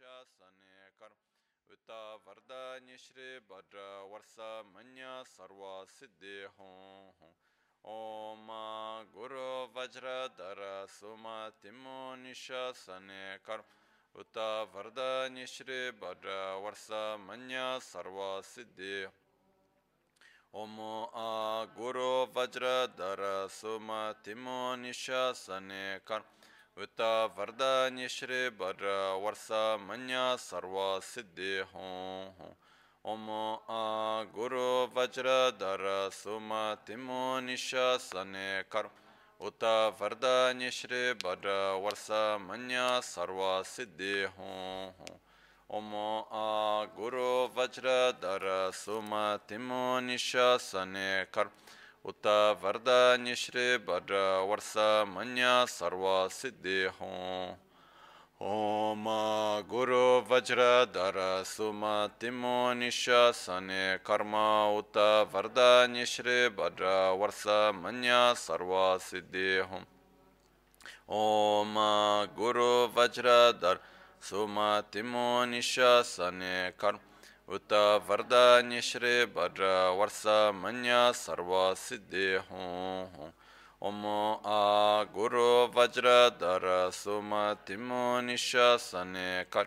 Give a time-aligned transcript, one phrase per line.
[0.00, 1.18] निशासने कर्म
[1.70, 4.36] उता वरदान्य श्री भद्र वर्ष
[4.68, 7.32] मन्य सर्व सिद्धि हों हों
[7.84, 8.48] ओम
[9.14, 13.74] गुरु वज्रधर सुमतिमो निशासने कर्म
[14.14, 14.38] उत
[14.74, 16.86] वरदान्य श्री भद्र वर्ष
[17.22, 18.96] मन्य सर्व सिद्धि
[20.54, 20.76] ओम
[21.16, 23.22] आ गुरु वज्रधर
[23.52, 26.39] सुमतिमो निशासने कर्म
[26.76, 27.00] उत
[27.36, 28.82] वरदान्य श्री वर
[29.22, 29.46] वर्ष
[29.82, 32.52] मन्य सर्व सिद्धि हों हों
[33.04, 33.28] ओम
[33.70, 33.80] आ
[34.34, 38.90] गुरु वज्रधर सुमतिमो निशासने कर्म
[39.40, 39.64] उत
[40.00, 41.46] वरदान्य श्री वर
[41.84, 42.06] वर्ष
[42.42, 45.16] मन्य सर्व सिद्धि हों हों
[45.70, 48.44] ओम आ गुरु वज्रधर
[48.74, 51.64] सुमतिमो निशासने कर्म
[52.04, 52.26] उत
[52.62, 54.72] वरदान्य श्री भद्र वर्ष
[55.08, 57.56] मन्य सर्व सिद्धि हों
[58.44, 59.04] ओम
[59.68, 64.34] गुरु वज्रधर सुमतिमो निशासने कर्म
[64.78, 64.96] उत
[65.34, 67.42] वरदान्य श्री भद्र वर्ष
[67.76, 69.82] मन्य सर्व सिद्धि हों
[71.16, 71.74] ओम
[72.36, 73.80] गुरु वज्रधर
[74.22, 76.98] सुमतिमो निशासने कर्म
[77.50, 77.72] उत
[78.08, 79.66] वरदान्य श्री भद्र
[79.98, 80.22] वर्ष
[80.54, 83.30] मन्य सर्व सिद्धि हों हों
[83.82, 84.02] ओम
[84.46, 85.46] आ गुरु
[85.76, 89.66] वज्रधर सुमतिमो निशासने कर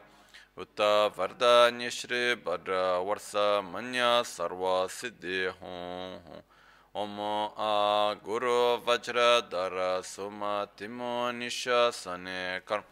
[0.58, 0.82] उत
[1.18, 3.32] वरदान्य श्री भद्र वर्ष
[3.66, 6.42] मन्य सर्व सिद्धि हों हों
[6.96, 7.20] ओम
[7.60, 12.84] आ गुरु वज्रधर सुमतिमो निशासने कर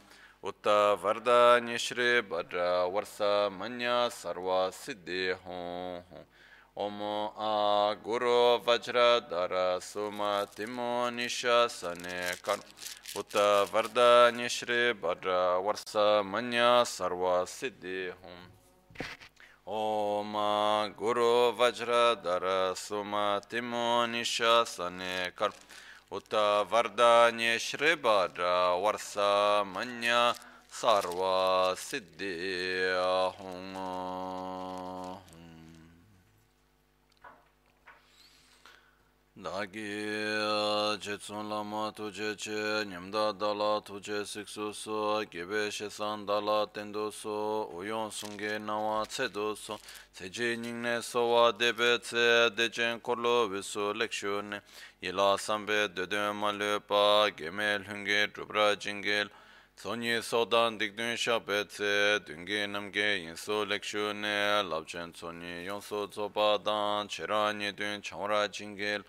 [0.44, 0.68] उत
[1.04, 3.18] वरदान्य श्री भद्र वर्ष
[3.54, 6.24] मन्य सर्व सिद्धि हों हों
[6.78, 7.00] ओम
[7.40, 12.60] आ गुरु वज्रधर सुमतिमो निशासने कर
[13.20, 13.36] उत
[13.74, 15.96] वरदान्य श्री भद्र वर्ष
[16.28, 18.38] मन्य सर्व सिद्धि हों
[19.74, 20.34] ओम
[21.00, 22.46] गुरु वज्रधर
[22.78, 25.50] सुमतिमो निशासने कर
[26.12, 26.34] उत
[26.72, 28.44] वरदान्य श्री भद्र
[39.33, 39.89] dāgī
[41.01, 47.37] chētsūn lāma tujē chē nyamdā dālā tujē sikṣu sō gībē shēsān dālā tēndō sō
[47.81, 49.79] uyōn sūngē nāwā cēdō sō
[50.21, 54.61] cējī nīngnē sōwā dēbē cē dēchēn kōrlō wīsū lēkshū nē
[55.01, 59.25] yilā sāmbē dēdē mā lēpā gēmē lhūngē drupra jīngē
[59.83, 68.01] Sonyi sodan dikdun shabetse, dungi namge yinso lekshu ne, labchen sonyi yonso zobadan, cheranyi dun
[68.01, 69.03] changra jingil,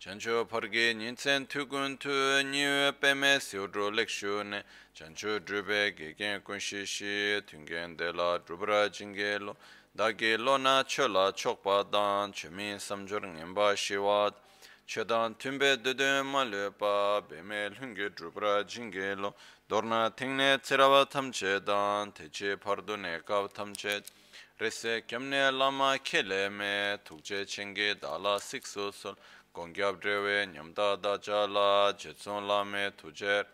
[0.00, 2.08] chancho pargi nyinsen tukun tu
[2.42, 4.62] niwe peme siudru lekshu ne,
[4.94, 9.54] chancho drube gegen kunshishi, tungen dela drubra jingil,
[9.94, 14.32] dagi lona chola chokbadan, chumi samjur ngenba shiwad,
[14.86, 19.34] chedan tumbe dede ma le pa be me lhungge drupra jingge lo.
[19.68, 24.02] Dorna tingne tsirawa tamche dan teche pardo ne kav tamche
[24.60, 29.16] rese kemne lama kele me tukje chenge dala sikso sol.
[29.54, 33.44] Gongyab drewe nyamda da chala jetson la me tuje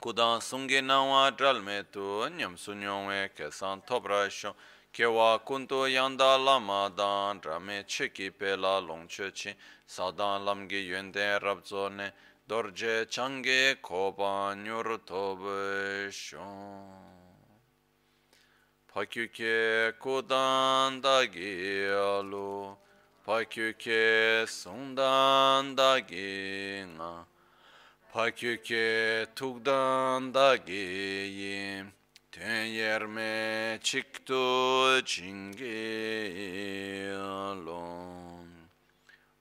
[0.00, 4.54] kudan sungge nawa dral me tu nyam sunyong we kesan tobra shon
[4.92, 9.54] kewa kunto yanda lama dan rame cheki pe la longche chi.
[9.92, 12.12] sadan lamgi yönde rabzone
[12.48, 17.12] dorje çange koban yurtobu şon.
[18.88, 22.76] Pakyuke kudan da giyalu,
[23.26, 27.26] pakyuke sundan da gina,
[28.12, 31.92] pakyuke tugdan da giyim,
[32.30, 35.82] ten yerme çıktı çingiyalu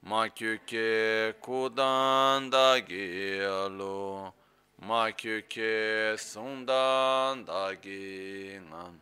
[0.04, 4.34] makyuke kudan da gelo.
[4.82, 8.96] Makyuke sundan da gingan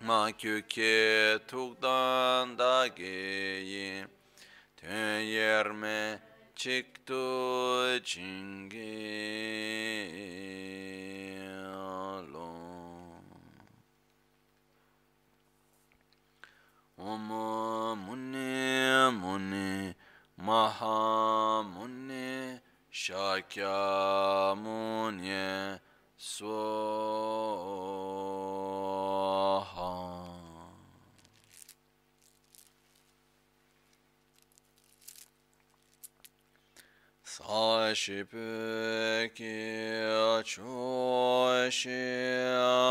[0.00, 4.08] makyuke tukdan da geyim.
[4.76, 6.20] Ten yerme
[6.56, 8.78] çıktı çingi
[11.76, 13.24] alon
[16.98, 17.20] Om
[17.98, 19.94] Muni Muni
[20.48, 22.30] Mahamunni
[22.90, 23.80] Şakyamunye
[26.16, 26.78] Soha
[37.24, 38.68] Saşipeki
[40.44, 41.98] Çoşi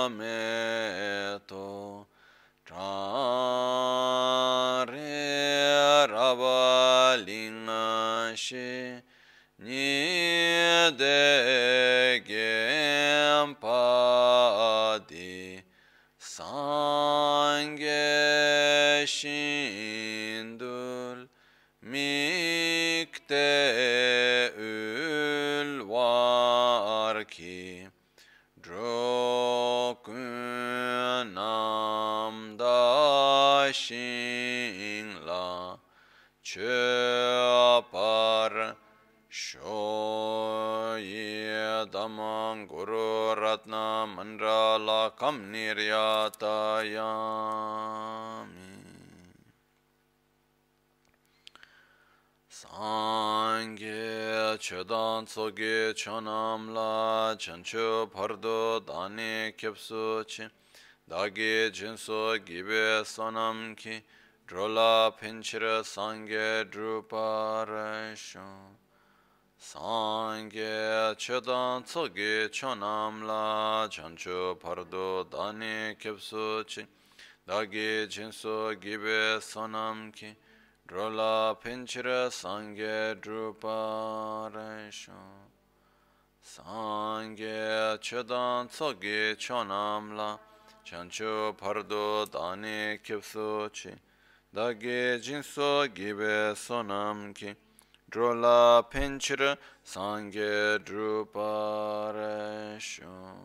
[0.06, 1.57] Ameto.
[2.68, 2.84] Chāre
[6.12, 9.00] rāpa līṅā shī
[9.64, 9.88] nī
[11.00, 15.64] de gyēm pādī
[16.19, 17.80] sāṅ
[33.77, 35.79] 心了，
[36.41, 36.65] 却
[37.91, 38.50] 把
[39.29, 48.57] 说耶达曼古鲁拉那曼扎拉卡姆尼亚塔亚米。
[52.50, 60.50] Sāṅgī chidāṅ tsōgī chōnāṁ lā chañchū pārdu dāni kipsū chīm
[61.09, 64.01] dāgī jīnsō gībē sōnam kī
[64.48, 68.48] drolā pinchirā sāngē drupārāśu
[69.69, 76.88] sāngē chedan tsogī chonam lā chanchu pardu dāni kipsu chī
[77.48, 80.36] dāgī jīnsō gībē sōnam kī
[80.88, 85.12] Drola pinchira sangye drupa resho
[86.42, 90.39] Sangye chedan tsogi chonamla
[90.88, 93.92] chancho pardo dani kyepso chi.
[94.54, 97.54] Dage jinso gibe sonam ki.
[98.10, 103.36] Drola penchir sange drupare shon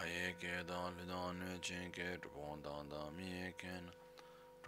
[0.00, 3.97] Ayeke dan le dan ne chen ke drupon dan dan mi ken.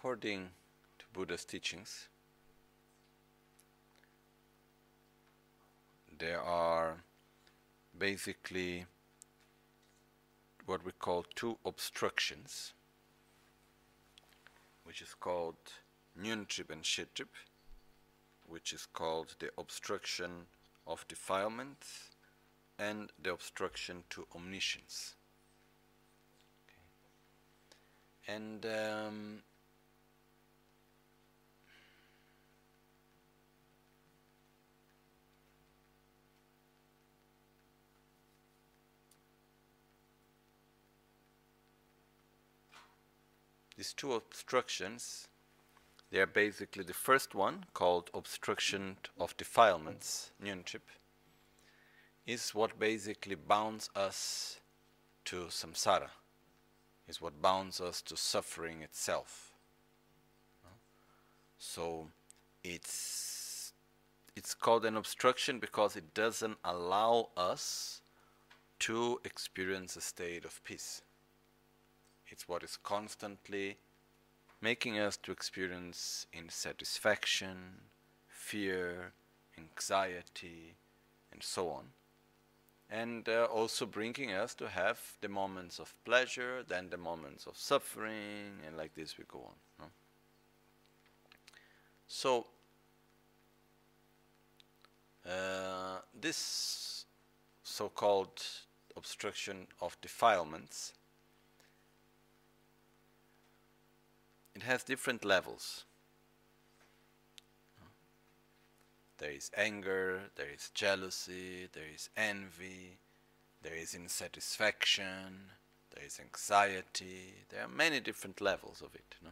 [0.00, 0.48] According
[0.98, 2.08] to Buddha's teachings,
[6.18, 7.02] there are
[7.98, 8.86] basically
[10.64, 12.72] what we call two obstructions,
[14.84, 15.56] which is called
[16.18, 17.36] Nyuntrip and Shetrip,
[18.48, 20.46] which is called the obstruction
[20.86, 21.84] of defilement
[22.78, 25.14] and the obstruction to omniscience.
[28.26, 29.42] And um,
[43.80, 45.28] these two obstructions
[46.10, 50.82] they are basically the first one called obstruction of defilements nyunchip
[52.26, 54.60] is what basically bounds us
[55.24, 56.10] to samsara
[57.08, 59.52] is what bounds us to suffering itself.
[61.58, 62.08] So
[62.62, 63.72] it's
[64.36, 68.02] it's called an obstruction because it doesn't allow us
[68.80, 71.00] to experience a state of peace
[72.40, 73.76] it's what is constantly
[74.62, 77.56] making us to experience insatisfaction,
[78.28, 79.12] fear,
[79.58, 80.74] anxiety,
[81.30, 81.84] and so on.
[82.90, 87.58] And uh, also bringing us to have the moments of pleasure, then the moments of
[87.58, 89.54] suffering, and like this we go on.
[89.78, 89.84] No?
[92.08, 92.46] So,
[95.28, 97.04] uh, this
[97.62, 98.42] so called
[98.96, 100.94] obstruction of defilements
[104.54, 105.84] it has different levels.
[109.18, 112.96] There is anger, there is jealousy, there is envy,
[113.62, 115.50] there is insatisfaction,
[115.94, 119.16] there is anxiety, there are many different levels of it.
[119.22, 119.30] No?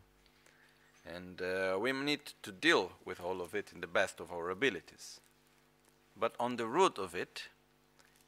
[1.06, 4.50] And uh, we need to deal with all of it in the best of our
[4.50, 5.20] abilities.
[6.14, 7.44] But on the root of it,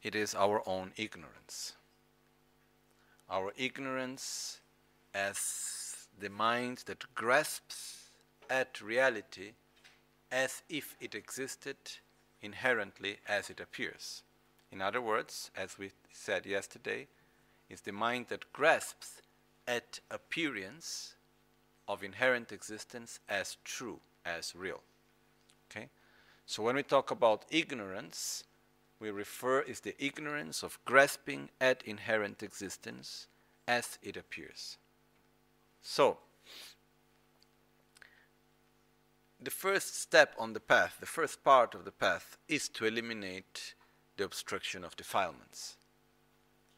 [0.01, 1.73] it is our own ignorance.
[3.29, 4.59] Our ignorance
[5.13, 5.37] as
[6.21, 8.09] the mind that grasps
[8.49, 9.51] at reality
[10.31, 11.75] as if it existed
[12.41, 14.23] inherently as it appears.
[14.71, 17.07] In other words, as we said yesterday,
[17.69, 19.21] is the mind that grasps
[19.67, 21.15] at appearance
[21.87, 24.81] of inherent existence as true, as real.
[25.69, 25.89] Okay?
[26.45, 28.43] So when we talk about ignorance,
[28.99, 33.27] we refer is the ignorance of grasping at inherent existence
[33.67, 34.77] as it appears.
[35.81, 36.17] So,
[39.39, 43.73] the first step on the path, the first part of the path, is to eliminate
[44.17, 45.77] the obstruction of defilements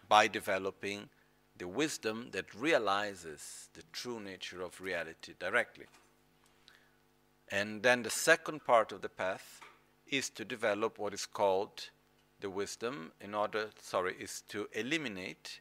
[0.07, 1.09] by developing
[1.57, 5.85] the wisdom that realizes the true nature of reality directly.
[7.49, 9.59] And then the second part of the path
[10.07, 11.89] is to develop what is called
[12.39, 15.59] the wisdom in order, sorry, is to eliminate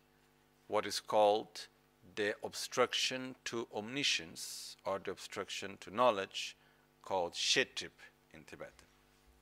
[0.69, 1.67] what is called
[2.15, 6.57] the obstruction to omniscience or the obstruction to knowledge
[7.03, 7.93] called Shetip
[8.33, 8.89] in Tibetan.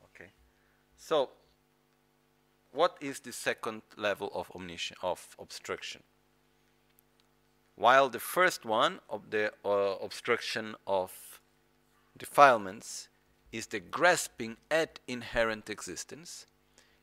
[0.05, 0.31] Okay?
[0.97, 1.31] So,
[2.73, 6.03] what is the second level of omniscience, of obstruction?
[7.75, 11.41] While the first one of the uh, obstruction of
[12.17, 13.09] defilements
[13.53, 16.47] is the grasping at inherent existence,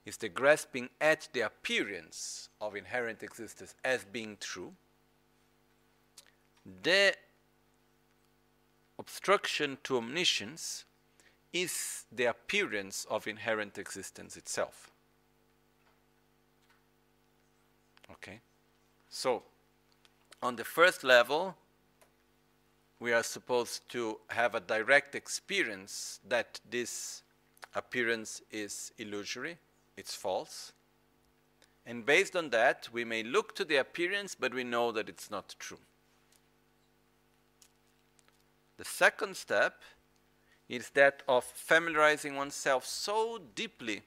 [0.06, 4.74] is the grasping at the appearance of inherent existence as being true,
[6.84, 7.16] the
[9.00, 10.86] obstruction to omniscience
[11.54, 14.92] is the appearance of inherent existence itself.
[18.12, 18.42] Okay?
[19.10, 19.44] So,
[20.42, 21.56] on the first level,
[23.00, 27.24] we are supposed to have a direct experience that this
[27.76, 29.58] appearance is illusory,
[29.96, 30.74] it's false.
[31.86, 35.32] And based on that, we may look to the appearance, but we know that it's
[35.32, 35.80] not true.
[38.78, 39.82] The second step
[40.70, 44.04] is that of familiarizing oneself so deeply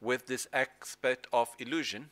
[0.00, 2.10] with this aspect of illusion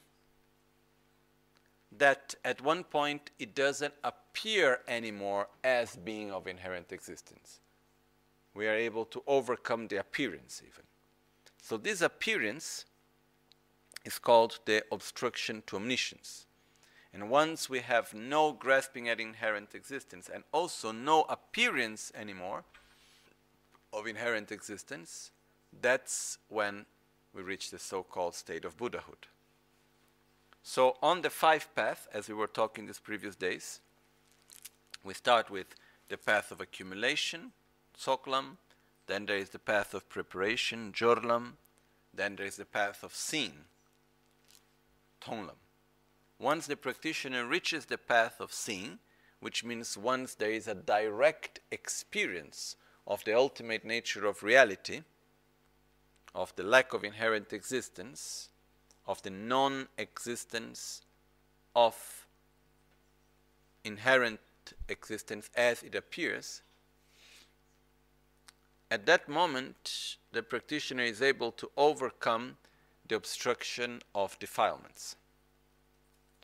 [1.96, 7.60] that at one point it doesn't appear anymore as being of inherent existence.
[8.54, 10.84] We are able to overcome the appearance, even.
[11.62, 12.84] So, this appearance
[14.04, 16.46] is called the obstruction to omniscience.
[17.12, 22.64] And once we have no grasping at inherent existence and also no appearance anymore
[23.92, 25.32] of inherent existence,
[25.80, 26.86] that's when
[27.34, 29.26] we reach the so called state of Buddhahood.
[30.62, 33.80] So, on the five path, as we were talking these previous days,
[35.02, 35.74] we start with
[36.08, 37.52] the path of accumulation,
[37.98, 38.56] Soklam,
[39.06, 41.52] then there is the path of preparation, Jorlam,
[42.12, 43.64] then there is the path of seeing,
[45.20, 45.56] Tonglam.
[46.40, 48.98] Once the practitioner reaches the path of seeing,
[49.40, 55.02] which means once there is a direct experience of the ultimate nature of reality,
[56.34, 58.48] of the lack of inherent existence,
[59.06, 61.02] of the non existence
[61.76, 62.26] of
[63.84, 64.40] inherent
[64.88, 66.62] existence as it appears,
[68.90, 72.56] at that moment the practitioner is able to overcome
[73.06, 75.16] the obstruction of defilements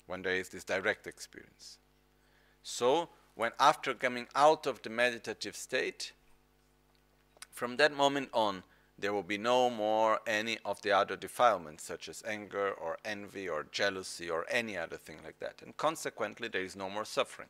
[0.06, 1.78] when there is this direct experience.
[2.62, 6.12] So, when after coming out of the meditative state,
[7.50, 8.62] from that moment on,
[8.98, 13.48] there will be no more any of the other defilements, such as anger or envy
[13.48, 15.60] or jealousy or any other thing like that.
[15.62, 17.48] And consequently, there is no more suffering.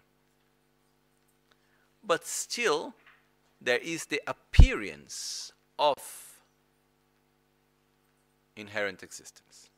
[2.02, 2.94] But still,
[3.60, 6.40] there is the appearance of
[8.56, 9.70] inherent existence.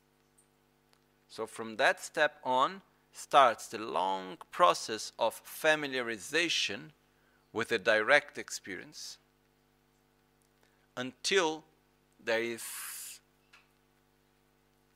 [1.29, 2.83] So from that step on
[3.13, 6.91] starts the long process of familiarization
[7.53, 9.19] with a direct experience
[10.97, 11.65] until
[12.23, 12.63] there is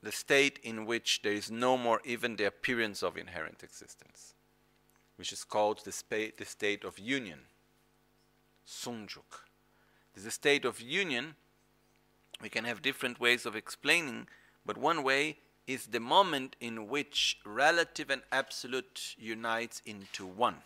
[0.02, 4.34] the state in which there is no more even the appearance of inherent existence,
[5.16, 7.38] which is called the, the state of union,
[8.66, 9.44] sunjuk.
[10.14, 11.36] This is a state of union.
[12.40, 14.26] We can have different ways of explaining,
[14.66, 20.56] but one way is the moment in which relative and absolute unites into one.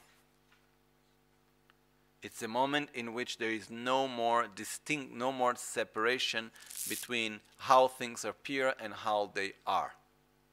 [2.22, 6.50] It's a moment in which there is no more distinct, no more separation
[6.88, 9.92] between how things appear and how they are.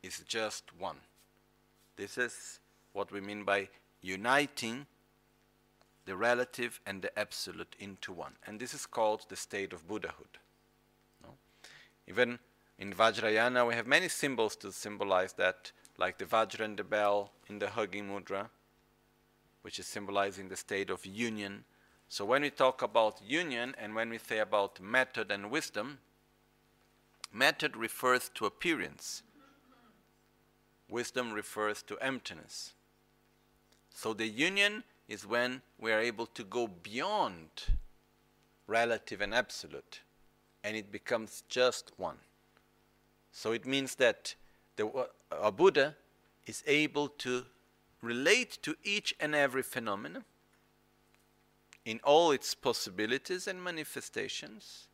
[0.03, 0.97] It's just one.
[1.95, 2.59] This is
[2.91, 3.69] what we mean by
[4.01, 4.85] uniting
[6.05, 8.33] the relative and the absolute into one.
[8.45, 10.37] And this is called the state of Buddhahood.
[11.23, 11.29] No?
[12.07, 12.39] Even
[12.77, 17.31] in Vajrayana, we have many symbols to symbolize that, like the Vajra and the bell
[17.47, 18.49] in the hugging mudra,
[19.61, 21.65] which is symbolizing the state of union.
[22.09, 25.99] So when we talk about union and when we say about method and wisdom,
[27.31, 29.23] method refers to appearance,
[30.89, 32.73] wisdom refers to emptiness.
[33.89, 37.47] So the union is when we are able to go beyond
[38.67, 40.01] relative and absolute
[40.63, 42.17] and it becomes just one.
[43.33, 44.35] So it means that
[44.77, 45.95] the, a Buddha
[46.45, 47.43] is able to
[48.01, 50.23] relate to each and every phenomenon
[51.83, 54.87] in all its possibilities and manifestations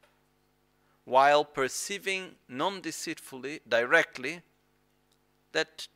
[1.04, 4.42] while perceiving non deceitfully, directly,
[5.52, 5.88] that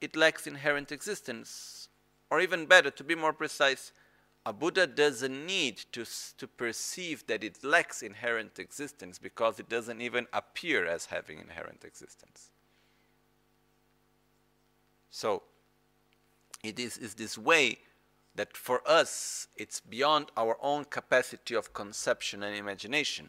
[0.00, 1.88] it lacks inherent existence
[2.30, 3.92] or even better, to be more precise,
[4.46, 6.04] a Buddha doesn't need to,
[6.38, 11.84] to perceive that it lacks inherent existence because it doesn't even appear as having inherent
[11.84, 12.50] existence.
[15.10, 15.42] So,
[16.62, 17.78] it is, is this way
[18.34, 23.28] that for us it's beyond our own capacity of conception and imagination,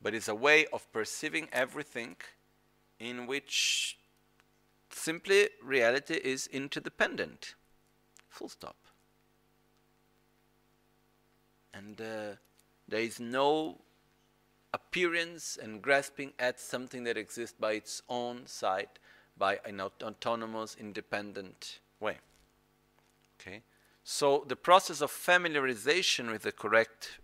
[0.00, 2.16] but it's a way of perceiving everything
[2.98, 3.98] in which
[4.90, 7.54] simply reality is interdependent.
[8.28, 8.76] Full stop.
[11.78, 12.36] And uh,
[12.88, 13.78] there is no
[14.74, 18.88] appearance and grasping at something that exists by its own side,
[19.36, 22.16] by an autonomous, independent way.
[23.40, 23.62] Okay?
[24.02, 27.20] So the process of familiarization with the correct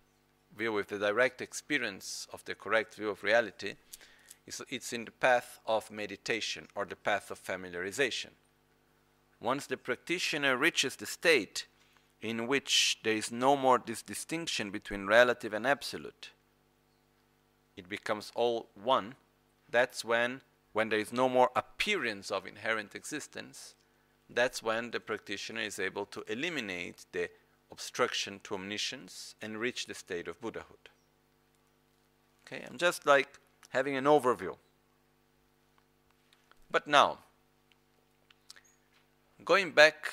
[0.57, 3.75] view, with the direct experience of the correct view of reality,
[4.47, 8.31] is it's in the path of meditation or the path of familiarization
[9.45, 11.67] once the practitioner reaches the state
[12.25, 16.31] in which there is no more this distinction between relative and absolute,
[17.77, 19.15] it becomes all one,
[19.71, 20.41] that's when,
[20.73, 23.75] when there is no more appearance of inherent existence,
[24.31, 27.29] that's when the practitioner is able to eliminate the
[27.71, 30.89] obstruction to omniscience and reach the state of Buddhahood.
[32.47, 33.39] Okay, I'm just like
[33.71, 34.57] having an overview.
[36.71, 37.19] But now,
[39.45, 40.13] going back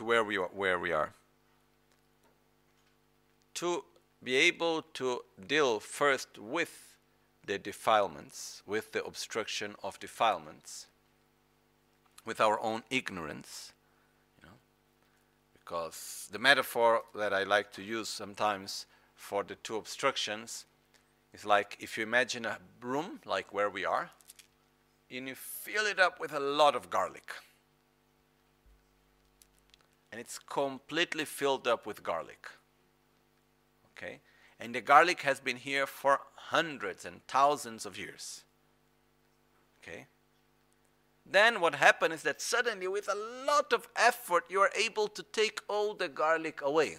[0.00, 1.12] to where we are, where we are.
[3.52, 3.84] To
[4.24, 6.96] be able to deal first with
[7.44, 10.86] the defilements, with the obstruction of defilements,
[12.24, 13.72] with our own ignorance,
[14.40, 14.56] you know,
[15.52, 20.64] because the metaphor that I like to use sometimes for the two obstructions
[21.34, 24.08] is like if you imagine a room like where we are,
[25.10, 27.34] and you fill it up with a lot of garlic
[30.10, 32.48] and it's completely filled up with garlic.
[33.96, 34.20] Okay?
[34.58, 38.44] And the garlic has been here for hundreds and thousands of years.
[39.82, 40.06] Okay?
[41.24, 45.22] Then what happens is that suddenly, with a lot of effort, you are able to
[45.22, 46.96] take all the garlic away.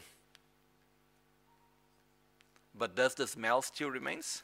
[2.73, 4.43] But does the smell still remains?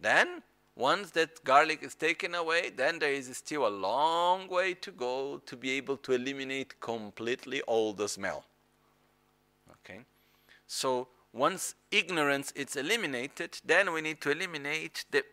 [0.00, 0.42] Then
[0.78, 5.42] once that garlic is taken away, then there is still a long way to go
[5.44, 8.44] to be able to eliminate completely all the smell.
[9.72, 10.02] Okay?
[10.68, 15.24] So once ignorance is eliminated, then we need to eliminate the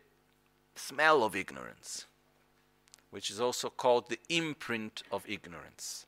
[0.74, 2.06] smell of ignorance,
[3.10, 6.06] which is also called the imprint of ignorance.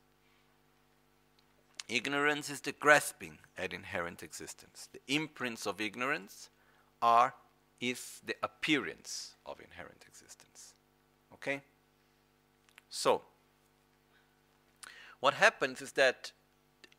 [1.88, 4.88] Ignorance is the grasping at inherent existence.
[4.92, 6.50] The imprints of ignorance
[7.00, 7.34] are
[7.80, 10.74] is the appearance of inherent existence.
[11.34, 11.60] Okay?
[12.90, 13.22] So,
[15.20, 16.32] what happens is that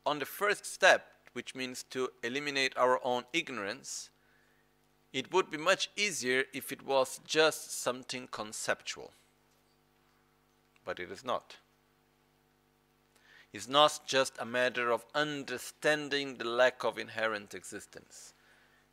[0.06, 4.10] on the first step, which means to eliminate our own ignorance,
[5.12, 9.12] it would be much easier if it was just something conceptual.
[10.84, 11.56] But it is not.
[13.52, 18.32] It's not just a matter of understanding the lack of inherent existence.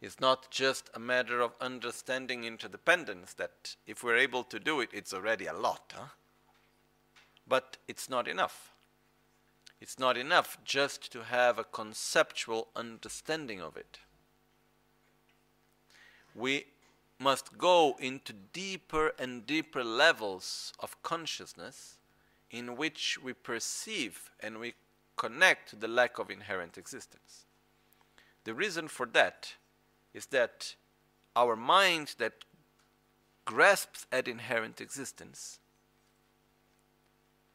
[0.01, 4.89] It's not just a matter of understanding interdependence, that if we're able to do it,
[4.93, 5.93] it's already a lot.
[5.95, 6.07] Huh?
[7.47, 8.73] But it's not enough.
[9.81, 13.99] It's not enough just to have a conceptual understanding of it.
[16.35, 16.65] We
[17.19, 21.97] must go into deeper and deeper levels of consciousness
[22.51, 24.73] in which we perceive and we
[25.15, 27.45] connect to the lack of inherent existence.
[28.43, 29.55] The reason for that
[30.13, 30.75] is that
[31.35, 32.33] our mind that
[33.45, 35.59] grasps at inherent existence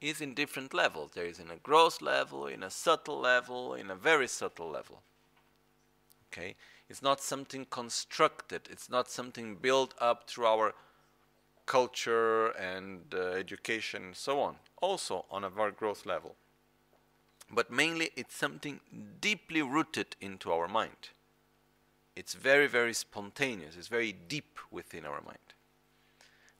[0.00, 1.12] is in different levels.
[1.14, 5.02] There is in a gross level, in a subtle level, in a very subtle level.
[6.32, 6.56] Okay?
[6.88, 10.74] It's not something constructed, it's not something built up through our
[11.66, 16.34] culture and uh, education and so on, also on a very gross level.
[17.50, 18.80] But mainly it's something
[19.20, 21.10] deeply rooted into our mind.
[22.14, 25.38] It's very, very spontaneous, it's very deep within our mind.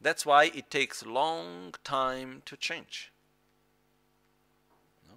[0.00, 3.12] That's why it takes long time to change.
[5.08, 5.14] No?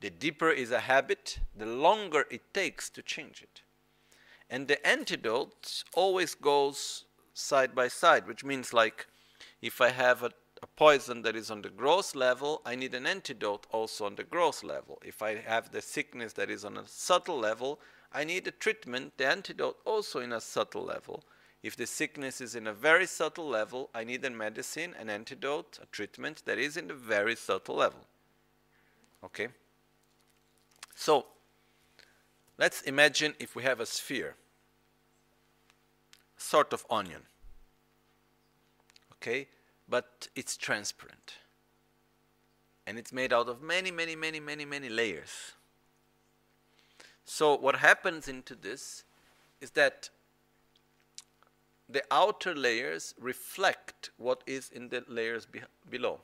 [0.00, 3.62] The deeper is a habit, the longer it takes to change it.
[4.48, 9.06] And the antidote always goes side by side, which means like
[9.60, 10.30] if I have a,
[10.62, 14.24] a, poison that is on the gross level, I need an antidote also on the
[14.24, 15.00] gross level.
[15.04, 17.80] If I have the sickness that is on a subtle level,
[18.14, 21.24] I need a treatment, the antidote also in a subtle level.
[21.64, 25.80] If the sickness is in a very subtle level, I need a medicine, an antidote,
[25.82, 28.06] a treatment that is in a very subtle level.
[29.24, 29.48] Okay?
[30.94, 31.26] So,
[32.56, 34.36] let's imagine if we have a sphere,
[36.36, 37.22] sort of onion.
[39.14, 39.48] Okay?
[39.88, 41.34] But it's transparent.
[42.86, 45.53] And it's made out of many, many, many, many, many layers.
[47.24, 49.04] So, what happens into this
[49.60, 50.10] is that
[51.88, 56.20] the outer layers reflect what is in the layers be below.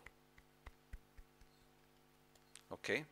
[2.73, 3.05] Okay?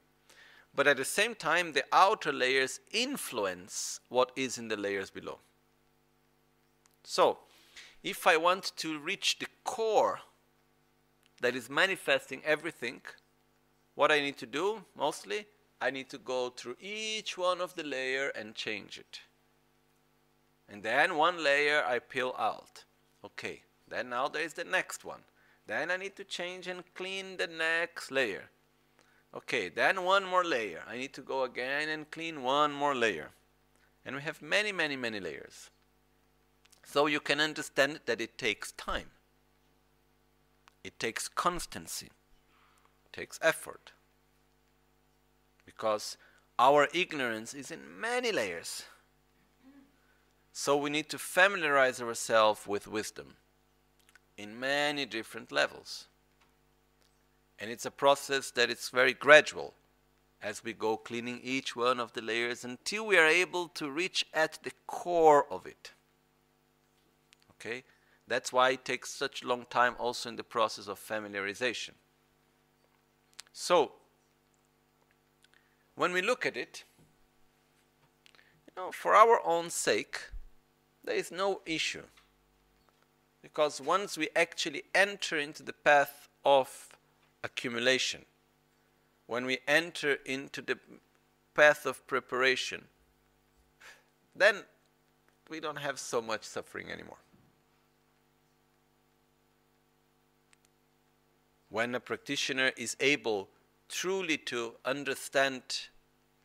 [0.74, 5.38] But at the same time, the outer layers influence what is in the layers below.
[7.04, 7.38] So,
[8.02, 10.20] if I want to reach the core
[11.40, 13.00] that is manifesting everything,
[13.94, 15.46] what I need to do mostly,
[15.80, 19.20] I need to go through each one of the layer and change it.
[20.68, 22.84] And then one layer I peel out.
[23.24, 25.20] Okay, then now there is the next one.
[25.66, 28.50] Then I need to change and clean the next layer.
[29.34, 30.82] Okay, then one more layer.
[30.88, 33.30] I need to go again and clean one more layer.
[34.04, 35.70] And we have many, many, many layers.
[36.84, 39.10] So you can understand that it takes time.
[40.82, 42.06] It takes constancy.
[42.06, 43.92] It takes effort.
[45.68, 46.16] Because
[46.58, 48.84] our ignorance is in many layers.
[50.50, 53.34] So we need to familiarize ourselves with wisdom
[54.38, 56.06] in many different levels.
[57.58, 59.74] And it's a process that is very gradual
[60.42, 64.24] as we go cleaning each one of the layers until we are able to reach
[64.32, 65.92] at the core of it.
[67.52, 67.84] Okay?
[68.26, 71.90] That's why it takes such long time also in the process of familiarization.
[73.52, 73.92] So,
[75.98, 76.84] when we look at it,
[78.68, 80.20] you know, for our own sake,
[81.02, 82.04] there is no issue.
[83.42, 86.88] Because once we actually enter into the path of
[87.42, 88.24] accumulation,
[89.26, 90.78] when we enter into the
[91.54, 92.84] path of preparation,
[94.36, 94.62] then
[95.50, 97.18] we don't have so much suffering anymore.
[101.70, 103.48] When a practitioner is able
[103.88, 105.62] truly to understand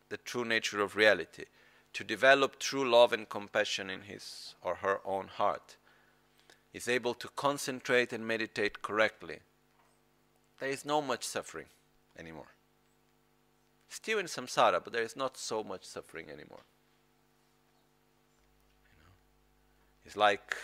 [0.09, 1.45] the true nature of reality,
[1.93, 5.77] to develop true love and compassion in his or her own heart,
[6.73, 9.39] is able to concentrate and meditate correctly,
[10.59, 11.67] there is no much suffering
[12.17, 12.53] anymore.
[13.89, 16.63] Still in samsara, but there is not so much suffering anymore.
[18.85, 19.13] You know?
[20.05, 20.55] It's like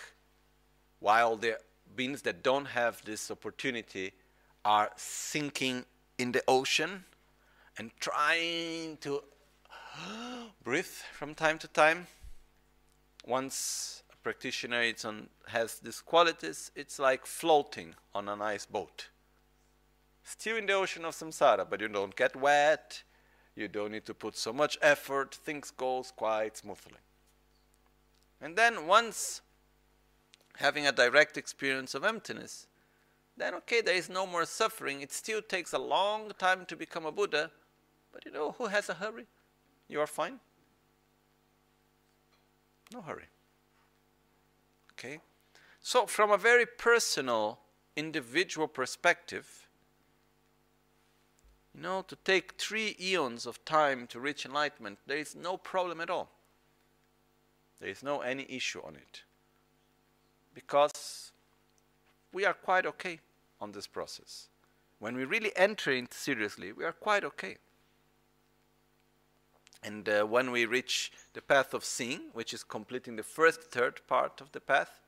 [0.98, 1.58] while the
[1.94, 4.12] beings that don't have this opportunity
[4.64, 5.84] are sinking
[6.20, 7.04] in the ocean
[7.78, 9.22] and trying to
[10.64, 12.06] breathe from time to time.
[13.26, 19.08] Once a practitioner on, has these qualities, it's like floating on a nice boat.
[20.22, 23.02] Still in the ocean of samsara, but you don't get wet,
[23.56, 27.00] you don't need to put so much effort, things goes quite smoothly.
[28.40, 29.40] And then once
[30.56, 32.66] having a direct experience of emptiness,
[33.40, 35.00] then okay, there is no more suffering.
[35.00, 37.50] It still takes a long time to become a Buddha,
[38.12, 39.26] but you know, who has a hurry?
[39.88, 40.40] You are fine.
[42.92, 43.28] No hurry.
[44.92, 45.20] Okay?
[45.80, 47.60] So, from a very personal,
[47.96, 49.68] individual perspective,
[51.74, 56.00] you know, to take three eons of time to reach enlightenment, there is no problem
[56.00, 56.30] at all.
[57.80, 59.22] There is no any issue on it.
[60.52, 61.32] Because
[62.32, 63.20] we are quite okay
[63.60, 64.48] on this process.
[64.98, 67.56] When we really enter it seriously, we are quite okay.
[69.82, 74.00] And uh, when we reach the path of seeing, which is completing the first third
[74.06, 75.00] part of the path,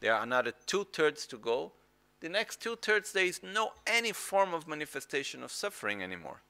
[0.00, 1.72] there are another two thirds to go.
[2.20, 6.40] the next two thirds there is no any form of manifestation of suffering anymore.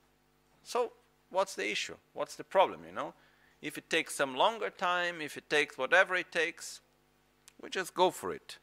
[0.62, 0.92] So
[1.31, 1.96] what's the issue?
[2.14, 3.12] What's the problem, you know?
[3.61, 6.81] If it takes some longer time, if it takes whatever it takes,
[7.61, 8.59] we just go for it.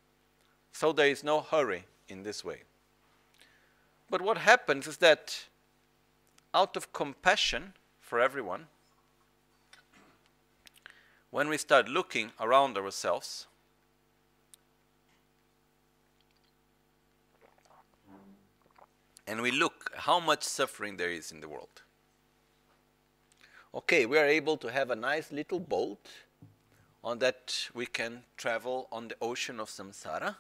[0.72, 2.64] So there is no hurry in this way.
[4.10, 5.46] But what happens is that
[6.54, 8.68] out of compassion for everyone,
[11.32, 13.48] when we start looking around ourselves,
[19.28, 21.82] and we look how much suffering there is in the world.
[23.74, 26.08] Okay, we are able to have a nice little boat
[27.04, 30.36] on that we can travel on the ocean of samsara.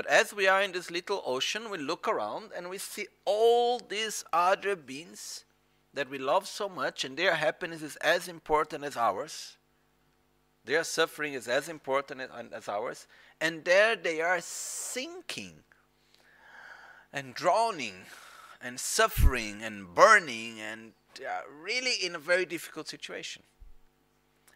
[0.00, 3.78] But as we are in this little ocean, we look around and we see all
[3.78, 5.44] these other beings
[5.92, 9.58] that we love so much, and their happiness is as important as ours.
[10.64, 13.06] Their suffering is as important as ours,
[13.42, 15.64] and there they are sinking
[17.12, 18.06] and drowning
[18.62, 20.92] and suffering and burning and
[21.62, 23.42] really in a very difficult situation.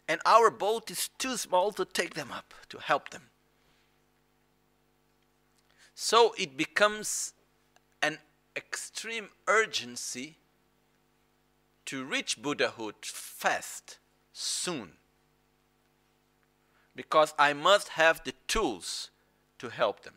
[0.07, 3.29] And our boat is too small to take them up, to help them.
[5.95, 7.33] So it becomes
[8.01, 8.19] an
[8.55, 10.35] extreme urgency
[11.85, 13.97] to reach Buddhahood fast,
[14.33, 14.91] soon.
[16.93, 19.09] Because I must have the tools
[19.59, 20.15] to help them.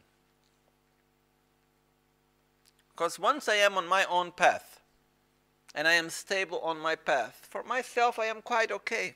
[2.90, 4.80] Because once I am on my own path,
[5.74, 9.14] and I am stable on my path, for myself I am quite okay.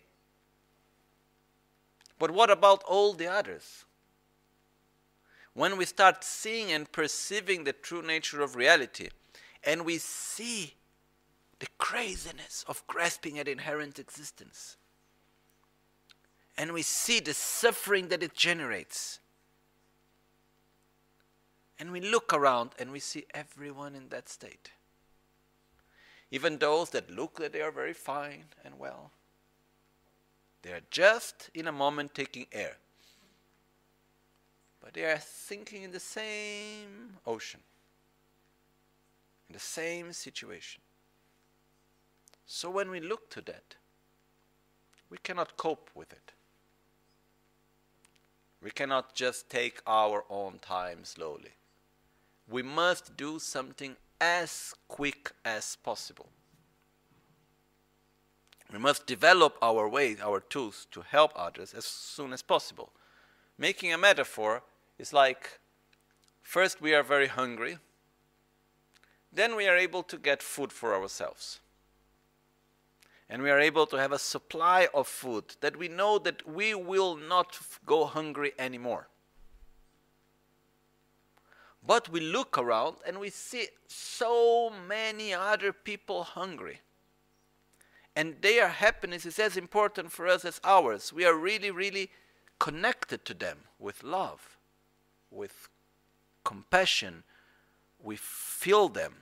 [2.20, 3.84] But what about all the others?
[5.54, 9.10] When we start seeing and perceiving the true nature of reality,
[9.64, 10.74] and we see
[11.58, 14.76] the craziness of grasping at inherent existence,
[16.56, 19.20] and we see the suffering that it generates,
[21.78, 24.70] and we look around and we see everyone in that state.
[26.30, 29.10] Even those that look that they are very fine and well.
[30.62, 32.76] They are just in a moment taking air.
[34.82, 37.60] But they are thinking in the same ocean,
[39.48, 40.82] in the same situation.
[42.46, 43.76] So when we look to that,
[45.08, 46.32] we cannot cope with it.
[48.62, 51.52] We cannot just take our own time slowly
[52.48, 56.28] we must do something as quick as possible.
[58.72, 62.92] We must develop our ways, our tools to help others as soon as possible.
[63.58, 64.62] Making a metaphor
[65.02, 65.58] is like
[66.40, 67.78] first we are very hungry,
[69.32, 71.60] then we are able to get food for ourselves.
[73.28, 76.74] And we are able to have a supply of food that we know that we
[76.74, 79.08] will not go hungry anymore.
[81.84, 86.80] But we look around and we see so many other people hungry.
[88.14, 91.12] And their happiness is as important for us as ours.
[91.12, 92.10] We are really, really
[92.58, 94.51] connected to them with love,
[95.32, 95.68] with
[96.44, 97.24] compassion.
[98.02, 99.14] We feel them.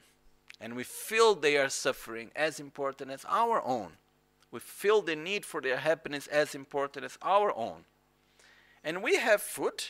[0.61, 3.93] And we feel their suffering as important as our own.
[4.51, 7.85] We feel the need for their happiness as important as our own.
[8.85, 9.85] And we have food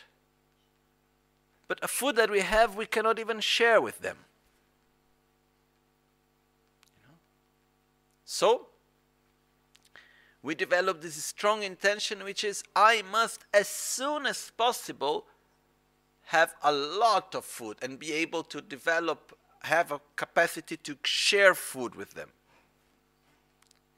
[1.70, 4.16] but a food that we have, we cannot even share with them.
[6.96, 7.14] You know?
[8.24, 8.66] So,
[10.42, 15.26] we develop this strong intention, which is I must, as soon as possible,
[16.30, 21.56] have a lot of food and be able to develop, have a capacity to share
[21.56, 22.28] food with them.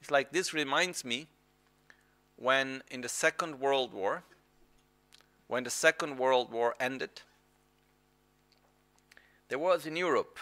[0.01, 1.27] It's like this reminds me
[2.35, 4.23] when in the Second World War,
[5.47, 7.21] when the Second World War ended,
[9.49, 10.39] there was in Europe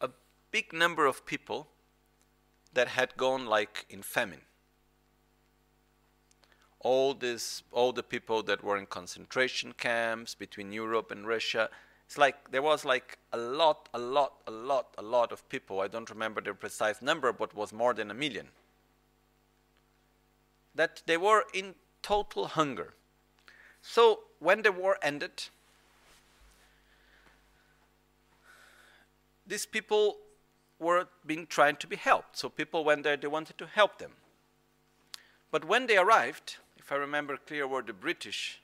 [0.00, 0.10] a
[0.52, 1.66] big number of people
[2.72, 4.42] that had gone like in famine.
[6.84, 11.68] All this, all the people that were in concentration camps between Europe and Russia.
[12.06, 15.80] It's like there was like a lot, a lot, a lot, a lot of people.
[15.80, 18.48] I don't remember the precise number, but was more than a million.
[20.76, 22.94] That they were in total hunger.
[23.80, 25.48] So when the war ended,
[29.46, 30.18] these people
[30.78, 32.36] were being trying to be helped.
[32.36, 34.12] So people went there, they wanted to help them.
[35.50, 38.60] But when they arrived, if I remember clear, were the British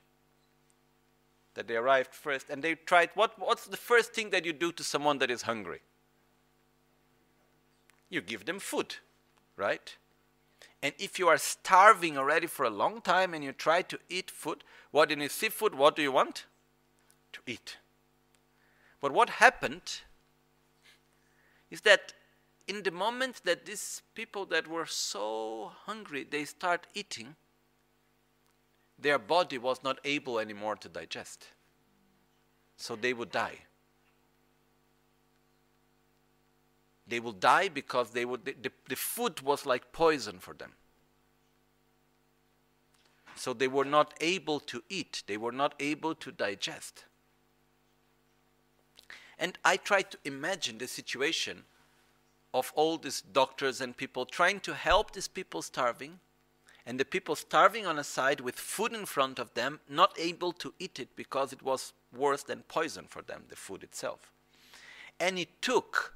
[1.55, 3.09] that they arrived first, and they tried.
[3.15, 5.81] What, what's the first thing that you do to someone that is hungry?
[8.09, 8.95] You give them food,
[9.57, 9.95] right?
[10.83, 14.29] And if you are starving already for a long time and you try to eat
[14.29, 16.45] food, what when you see food, what do you want?
[17.33, 17.77] To eat.
[18.99, 20.01] But what happened
[21.71, 22.13] is that
[22.67, 27.35] in the moment that these people that were so hungry they start eating
[29.01, 31.47] their body was not able anymore to digest.
[32.77, 33.57] So they would die.
[37.07, 40.73] They will die because they would the, the food was like poison for them.
[43.35, 45.23] So they were not able to eat.
[45.27, 47.05] They were not able to digest.
[49.39, 51.63] And i tried to imagine the situation
[52.53, 56.19] of all these doctors and people trying to help these people starving,
[56.85, 60.51] and the people starving on a side with food in front of them, not able
[60.53, 64.31] to eat it because it was worse than poison for them, the food itself.
[65.19, 66.15] And it took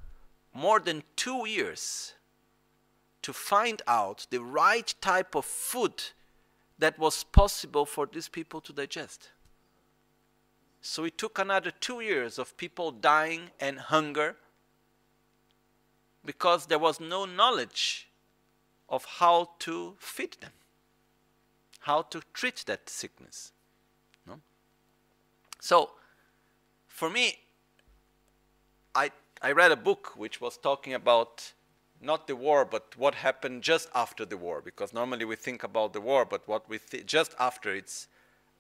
[0.54, 2.14] more than two years
[3.22, 6.04] to find out the right type of food
[6.80, 9.30] that was possible for these people to digest.
[10.82, 14.36] So it took another two years of people dying and hunger
[16.24, 18.08] because there was no knowledge
[18.90, 20.52] of how to feed them,
[21.80, 23.52] how to treat that sickness.
[24.28, 24.40] No?
[25.60, 25.92] So,
[26.88, 27.40] for me,
[28.94, 31.54] I, I read a book which was talking about
[32.02, 35.94] not the war, but what happened just after the war, because normally we think about
[35.94, 38.08] the war, but what we just after it's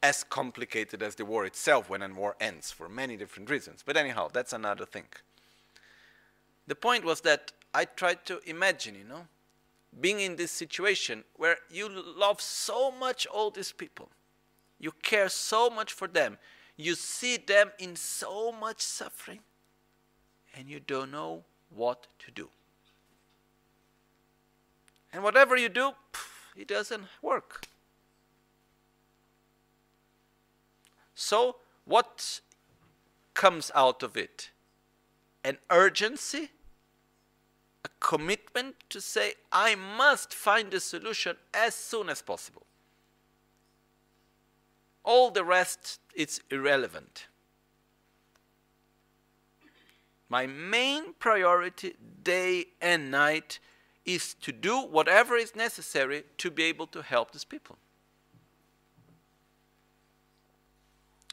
[0.02, 3.84] as complicated as the war itself when a war ends for many different reasons.
[3.86, 5.06] But anyhow, that's another thing.
[6.68, 9.28] The point was that I tried to imagine, you know,
[10.00, 14.10] being in this situation where you love so much all these people,
[14.80, 16.38] you care so much for them,
[16.76, 19.40] you see them in so much suffering,
[20.56, 22.50] and you don't know what to do.
[25.14, 25.92] And whatever you do,
[26.58, 27.68] it doesn't work.
[31.14, 31.56] So,
[31.86, 32.42] what
[33.34, 34.50] comes out of it?
[35.46, 36.50] An urgency
[38.06, 42.68] commitment to say, I must find a solution as soon as possible.
[45.04, 47.26] All the rest is irrelevant.
[50.30, 53.58] My main priority, day and night,
[54.06, 57.76] is to do whatever is necessary to be able to help these people.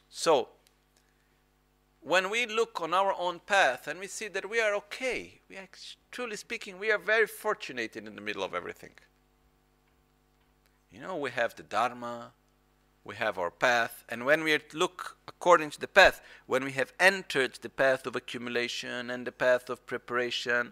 [0.09, 0.49] So,
[2.01, 5.55] when we look on our own path and we see that we are okay, we
[6.13, 8.91] truly speaking, we are very fortunate in the middle of everything.
[10.91, 12.33] You know, we have the Dharma,
[13.03, 16.93] we have our path, and when we look according to the path, when we have
[16.99, 20.71] entered the path of accumulation and the path of preparation,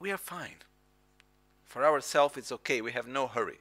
[0.00, 0.56] we are fine.
[1.62, 3.60] For ourselves, it's okay, we have no hurry.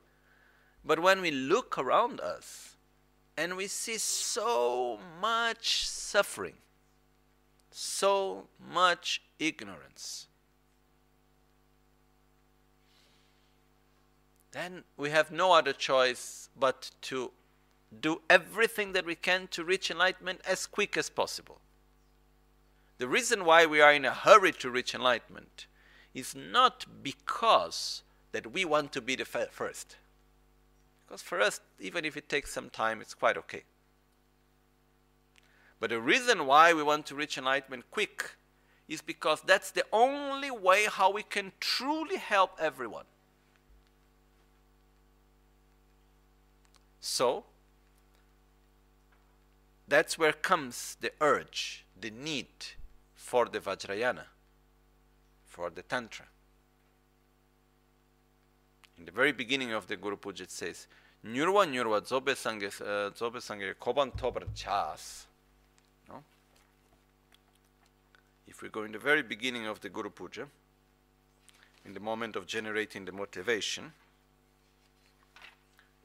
[0.84, 2.78] But when we look around us,
[3.38, 6.56] and we see so much suffering,
[7.74, 10.28] so much ignorance.
[14.52, 17.32] Then we have no other choice but to
[18.02, 21.60] do everything that we can to reach enlightenment as quick as possible.
[23.00, 25.68] The reason why we are in a hurry to reach enlightenment
[26.14, 29.98] is not because that we want to be the first.
[31.06, 33.64] Because for us, even if it takes some time, it's quite okay.
[35.84, 38.38] But the reason why we want to reach enlightenment quick
[38.88, 43.04] is because that's the only way how we can truly help everyone.
[47.02, 47.44] So,
[49.86, 52.48] that's where comes the urge, the need
[53.14, 54.28] for the Vajrayana,
[55.46, 56.28] for the Tantra.
[58.98, 60.88] In the very beginning of the Guru Puja, it says,
[61.28, 65.28] Nyurwa nyurwa zobe sange eh, sange koban tobar chas.
[66.10, 66.24] No?
[68.48, 70.48] If we go in the very beginning of the Guru Puja,
[71.86, 73.92] in the moment of generating the motivation,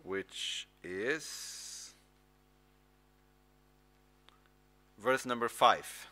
[0.02, 1.94] which is
[4.98, 6.08] verse number 5.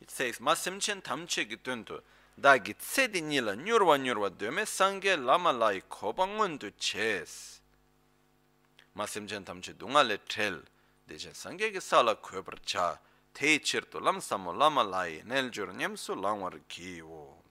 [0.00, 2.00] It says, Masimchen tamche gituntu,
[2.40, 7.60] da gitsedi nila nyurwa nyurwa döme sange lama lai kobangundu ches.
[8.96, 10.62] Masimchen tamche dungale tel,
[11.08, 12.98] deje sange gisala köbrcha
[13.40, 14.20] lam
[14.58, 17.42] lama lai nel langwar kiwo.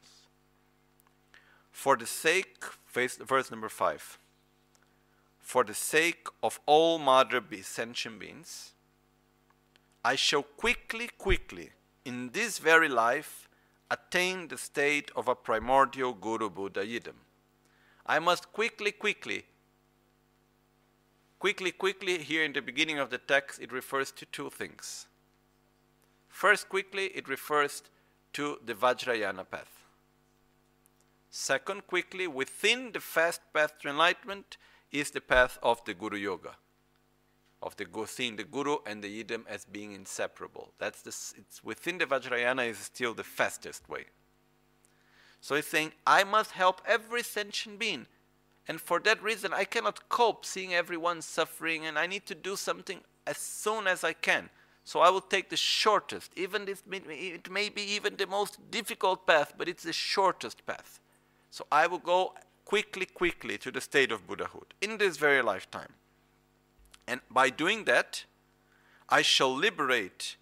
[1.71, 2.63] For the sake,
[2.93, 4.19] verse number 5.
[5.39, 8.73] For the sake of all mother be sentient beings,
[10.03, 11.71] I shall quickly, quickly,
[12.05, 13.49] in this very life,
[13.89, 17.19] attain the state of a primordial Guru Buddha Yidam.
[18.05, 19.45] I must quickly, quickly,
[21.39, 25.07] quickly, quickly, here in the beginning of the text, it refers to two things
[26.31, 27.83] First, quickly, it refers
[28.33, 29.83] to the Vajrayana path.
[31.29, 34.57] Second, quickly, within the fast path to enlightenment
[34.91, 36.55] is the path of the Guru Yoga,
[37.61, 40.73] of the seeing the Guru and the Yidam as being inseparable.
[40.79, 44.05] That's the, it's within the Vajrayana is still the fastest way.
[45.41, 48.07] So he's saying, I must help every sentient being.
[48.67, 52.55] And for that reason, I cannot cope seeing everyone suffering, and I need to do
[52.55, 54.49] something as soon as I can.
[54.83, 59.27] So I will take the shortest, even if it may be even the most difficult
[59.27, 60.99] path, but it's the shortest path.
[61.49, 62.33] So I will go
[62.65, 65.93] quickly, quickly to the state of Buddhahood in this very lifetime.
[67.07, 68.25] And by doing that,
[69.09, 70.37] I shall liberate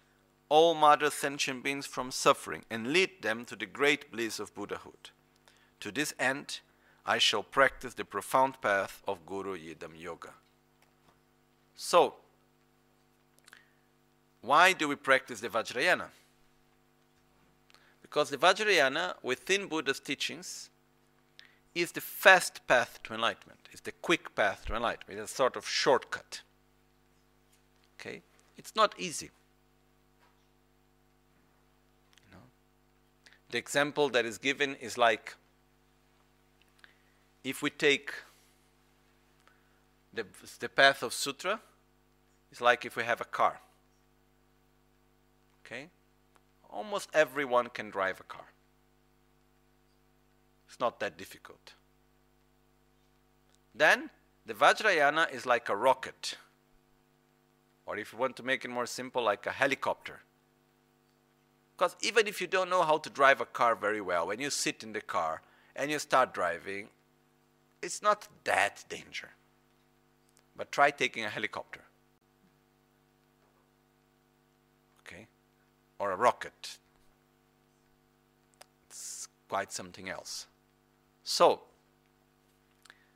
[0.48, 5.10] all mother sentient beings from suffering and lead them to the great bliss of Buddhahood.
[5.80, 6.60] To this end,
[7.06, 10.34] I shall practice the profound path of Guru Yidam Yoga.
[11.74, 12.16] So,
[14.42, 16.06] why do we practice the Vajrayana?
[18.02, 20.70] Because the Vajrayana, within Buddha's teachings,
[21.74, 25.56] is the fast path to enlightenment, it's the quick path to enlightenment, it's a sort
[25.56, 26.40] of shortcut.
[28.00, 28.22] Okay?
[28.56, 29.30] It's not easy.
[33.50, 35.34] The example that is given is like
[37.42, 38.12] if we take
[40.14, 40.24] the,
[40.60, 41.60] the path of sutra,
[42.52, 43.60] it's like if we have a car.
[45.70, 45.88] Okay?
[46.68, 48.46] Almost everyone can drive a car.
[50.68, 51.74] It's not that difficult.
[53.74, 54.10] Then
[54.46, 56.36] the Vajrayana is like a rocket.
[57.86, 60.20] Or if you want to make it more simple, like a helicopter.
[61.76, 64.50] Because even if you don't know how to drive a car very well, when you
[64.50, 65.40] sit in the car
[65.74, 66.88] and you start driving,
[67.82, 69.30] it's not that danger.
[70.56, 71.80] But try taking a helicopter.
[75.00, 75.26] Okay?
[76.00, 76.78] Or a rocket.
[78.88, 80.46] It's quite something else.
[81.22, 81.60] So,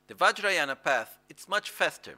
[0.07, 2.17] the Vajrayana path, it's much faster.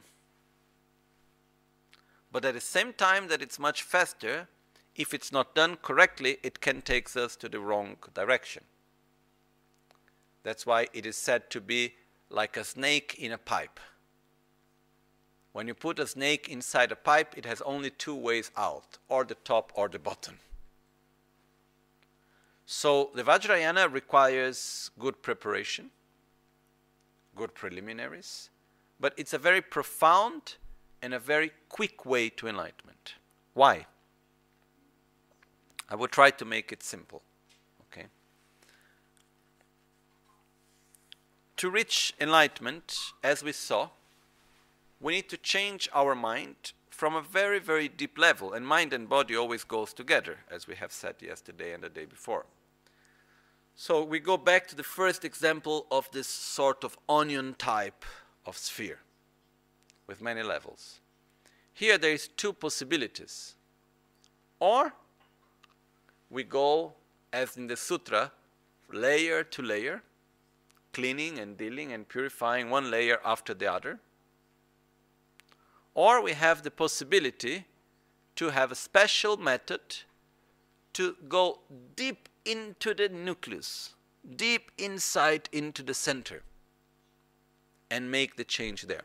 [2.33, 4.49] But at the same time that it's much faster,
[4.97, 8.65] if it's not done correctly, it can take us to the wrong direction.
[10.43, 11.95] That's why it is said to be
[12.29, 13.79] like a snake in a pipe.
[15.53, 19.25] When you put a snake inside a pipe, it has only two ways out, or
[19.25, 20.41] the top or the bottom.
[22.67, 25.91] So the Vajrayana requires good preparation,
[27.37, 28.51] good preliminaries,
[28.99, 30.57] but it's a very profound
[31.01, 33.15] and a very quick way to enlightenment.
[33.55, 33.87] Why?
[35.89, 37.23] I will try to make it simple.
[37.93, 38.07] Okay.
[41.57, 43.91] to reach enlightenment, as we saw,
[45.01, 48.53] we need to change our mind from a very, very deep level.
[48.53, 52.05] And mind and body always goes together, as we have said yesterday and the day
[52.05, 52.47] before.
[53.79, 58.07] So we go back to the first example of this sort of onion type
[58.47, 59.01] of sphere
[60.07, 61.01] with many levels.
[61.75, 63.55] Here there is two possibilities.
[64.61, 64.95] Or
[66.31, 66.95] we go,
[67.35, 68.33] as in the sutra,
[68.91, 70.03] layer to layer,
[70.95, 73.99] cleaning and dealing and purifying one layer after the other.
[75.95, 77.67] Or we have the possibility
[78.37, 79.81] to have a special method
[80.95, 81.59] to go
[81.95, 83.95] deep into the nucleus,
[84.37, 86.43] deep inside into the center,
[87.91, 89.03] and make the change there.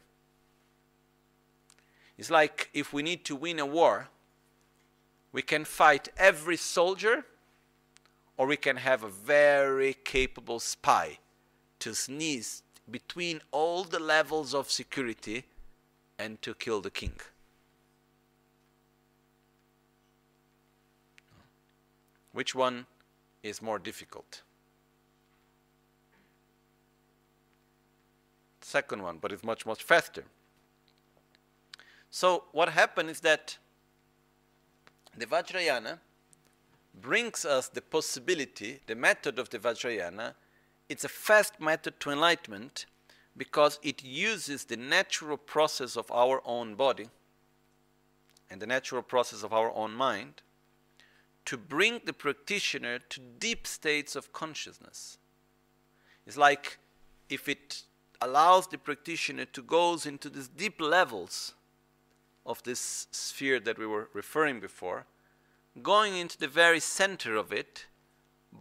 [2.17, 4.09] It's like if we need to win a war,
[5.31, 7.25] we can fight every soldier,
[8.37, 11.17] or we can have a very capable spy
[11.79, 15.45] to sneeze between all the levels of security
[16.19, 17.13] and to kill the king.
[22.33, 22.85] Which one
[23.43, 24.41] is more difficult?
[28.61, 30.23] Second one, but it's much, much faster.
[32.09, 33.57] So, what happened is that
[35.17, 35.99] the Vajrayana
[37.01, 40.33] brings us the possibility, the method of the Vajrayana
[40.91, 42.85] it's a fast method to enlightenment
[43.37, 47.07] because it uses the natural process of our own body
[48.49, 50.41] and the natural process of our own mind
[51.45, 55.17] to bring the practitioner to deep states of consciousness.
[56.25, 56.77] It's like
[57.29, 57.83] if it
[58.21, 61.53] allows the practitioner to go into these deep levels
[62.45, 65.05] of this sphere that we were referring before,
[65.81, 67.85] going into the very center of it,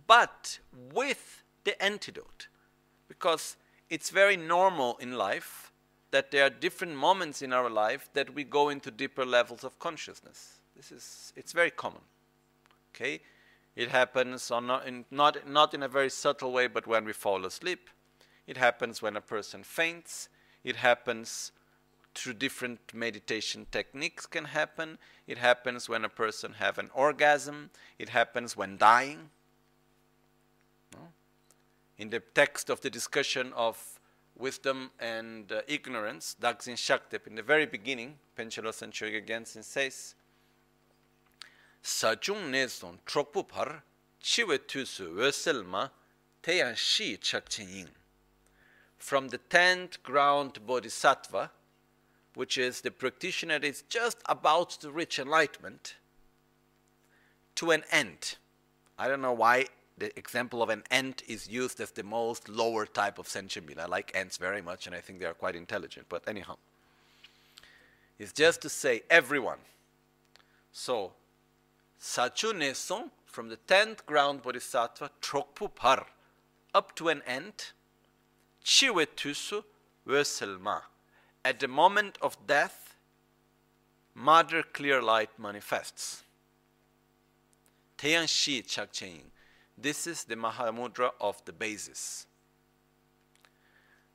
[0.06, 0.58] but
[0.92, 2.48] with the antidote.
[3.08, 3.56] Because
[3.88, 5.72] it's very normal in life
[6.10, 9.78] that there are different moments in our life that we go into deeper levels of
[9.78, 10.60] consciousness.
[10.76, 12.02] This is it's very common.
[12.94, 13.20] Okay?
[13.76, 17.12] It happens on not in, not, not in a very subtle way, but when we
[17.12, 17.88] fall asleep.
[18.46, 20.28] It happens when a person faints.
[20.64, 21.52] It happens
[22.14, 24.98] through different meditation techniques can happen.
[25.26, 27.70] It happens when a person have an orgasm.
[27.98, 29.30] It happens when dying.
[31.96, 34.00] In the text of the discussion of
[34.36, 38.72] wisdom and uh, ignorance, Dagzin Shaktep, in the very beginning, Penchelo
[48.98, 51.50] From the tenth ground bodhisattva,
[52.34, 55.96] which is the practitioner is just about to reach enlightenment,
[57.56, 58.36] to an end.
[58.98, 59.66] I don't know why
[59.96, 63.80] the example of an ant is used as the most lower type of sentient being.
[63.80, 66.56] I like ants very much and I think they are quite intelligent, but anyhow.
[68.18, 69.58] It's just to say everyone.
[70.72, 71.12] So,
[72.00, 76.06] Sachu Neson, from the 10th ground bodhisattva, Trokpu Par,
[76.74, 77.72] up to an end,
[78.64, 79.62] Chiwe Tusu
[80.06, 80.82] Veselma
[81.44, 82.96] at the moment of death,
[84.14, 86.22] Mother Clear Light manifests.
[87.98, 89.22] Shi Chakchen.
[89.76, 92.26] This is the Mahamudra of the basis.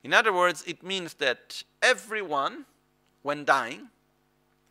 [0.02, 2.66] In other words, it means that everyone,
[3.22, 3.88] when dying,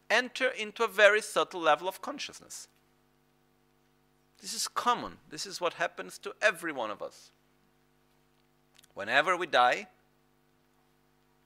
[0.09, 2.67] enter into a very subtle level of consciousness.
[4.45, 5.13] This is common.
[5.31, 7.31] This is what happens to every one of us.
[8.93, 9.87] Whenever we die,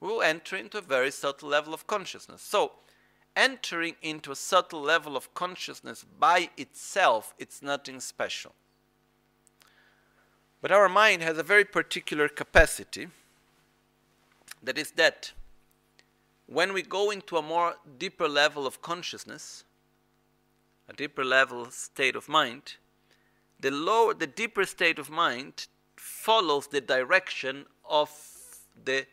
[0.00, 2.42] we will enter into a very subtle level of consciousness.
[2.42, 2.72] So,
[3.34, 8.52] entering into a subtle level of consciousness by itself, it's nothing special.
[10.60, 13.08] But our mind has a very particular capacity
[14.62, 15.32] that is that
[16.46, 19.64] when we go into a more deeper level of consciousness,
[20.86, 22.74] a deeper level state of mind,
[23.60, 28.10] the lower the deeper state of mind follows the direction of
[28.84, 29.06] the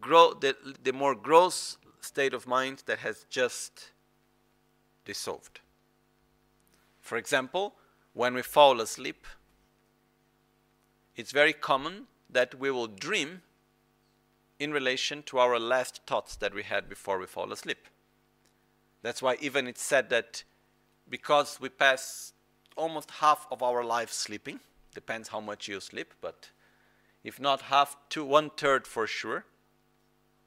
[0.00, 3.92] grow, the, the more gross state of mind that has just
[5.04, 5.60] dissolved.
[7.00, 7.74] For example,
[8.12, 9.26] when we fall asleep,
[11.16, 13.42] it's very common that we will dream
[14.58, 17.86] in relation to our last thoughts that we had before we fall asleep.
[19.02, 20.42] That's why even it's said that
[21.08, 22.32] because we pass
[22.78, 24.60] almost half of our life sleeping,
[24.94, 26.50] depends how much you sleep, but
[27.24, 29.44] if not half to one third for sure,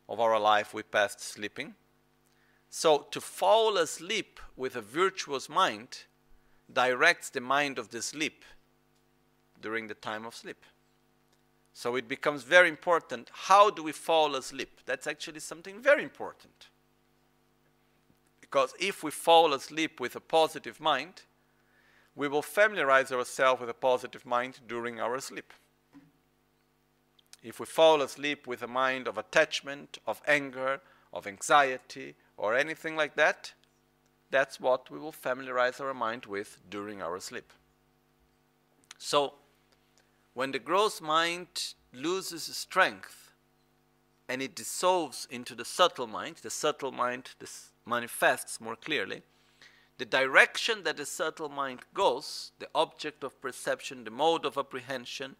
[0.10, 1.76] of our life we passed sleeping.
[2.70, 6.04] So to fall asleep with a virtuous mind
[6.72, 8.44] directs the mind of the sleep
[9.62, 10.66] during the time of sleep.
[11.74, 14.82] So it becomes very important how do we fall asleep?
[14.86, 16.68] That's actually something very important.
[18.42, 21.24] Because if we fall asleep with a positive mind,
[22.16, 25.54] we will familiarize ourselves with a positive mind during our sleep.
[27.44, 30.82] If we fall asleep with a mind of attachment, of anger,
[31.12, 33.54] of anxiety, or anything like that,
[34.30, 37.52] that's what we will familiarize our mind with during our sleep.
[38.98, 39.34] So,
[40.34, 43.32] when the gross mind loses strength
[44.30, 47.32] and it dissolves into the subtle mind, the subtle mind
[47.86, 49.24] manifests more clearly,
[49.98, 55.36] the direction that the subtle mind goes, the object of perception, the mode of apprehension,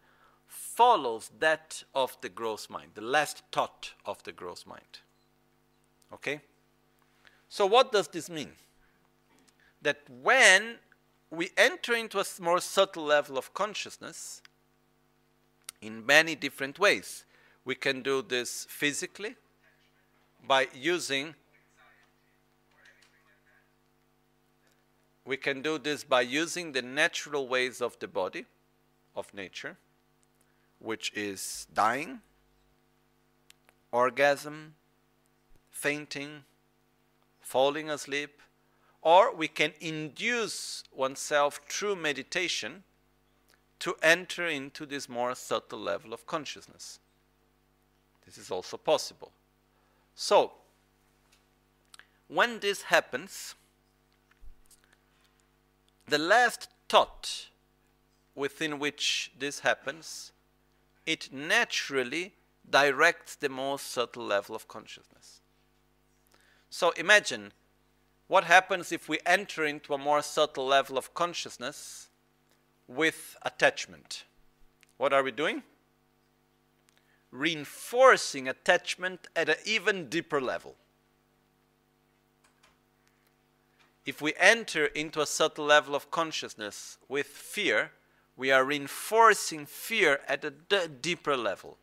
[0.46, 5.00] follows that of the gross mind, the last thought of the gross mind.
[6.12, 6.40] Okay?
[7.48, 8.52] So, what does this mean?
[9.80, 10.76] That when
[11.30, 14.42] we enter into a more subtle level of consciousness,
[15.80, 17.24] in many different ways,
[17.64, 19.34] we can do this physically
[20.46, 21.34] by using
[25.24, 28.44] we can do this by using the natural ways of the body
[29.14, 29.76] of nature
[30.82, 32.20] which is dying,
[33.92, 34.74] orgasm,
[35.70, 36.42] fainting,
[37.40, 38.40] falling asleep,
[39.00, 42.82] or we can induce oneself through meditation
[43.78, 46.98] to enter into this more subtle level of consciousness.
[48.24, 49.32] This is also possible.
[50.14, 50.52] So,
[52.28, 53.54] when this happens,
[56.12, 57.48] the last thought
[58.34, 60.32] within which this happens
[61.06, 62.34] it naturally
[62.68, 65.40] directs the most subtle level of consciousness.
[66.70, 67.52] So imagine
[68.28, 72.08] what happens if we enter into a more subtle level of consciousness
[72.86, 74.24] with attachment.
[74.98, 75.62] What are we doing?
[77.32, 80.76] reinforcing attachment at an even deeper level.
[84.04, 87.92] If we enter into a subtle level of consciousness with fear,
[88.36, 91.78] we are reinforcing fear at a d- deeper level.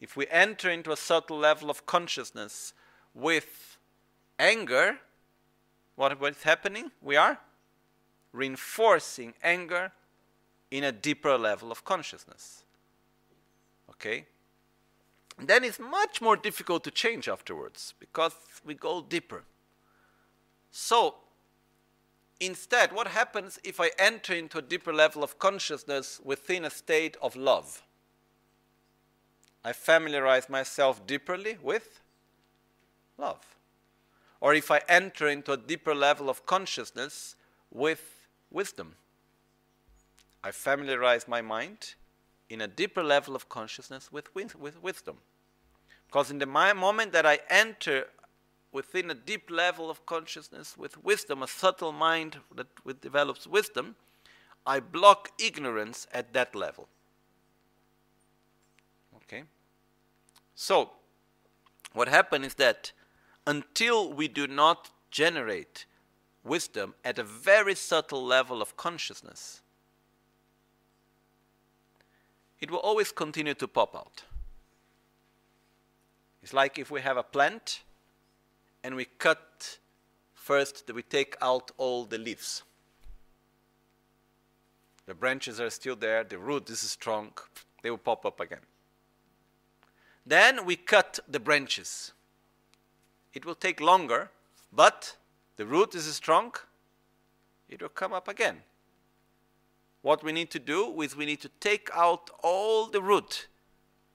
[0.00, 2.74] If we enter into a subtle level of consciousness
[3.14, 3.78] with
[4.38, 4.98] anger,
[5.94, 6.90] what, is happening?
[7.00, 7.38] We are
[8.32, 9.92] reinforcing anger
[10.70, 12.64] in a deeper level of consciousness.
[13.90, 14.26] Okay?
[15.38, 19.44] And then it's much more difficult to change afterwards because we go deeper.
[20.78, 21.14] So,
[22.38, 27.16] instead, what happens if I enter into a deeper level of consciousness within a state
[27.22, 27.82] of love?
[29.64, 32.02] I familiarize myself deeply with
[33.16, 33.56] love.
[34.38, 37.36] Or if I enter into a deeper level of consciousness
[37.72, 38.96] with wisdom,
[40.44, 41.94] I familiarize my mind
[42.50, 45.16] in a deeper level of consciousness with, with wisdom.
[46.06, 48.08] Because in the moment that I enter
[48.76, 53.96] within a deep level of consciousness with wisdom, a subtle mind that develops wisdom,
[54.66, 56.86] I block ignorance at that level.
[59.16, 59.44] Okay?
[60.54, 60.90] So,
[61.94, 62.92] what happens is that
[63.46, 65.86] until we do not generate
[66.44, 69.62] wisdom at a very subtle level of consciousness,
[72.60, 74.24] it will always continue to pop out.
[76.42, 77.80] It's like if we have a plant
[78.86, 79.78] and we cut
[80.32, 82.62] first, we take out all the leaves.
[85.06, 87.32] The branches are still there, the root is strong,
[87.82, 88.60] they will pop up again.
[90.24, 92.12] Then we cut the branches.
[93.34, 94.30] It will take longer,
[94.72, 95.16] but
[95.56, 96.54] the root is strong,
[97.68, 98.58] it will come up again.
[100.02, 103.48] What we need to do is we need to take out all the root.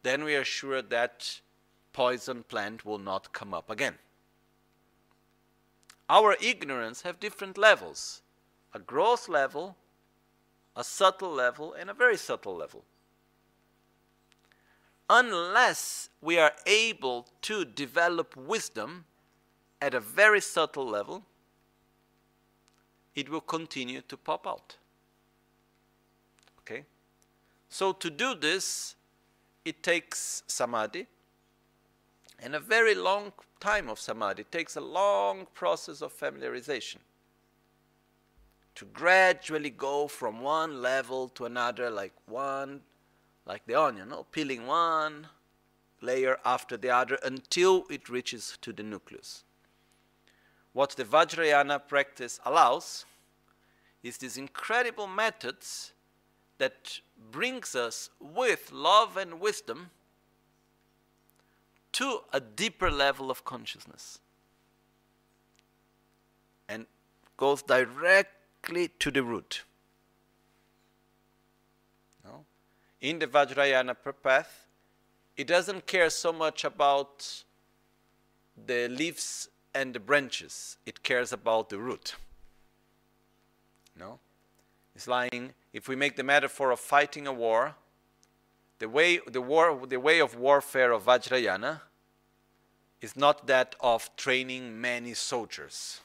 [0.03, 1.41] Then we are sure that
[1.91, 3.95] poison plant will not come up again.
[6.11, 8.21] Our ignorance have different levels.
[8.73, 9.77] A gross level,
[10.75, 12.83] a subtle level, and a very subtle level.
[15.09, 19.05] Unless we are able to develop wisdom
[19.81, 21.23] at a very subtle level,
[23.15, 24.75] it will continue to pop out.
[26.59, 26.83] Okay?
[27.69, 28.95] So to do this,
[29.63, 31.07] it takes samadhi
[32.41, 34.41] and a very long time of samadhi.
[34.41, 36.97] It takes a long process of familiarization
[38.75, 42.81] to gradually go from one level to another, like one,
[43.45, 44.25] like the onion, no?
[44.31, 45.27] peeling one
[46.01, 49.43] layer after the other until it reaches to the nucleus.
[50.73, 53.05] What the Vajrayana practice allows
[54.01, 55.91] is these incredible methods
[56.57, 56.99] that
[57.31, 59.91] brings us with love and wisdom
[61.93, 64.19] to a deeper level of consciousness
[66.69, 66.85] and
[67.37, 69.63] goes directly to the root.
[72.23, 72.45] No?
[73.01, 74.67] In the Vajrayana path,
[75.35, 77.43] it doesn't care so much about
[78.65, 82.15] the leaves and the branches, it cares about the root.
[83.97, 84.19] No?
[84.95, 87.75] It's lying if we make the metaphor of fighting a war,
[88.81, 91.81] the way, the war, the way of warfare of Vajrayana
[92.99, 96.01] is not that of training many soldiers.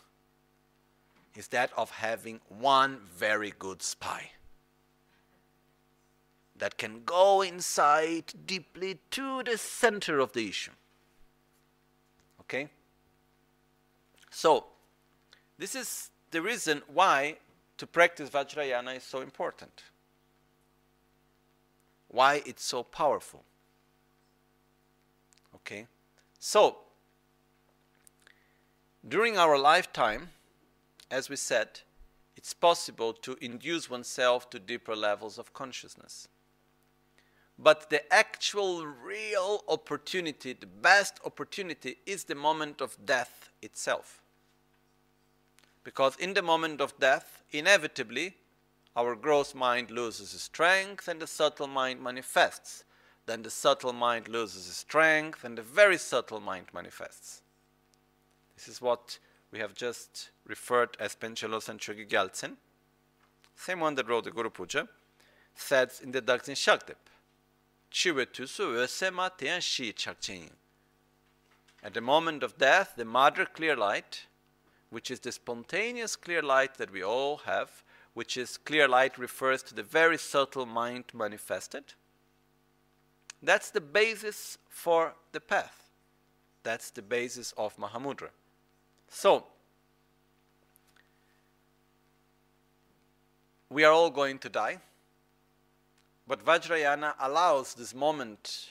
[1.35, 4.33] It's that of having one very good spy
[6.59, 10.73] that can go inside deeply to the center of the issue.
[12.43, 12.69] Okay?
[14.31, 14.67] So,
[15.57, 17.39] this is the reason why
[17.79, 19.83] to practice Vajrayana is so important.
[22.17, 23.45] Why it's so powerful.
[25.57, 25.87] Okay?
[26.39, 26.79] So,
[29.07, 30.31] during our lifetime,
[31.11, 31.81] as we said,
[32.35, 36.27] it's possible to induce oneself to deeper levels of consciousness.
[37.59, 44.23] But the actual real opportunity, the best opportunity, is the moment of death itself.
[45.85, 48.37] Because in the moment of death, inevitably,
[48.97, 52.85] our gross mind loses strength and the subtle mind manifests.
[53.27, 57.43] Then the subtle mind loses strength and the very subtle mind manifests.
[58.57, 59.19] This is what
[59.53, 62.09] we have just referred as Penchelos and Chogi
[63.59, 64.87] same one that wrote the Guru Puja,
[65.55, 66.97] said in the Daksin Shaktep.
[71.83, 74.27] At the moment of death, the mother clear light
[74.91, 77.83] which is the spontaneous clear light that we all have,
[78.17, 81.85] which is clear light refers to the very subtle mind manifested.
[83.43, 85.91] That's the basis for the path.
[86.63, 88.31] That's the basis of Mahamudra.
[89.11, 89.45] So,
[93.69, 94.79] we are all going to die,
[96.27, 98.71] but Vajrayana allows this moment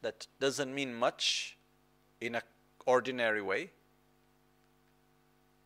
[0.00, 1.58] that doesn't mean much
[2.18, 2.42] in an
[2.86, 3.72] ordinary way.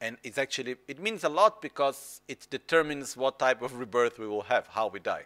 [0.01, 4.27] And it's actually, it means a lot because it determines what type of rebirth we
[4.27, 5.25] will have, how we die.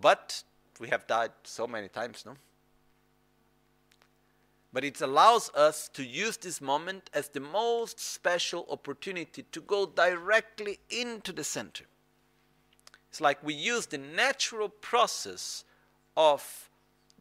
[0.00, 0.42] But
[0.80, 2.34] we have died so many times, no?
[4.72, 9.86] But it allows us to use this moment as the most special opportunity to go
[9.86, 11.84] directly into the center.
[13.08, 15.64] It's like we use the natural process
[16.16, 16.68] of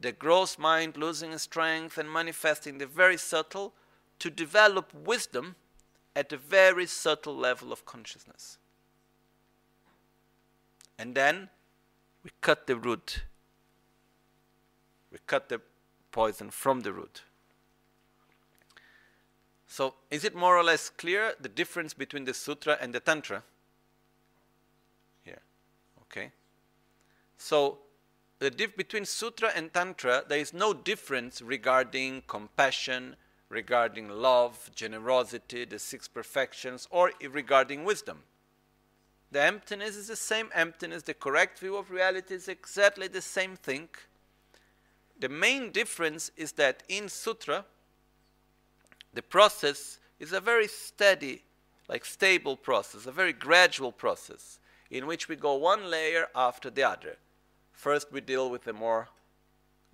[0.02, 3.74] the gross mind losing strength and manifesting the very subtle
[4.20, 5.56] to develop wisdom
[6.16, 8.58] at a very subtle level of consciousness.
[10.98, 11.50] And then
[12.24, 13.24] we cut the root.
[15.12, 15.62] We cut the
[16.12, 17.24] poison from the root.
[19.68, 23.44] So, is it more or less clear the difference between the sutra and the tantra?
[25.24, 25.42] Here,
[26.04, 26.32] okay.
[27.38, 27.80] So,
[28.40, 33.18] the diff between sutra and tantra, there is no difference regarding compassion,
[33.56, 38.20] regarding love, generosity, the six perfections, or regarding wisdom.
[39.32, 43.56] The emptiness is the same emptiness, the correct view of reality is exactly the same
[43.56, 43.88] thing.
[45.20, 47.66] The main difference is that in sutra,
[49.14, 51.44] the process is a very steady,
[51.88, 54.60] like stable process, a very gradual process
[54.92, 57.16] in which we go one layer after the other.
[57.72, 59.08] First, we deal with the more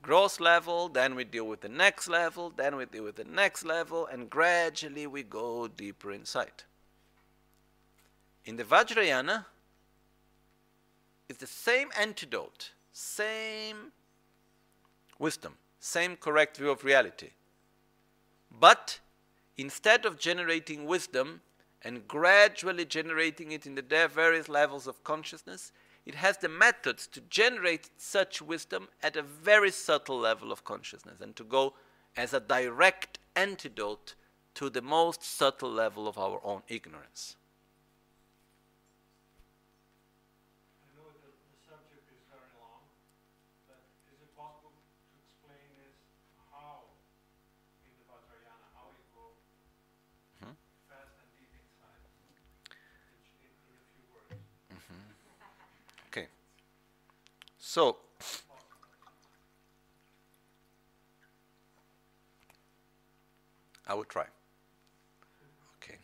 [0.02, 3.66] gross level, then we deal with the next level, then we deal with the next
[3.66, 6.64] level, and gradually we go deeper inside.
[8.45, 9.45] In the Vajrayana,
[11.30, 13.91] it's the same antidote, same
[15.20, 17.30] wisdom, same correct view of reality.
[18.60, 18.99] But
[19.58, 21.41] instead of generating wisdom
[21.84, 25.72] and gradually generating it in the various levels of consciousness,
[26.06, 31.22] it has the methods to generate such wisdom at a very subtle level of consciousness
[31.22, 31.74] and to go
[32.18, 34.16] as a direct antidote
[34.56, 37.36] to the most subtle level of our own ignorance.
[57.72, 57.96] So,
[63.88, 64.26] I will try.
[65.78, 65.98] Okay.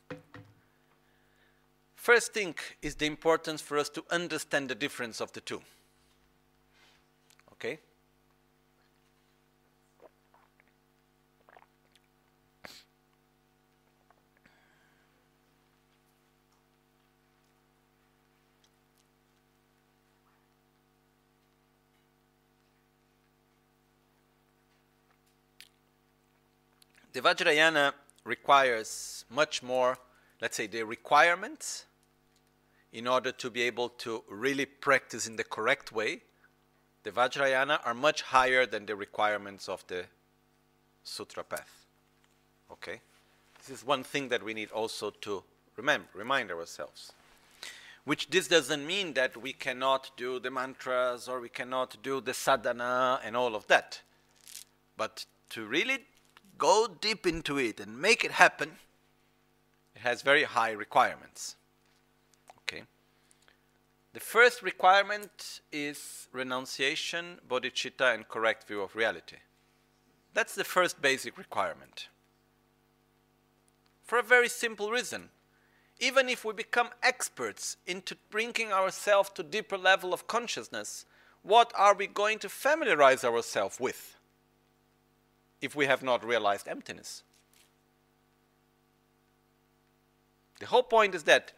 [1.98, 5.62] First thing is the importance for us to understand the difference of the two.
[7.52, 7.80] Okay?
[27.18, 27.94] The Vajrayana
[28.26, 29.98] requires much more,
[30.40, 31.86] let's say, the requirements
[32.94, 36.22] in order to be able to really practice in the correct way.
[37.02, 40.04] The Vajrayana are much higher than the requirements of the
[41.04, 41.88] Sutra path.
[42.72, 43.02] Okay?
[43.58, 45.44] This is one thing that we need also to
[45.76, 47.14] remember, remind ourselves.
[48.06, 52.36] Which this doesn't mean that we cannot do the mantras or we cannot do the
[52.36, 54.02] sadhana and all of that.
[54.98, 56.06] But to really
[56.58, 58.72] go deep into it and make it happen,
[59.96, 61.56] it has very high requirements.
[62.60, 62.84] Okay.
[64.14, 69.38] The first requirement is renunciation, bodhicitta, and correct view of reality.
[70.34, 72.10] That's the first basic requirement.
[74.04, 75.30] For a very simple reason.
[76.00, 81.06] Even if we become experts into bringing ourselves to deeper level of consciousness,
[81.42, 84.17] what are we going to familiarize ourselves with?
[85.62, 87.24] If we have not realized emptiness.
[90.60, 91.54] The whole point is that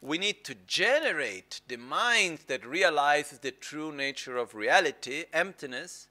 [0.00, 6.08] we need to generate the mind that realizes the true nature of reality, emptiness,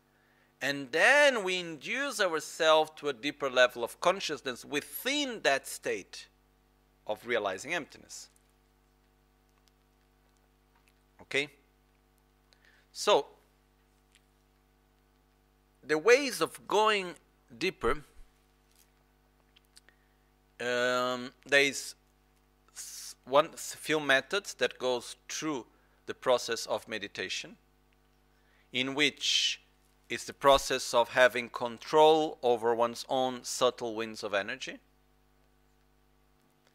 [0.61, 6.27] and then we induce ourselves to a deeper level of consciousness within that state
[7.07, 8.29] of realizing emptiness.
[11.21, 11.49] Okay?
[12.91, 13.25] So,
[15.83, 17.15] the ways of going
[17.57, 18.03] deeper,
[20.59, 21.95] um, there is
[23.25, 25.65] one few methods that goes through
[26.05, 27.57] the process of meditation.
[28.71, 29.61] in which
[30.09, 34.79] it's the process of having control over one's own subtle winds of energy.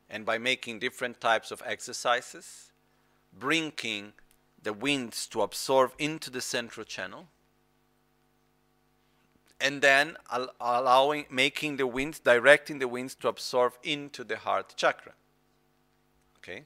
[0.09, 2.71] And by making different types of exercises,
[3.33, 4.13] bringing
[4.63, 7.29] the winds to absorb into the central channel,
[9.61, 14.75] and then al- allowing making the winds directing the winds to absorb into the heart
[14.77, 15.13] chakra.
[16.39, 16.65] Okay?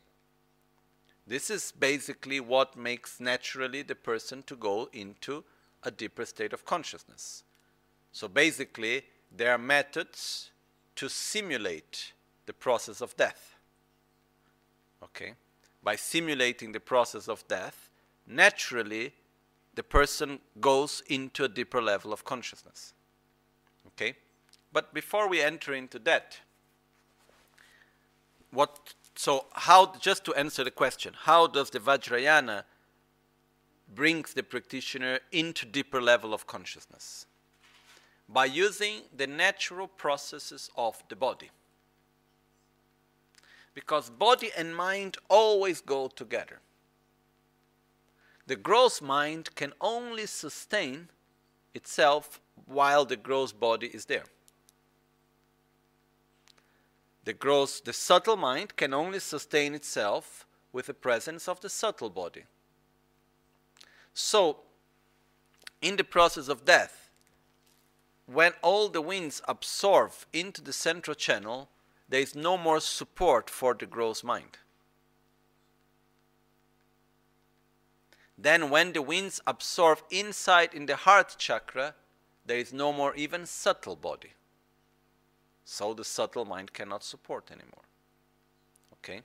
[1.26, 5.44] This is basically what makes naturally the person to go into
[5.82, 7.44] a deeper state of consciousness.
[8.12, 10.50] So basically there are methods
[10.96, 12.12] to simulate
[12.46, 13.54] the process of death.
[15.02, 15.34] Okay?
[15.82, 17.90] By simulating the process of death
[18.26, 19.12] naturally
[19.80, 22.92] the person goes into a deeper level of consciousness.
[23.86, 24.14] Okay?
[24.74, 26.38] But before we enter into that,
[28.50, 32.64] what so how just to answer the question, how does the Vajrayana
[33.94, 37.24] brings the practitioner into deeper level of consciousness?
[38.28, 41.48] By using the natural processes of the body.
[43.72, 46.60] Because body and mind always go together
[48.50, 51.08] the gross mind can only sustain
[51.72, 54.24] itself while the gross body is there.
[57.24, 62.10] The gross, the subtle mind can only sustain itself with the presence of the subtle
[62.10, 62.42] body.
[64.14, 64.62] So,
[65.80, 67.08] in the process of death,
[68.26, 71.68] when all the winds absorb into the central channel,
[72.08, 74.58] there is no more support for the gross mind.
[78.42, 81.94] Then, when the winds absorb inside in the heart chakra,
[82.46, 84.30] there is no more even subtle body.
[85.66, 87.84] So the subtle mind cannot support anymore.
[88.94, 89.20] Okay?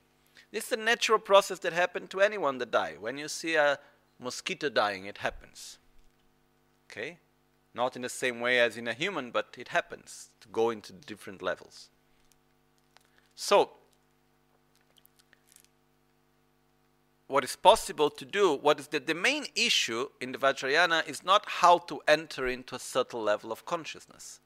[0.51, 2.95] This is a natural process that happens to anyone that die.
[2.99, 3.79] When you see a
[4.19, 5.77] mosquito dying, it happens.
[6.91, 7.17] Okay?
[7.73, 10.91] Not in the same way as in a human, but it happens to go into
[10.91, 11.89] different levels.
[13.33, 13.71] So,
[17.27, 21.23] what is possible to do, what is the, the main issue in the Vajrayana is
[21.23, 24.39] not how to enter into a subtle level of consciousness.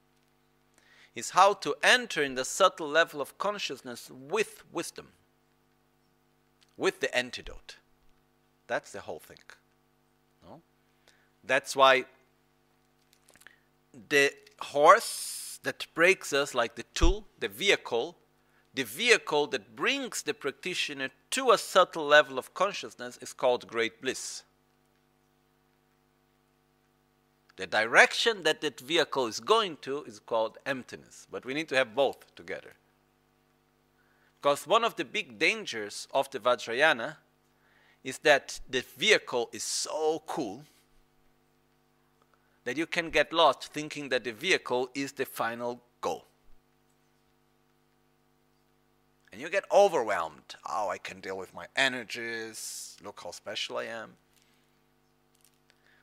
[1.16, 5.10] Is how to enter in the subtle level of consciousness with wisdom,
[6.78, 7.78] with the antidote.
[8.68, 9.40] That's the whole thing.
[10.48, 10.62] No?
[11.44, 12.06] That's why
[14.08, 18.16] the horse that breaks us, like the tool, the vehicle,
[18.80, 24.02] the vehicle that brings the practitioner to a subtle level of consciousness is called great
[24.02, 24.44] bliss.
[27.58, 31.76] The direction that that vehicle is going to is called emptiness, but we need to
[31.76, 32.72] have both together.
[34.42, 37.18] Because one of the big dangers of the Vajrayana
[38.06, 40.64] is that the vehicle is so cool
[42.64, 46.29] that you can get lost thinking that the vehicle is the final goal
[49.32, 50.56] and you get overwhelmed.
[50.68, 52.98] Oh, I can deal with my energies.
[53.04, 54.14] Look how special I am.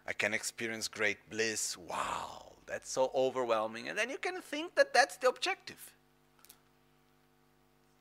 [0.06, 1.76] I can experience great bliss.
[1.76, 3.88] Wow, that's so overwhelming.
[3.88, 5.92] And then you can think that that's the objective.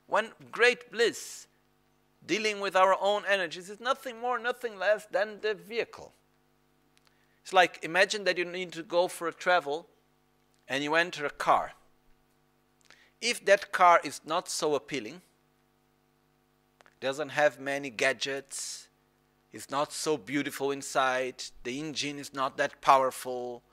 [0.07, 1.47] When great bliss,
[2.26, 6.13] dealing with our own energies, is nothing more, nothing less than the vehicle.
[7.41, 9.88] It's like imagine that you need to go for a travel
[10.67, 11.73] and you enter a car
[13.26, 15.21] if that car is not so appealing,
[16.99, 18.88] doesn't have many gadgets,
[19.51, 23.63] is not so beautiful inside, the engine is not that powerful,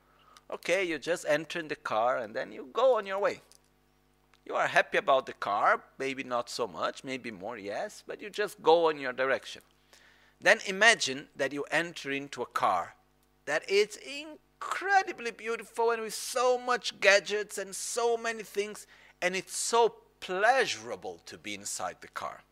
[0.51, 3.43] okay, you just enter in the car and then you go on your way.
[4.47, 8.31] You are happy about the car, maybe not so much, maybe more, yes, but you
[8.31, 9.61] just go on your direction.
[10.41, 12.95] Then imagine that you enter into a car
[13.45, 18.87] that is incredibly beautiful and with so much gadgets and so many things
[19.23, 22.43] and it's so pleasurable to be inside the car.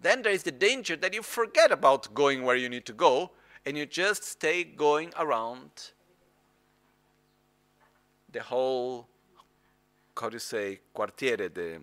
[0.00, 3.30] Then there is the danger that you forget about going where you need to go
[3.64, 5.70] and you just stay going around
[8.32, 9.08] the whole,
[10.18, 11.80] how do you say, quartiere, the,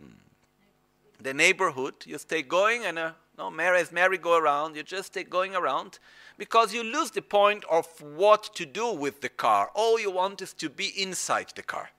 [1.21, 1.93] the neighborhood.
[2.05, 5.99] You stay going and uh, no, as merry-go-around, you just stay going around
[6.39, 9.69] because you lose the point of what to do with the car.
[9.75, 11.91] All you want is to be inside the car.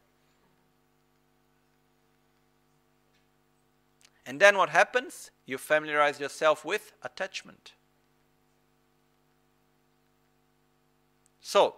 [4.28, 5.30] And then what happens?
[5.46, 7.72] You familiarize yourself with attachment.
[11.40, 11.76] So,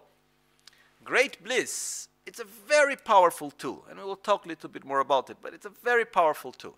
[1.05, 4.98] great bliss, it's a very powerful tool, and we will talk a little bit more
[4.98, 6.74] about it, but it's a very powerful tool.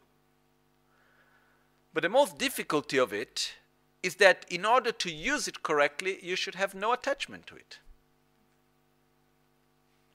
[1.94, 3.54] But the most difficulty of it
[4.02, 7.78] is that in order to use it correctly, you should have no attachment to it.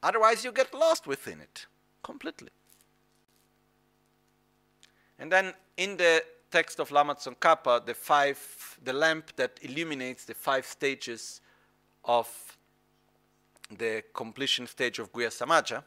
[0.04, 1.66] Otherwise, you get lost within it
[2.04, 2.50] completely.
[5.20, 10.34] And then in the text of Lama Tsongkhapa, the five, the lamp that illuminates the
[10.34, 11.42] five stages
[12.06, 12.58] of
[13.76, 15.84] the completion stage of Guhya Samaja,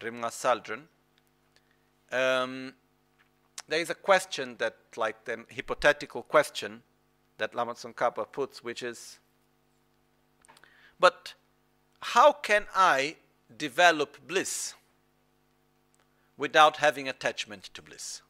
[0.00, 0.88] Rimnga Saldron,
[2.10, 2.72] um,
[3.68, 6.82] there is a question that, like the hypothetical question
[7.36, 9.18] that Lama Tsongkhapa puts, which is,
[10.98, 11.34] but
[12.00, 13.16] how can I
[13.56, 14.74] develop bliss
[16.36, 18.22] without having attachment to bliss?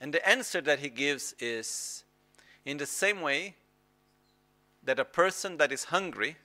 [0.00, 2.04] And the answer that he gives is
[2.64, 3.56] in the same way
[4.82, 6.36] that a person that is hungry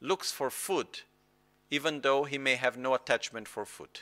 [0.00, 1.00] looks for food
[1.70, 4.00] even though he may have no attachment for food.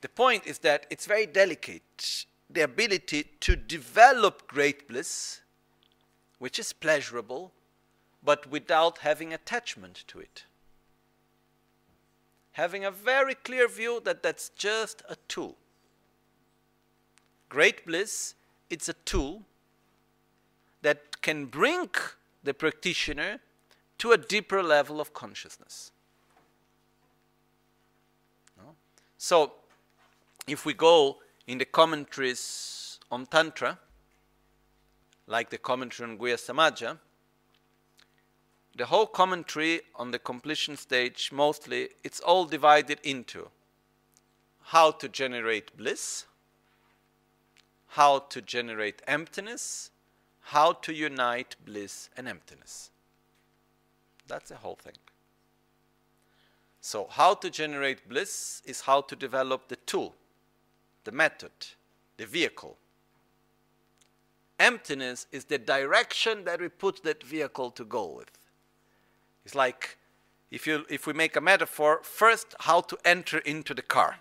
[0.00, 2.24] The point is that it's very delicate.
[2.48, 5.40] The ability to develop great bliss,
[6.38, 7.52] which is pleasurable,
[8.24, 10.44] but without having attachment to it.
[12.52, 15.56] Having a very clear view that that's just a tool.
[17.48, 18.34] Great bliss,
[18.68, 19.42] it's a tool
[20.82, 21.90] that can bring
[22.42, 23.40] the practitioner
[23.98, 25.92] to a deeper level of consciousness.
[29.22, 29.52] So,
[30.46, 33.78] if we go in the commentaries on Tantra,
[35.26, 36.98] like the commentary on Guhya Samaja,
[38.76, 43.48] the whole commentary on the completion stage mostly it's all divided into
[44.62, 46.26] how to generate bliss,
[47.88, 49.90] how to generate emptiness,
[50.40, 52.90] how to unite bliss and emptiness.
[54.28, 54.94] That's the whole thing.
[56.80, 60.14] So, how to generate bliss is how to develop the tool,
[61.04, 61.50] the method,
[62.16, 62.76] the vehicle.
[64.58, 68.30] Emptiness is the direction that we put that vehicle to go with.
[69.44, 69.96] It's like
[70.50, 74.16] if, you, if we make a metaphor, first, how to enter into the car.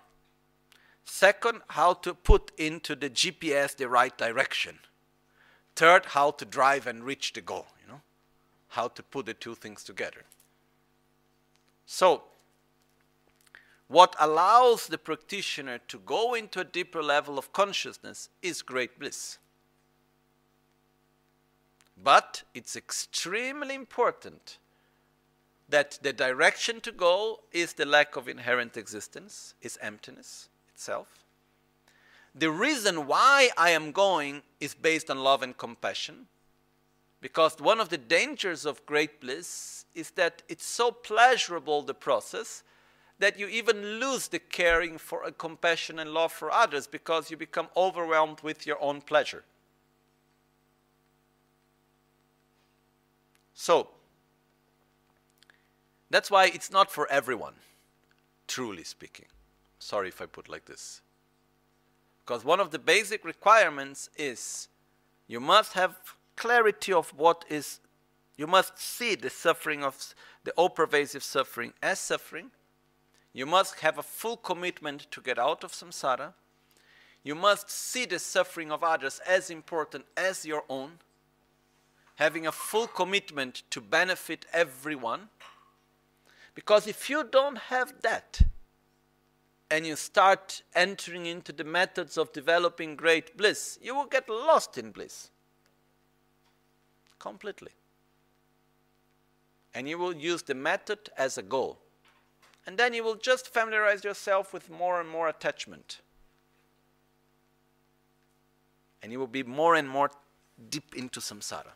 [1.04, 4.80] Second, how to put into the GPS the right direction.
[5.76, 8.02] Third, how to drive and reach the goal you know?
[8.70, 10.24] how to put the two things together.
[11.86, 12.24] So,
[13.88, 19.40] what allows the practitioner to go into a deeper level of consciousness is great bliss.
[22.02, 24.60] But it's extremely important
[25.70, 31.26] that the direction to go is the lack of inherent existence, is emptiness itself.
[32.36, 36.28] The reason why I am going is based on love and compassion.
[37.22, 42.64] Because one of the dangers of great bliss is that it's so pleasurable, the process,
[43.20, 47.36] that you even lose the caring for a compassion and love for others because you
[47.36, 49.44] become overwhelmed with your own pleasure.
[53.54, 53.90] So,
[56.10, 57.56] that's why it's not for everyone,
[58.48, 59.26] truly speaking.
[59.80, 61.02] Sorry if I put like this.
[62.26, 64.68] Because one of the basic requirements is
[65.28, 65.96] you must have
[66.36, 67.80] clarity of what is,
[68.38, 72.52] you must see the suffering of the all pervasive suffering as suffering.
[73.34, 76.34] You must have a full commitment to get out of samsara.
[77.24, 81.00] You must see the suffering of others as important as your own,
[82.16, 85.30] having a full commitment to benefit everyone.
[86.60, 88.42] Because if you don't have that,
[89.72, 94.78] and you start entering into the methods of developing great bliss, you will get lost
[94.78, 95.30] in bliss
[97.18, 97.72] completely.
[99.74, 101.80] And you will use the method as a goal.
[102.68, 106.02] And then you will just familiarize yourself with more and more attachment.
[109.02, 110.12] And you will be more and more
[110.70, 111.72] deep into samsara.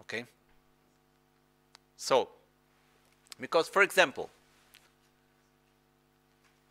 [0.00, 0.24] Okay?
[2.02, 2.30] So,
[3.40, 4.28] because for example,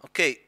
[0.03, 0.39] okay,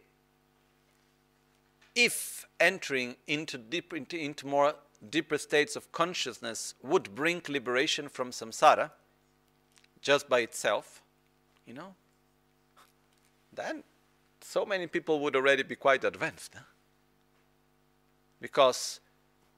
[1.96, 4.76] if entering into deep into, into more
[5.10, 8.92] deeper states of consciousness would bring liberation from samsara
[10.02, 11.02] just by itself,
[11.66, 11.96] you know,
[13.54, 13.84] then
[14.42, 16.56] so many people would already be quite advanced.
[16.56, 16.64] Huh?
[18.42, 19.00] Because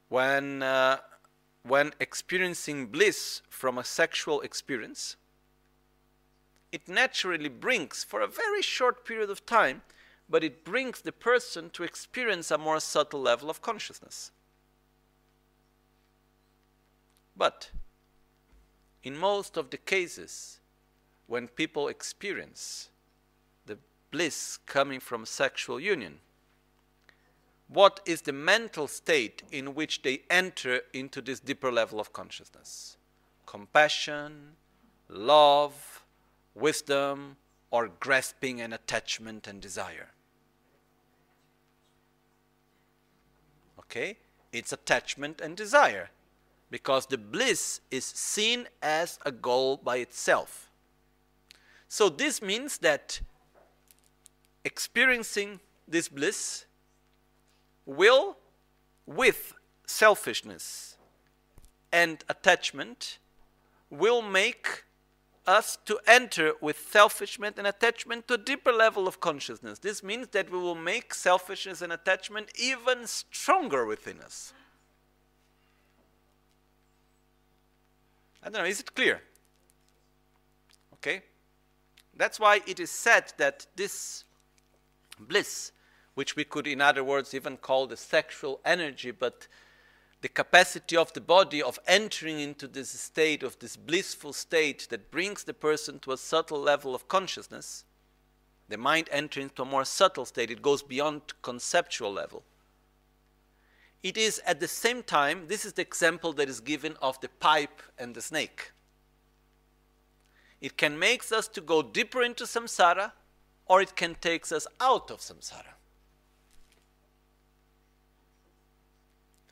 [0.07, 0.97] when, uh,
[1.67, 5.15] when experiencing bliss from a sexual experience,
[6.71, 9.81] it naturally brings, for a very short period of time,
[10.29, 14.31] but it brings the person to experience a more subtle level of consciousness.
[17.35, 17.71] But
[19.03, 20.59] in most of the cases,
[21.27, 22.89] when people experience
[23.65, 23.77] the
[24.11, 26.19] bliss coming from sexual union.
[27.67, 32.97] What is the mental state in which they enter into this deeper level of consciousness?
[33.45, 34.51] Compassion,
[35.09, 36.03] love,
[36.53, 37.37] wisdom,
[37.71, 40.09] or grasping and attachment and desire.
[43.79, 44.17] Okay?
[44.53, 46.11] It's attachment and desire
[46.69, 50.69] because the bliss is seen as a goal by itself.
[51.87, 53.21] So this means that
[54.63, 56.65] experiencing this bliss
[57.85, 58.37] will,
[59.05, 59.53] with
[59.85, 60.97] selfishness
[61.91, 63.19] and attachment,
[63.89, 64.83] will make
[65.47, 69.79] us to enter with selfishness and attachment to a deeper level of consciousness.
[69.79, 74.53] This means that we will make selfishness and attachment even stronger within us.
[78.43, 79.21] I don't know, is it clear?
[80.93, 81.21] Okay?
[82.15, 84.23] That's why it is said that this
[85.19, 85.71] bliss,
[86.15, 89.47] which we could, in other words, even call the sexual energy, but
[90.21, 95.11] the capacity of the body of entering into this state, of this blissful state that
[95.11, 97.83] brings the person to a subtle level of consciousness,
[98.67, 102.43] the mind entering into a more subtle state, it goes beyond conceptual level.
[104.01, 107.29] It is at the same time, this is the example that is given of the
[107.29, 108.71] pipe and the snake.
[110.61, 113.11] It can make us to go deeper into samsara,
[113.67, 115.75] or it can take us out of samsara.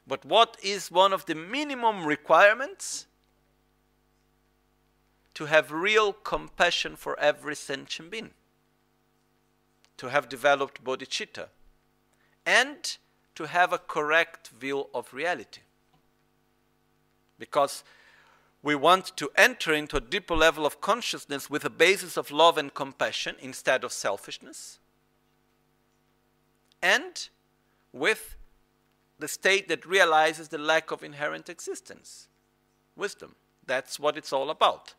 [0.06, 3.08] But what is one of the minimum requirements?
[5.36, 8.32] To have real compassion for every sentient being,
[9.98, 11.48] to have developed bodhicitta,
[12.46, 12.98] and
[13.36, 15.62] to have a correct view of reality.
[17.40, 17.84] Because
[18.62, 22.58] we want to enter into a deeper level of consciousness with a basis of love
[22.58, 24.78] and compassion instead of selfishness,
[26.82, 27.30] and
[27.92, 28.36] with
[29.24, 32.28] the state that realizes the lack of inherent existence.
[32.98, 33.36] Wisdom.
[33.66, 34.96] That's what it's all about.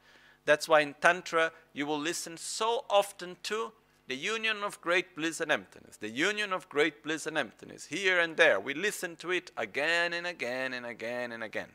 [0.46, 3.72] That's why in Tantra you will listen so often to
[4.06, 8.18] the union of great bliss and emptiness, the union of great bliss and emptiness, here
[8.18, 8.58] and there.
[8.58, 11.72] We listen to it again and again and again and again.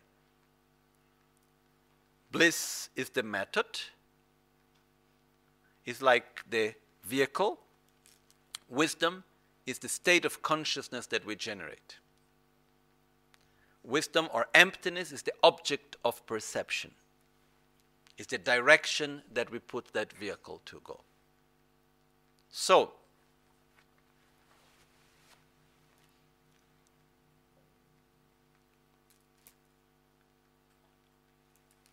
[2.31, 3.79] Bliss is the method,
[5.85, 6.73] is like the
[7.03, 7.59] vehicle.
[8.67, 9.23] Wisdom
[9.67, 11.99] is the state of consciousness that we generate.
[13.89, 16.91] Wisdom or emptiness is the object of perception,
[18.19, 21.01] is the direction that we put that vehicle to go.
[22.51, 22.91] So,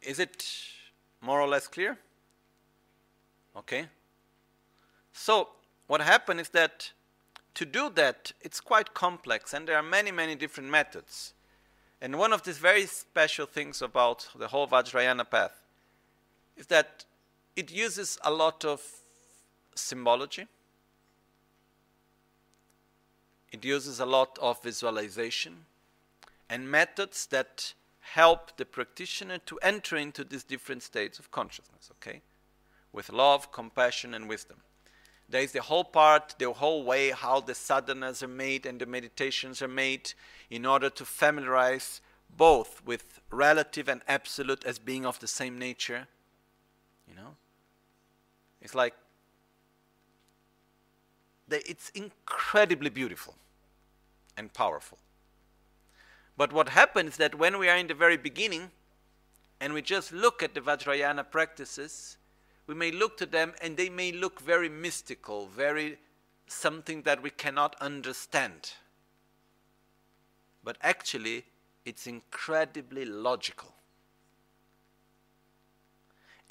[0.03, 0.47] is it
[1.23, 1.99] more or less clear?
[3.57, 3.87] Okay.
[5.15, 5.49] So,
[5.87, 6.93] what happened is that
[7.55, 11.33] to do that, it's quite complex, and there are many, many different methods.
[12.01, 15.63] And one of these very special things about the whole Vajrayana path
[16.57, 17.05] is that
[17.55, 18.83] it uses a lot of
[19.75, 20.47] symbology.
[23.51, 25.65] It uses a lot of visualization
[26.51, 32.21] and methods that help the practitioner to enter into these different states of consciousness, okay?
[32.93, 34.59] With love, compassion, and wisdom.
[35.29, 38.87] There is the whole part, the whole way how the sadhanas are made and the
[38.87, 40.13] meditations are made
[40.51, 42.01] in order to familiarize
[42.37, 46.07] both with relative and absolute as being of the same nature.
[47.09, 47.37] You know?
[48.61, 48.95] It's like
[51.49, 53.37] it's incredibly beautiful
[54.37, 54.99] and powerful.
[56.37, 58.71] But what happens is that when we are in the very beginning
[59.61, 62.19] and we just look at the Vajrayana practices,
[62.67, 65.99] we may look to them and they may look very mystical, very
[66.47, 68.73] something that we cannot understand.
[70.65, 71.45] But actually,
[71.85, 73.73] it's incredibly logical.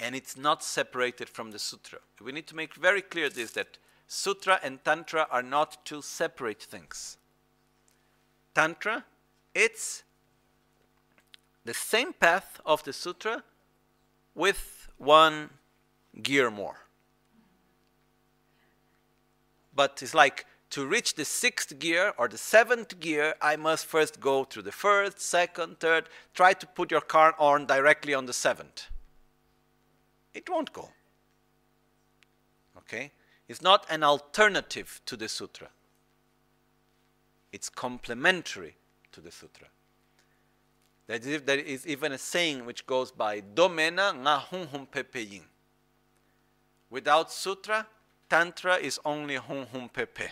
[0.00, 1.98] And it's not separated from the sutra.
[2.22, 3.78] We need to make very clear this that
[4.08, 7.16] Sutra and Tantra are not two separate things.
[8.54, 9.04] Tantra,
[9.54, 10.04] it's
[11.64, 13.42] the same path of the Sutra
[14.34, 15.50] with one
[16.22, 16.76] gear more.
[19.74, 24.20] But it's like to reach the sixth gear or the seventh gear, I must first
[24.20, 26.08] go through the first, second, third.
[26.34, 28.86] Try to put your car on directly on the seventh.
[30.34, 30.90] It won't go.
[32.78, 33.12] Okay?
[33.48, 35.68] It's not an alternative to the sutra.
[37.52, 38.76] It's complementary
[39.12, 39.68] to the sutra.
[41.06, 45.42] There is even a saying which goes by Domena nga hun hun pepeyin.
[46.90, 47.86] Without sutra,
[48.28, 50.28] Tantra is only Hum Hum Pepe.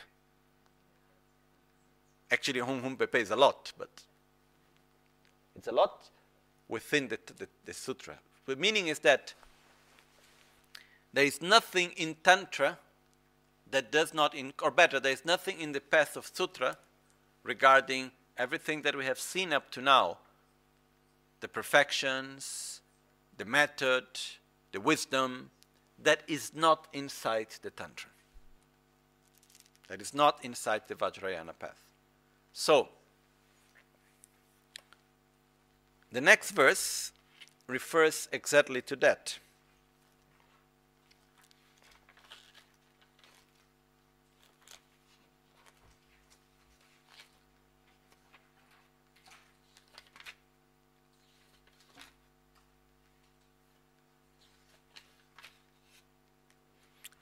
[2.30, 3.90] Actually, Hum Hum Pepe is a lot, but
[5.56, 6.08] it's a lot
[6.68, 8.18] within the, the, the sutra.
[8.46, 9.34] The meaning is that
[11.12, 12.78] there is nothing in Tantra
[13.70, 16.76] that does not, in, or better, there is nothing in the path of Sutra
[17.42, 20.18] regarding everything that we have seen up to now
[21.40, 22.80] the perfections,
[23.36, 24.04] the method,
[24.72, 25.50] the wisdom
[26.02, 28.10] that is not inside the Tantra.
[29.88, 31.80] That is not inside the Vajrayana path.
[32.52, 32.88] So,
[36.10, 37.12] the next verse
[37.66, 39.38] refers exactly to that.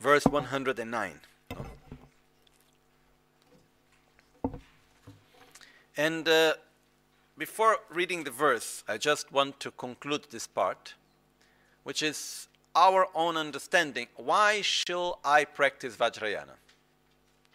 [0.02, 1.20] Verse 109.
[5.96, 6.54] And uh,
[7.38, 10.94] before reading the verse, I just want to conclude this part,
[11.84, 14.08] which is our own understanding.
[14.16, 16.56] Why shall I practice Vajrayana?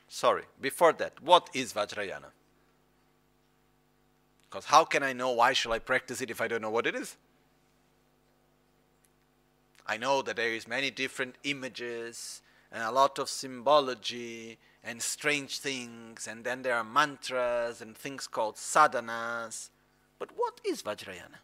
[0.07, 2.31] Sorry, before that, what is Vajrayana?
[4.49, 6.87] Because how can I know why shall I practice it if I don't know what
[6.87, 7.17] it is?
[9.87, 12.41] I know that there is many different images
[12.71, 18.27] and a lot of symbology and strange things, and then there are mantras and things
[18.27, 19.69] called sadhanas.
[20.19, 21.39] But what is Vajrayana?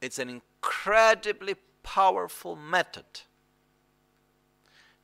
[0.00, 3.22] It's an incredibly powerful method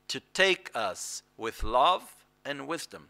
[0.06, 3.08] to take us with love and wisdom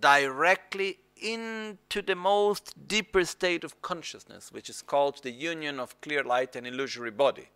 [0.00, 6.22] directly into the most deeper state of consciousness, which is called the union of clear
[6.24, 7.48] light and illusory body.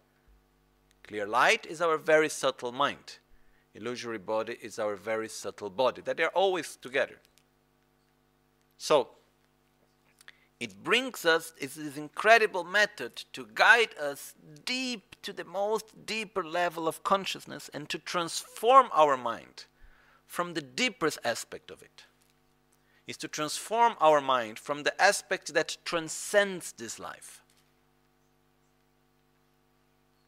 [1.04, 3.18] Clear light is our very subtle mind.
[3.74, 7.16] Illusory body is our very subtle body, that they're always together.
[8.78, 9.08] So,
[10.60, 14.34] it brings us, it's this incredible method to guide us
[14.64, 19.64] deep to the most deeper level of consciousness and to transform our mind
[20.26, 22.04] from the deepest aspect of it
[23.06, 27.42] is to transform our mind from the aspect that transcends this life.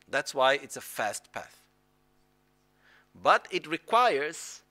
[0.08, 1.62] That's why it's a fast path.
[3.14, 4.62] But it requires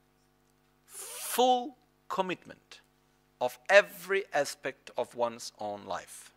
[0.85, 1.77] full
[2.07, 2.79] commitment
[3.41, 6.31] of every aspect of one's own life.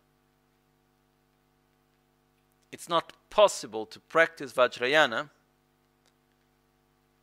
[2.71, 5.29] It's not possible to practice Vajrayana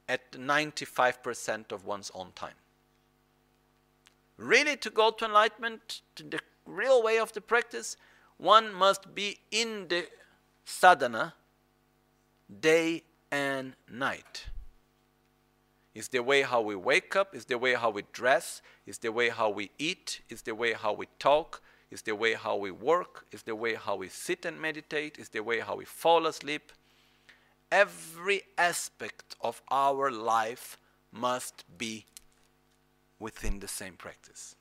[0.08, 2.54] at 95% of one's own time
[4.36, 7.96] really to go to enlightenment, to the real way of the practice,
[8.36, 10.06] one must be in the
[10.64, 11.34] sadhana
[12.60, 14.46] day and night.
[15.94, 19.10] It's the way how we wake up, it's the way how we dress, it's the
[19.10, 22.70] way how we eat, it's the way how we talk, it's the way how we
[22.70, 26.26] work, it's the way how we sit and meditate, it's the way how we fall
[26.26, 26.72] asleep.
[27.72, 30.76] Every aspect of our life
[31.10, 32.04] must be
[33.18, 34.54] within the same practice.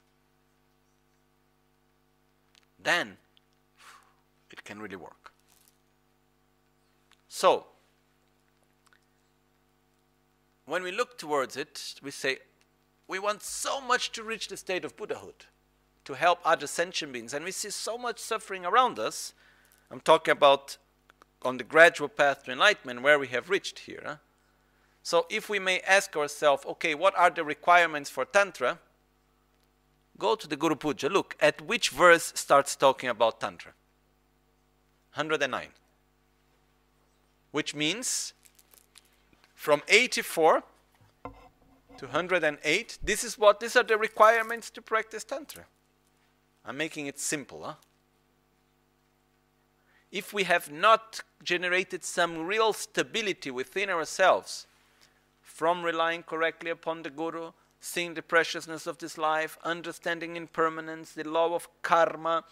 [2.81, 3.17] Then
[4.51, 5.31] it can really work.
[7.27, 7.65] So,
[10.65, 12.37] when we look towards it, we say,
[13.07, 15.45] we want so much to reach the state of Buddhahood,
[16.05, 19.33] to help other sentient beings, and we see so much suffering around us.
[19.91, 20.77] I'm talking about
[21.41, 24.01] on the gradual path to enlightenment where we have reached here.
[24.05, 24.15] Huh?
[25.05, 28.79] So if we may ask ourselves, okay, what are the requirements for Tantra?
[30.17, 31.09] Go to the Guru Puja.
[31.09, 33.73] Look at which verse starts talking about Tantra.
[35.13, 35.67] 109.
[37.51, 38.33] Which means
[39.53, 40.63] from 84
[41.97, 45.65] to 108, this is what these are the requirements to practice Tantra.
[46.65, 47.73] I'm making it simple, huh?
[50.11, 54.65] If we have not generated some real stability within ourselves,
[55.55, 61.23] from relying correctly upon the Guru, seeing the preciousness of this life, understanding impermanence, the
[61.23, 62.43] law of karma,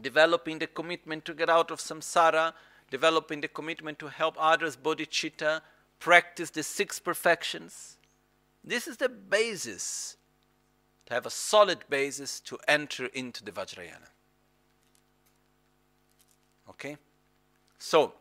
[0.00, 2.52] developing the commitment to get out of samsara,
[2.92, 5.62] developing the commitment to help others, bodhicitta,
[5.98, 7.96] practice the six perfections.
[8.62, 10.16] This is the basis,
[11.06, 14.10] to have a solid basis to enter into the Vajrayana.
[16.70, 16.98] Okay?
[17.80, 18.12] So,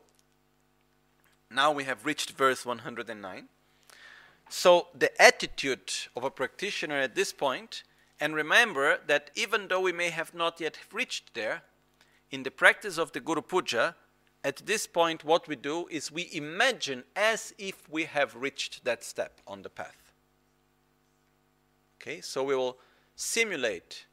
[1.52, 3.48] now we have reached verse 109.
[4.50, 7.84] So the attitude of a practitioner at this point,
[8.20, 11.64] and remember that even though we may have not yet reached there,
[12.32, 13.96] in the practice of the Guru Puja,
[14.44, 19.04] at this point, what we do is we imagine as if we have reached that
[19.04, 20.14] step on the path.
[22.00, 22.78] Okay, so we will
[23.16, 24.06] simulate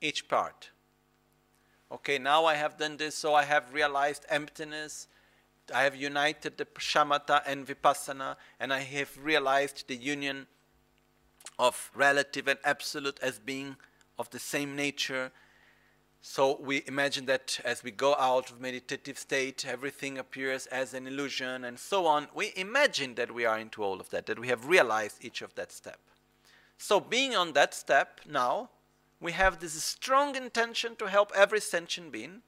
[0.00, 0.70] each part.
[1.92, 5.06] Okay, now I have done this, so I have realized emptiness.
[5.74, 10.46] I have united the shamatha and vipassana, and I have realized the union
[11.58, 13.76] of relative and absolute as being
[14.18, 15.32] of the same nature.
[16.22, 21.06] So we imagine that as we go out of meditative state, everything appears as an
[21.06, 22.28] illusion and so on.
[22.34, 25.54] We imagine that we are into all of that, that we have realized each of
[25.54, 26.00] that step.
[26.78, 28.70] So being on that step now,
[29.20, 32.42] we have this strong intention to help every sentient being.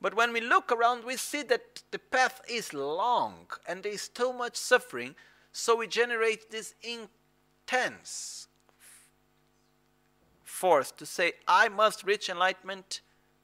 [0.00, 4.08] But when we look around, we see that the path is long and there is
[4.08, 5.14] too much suffering.
[5.52, 8.48] So we generate this intense
[10.44, 13.00] force to say, I must reach enlightenment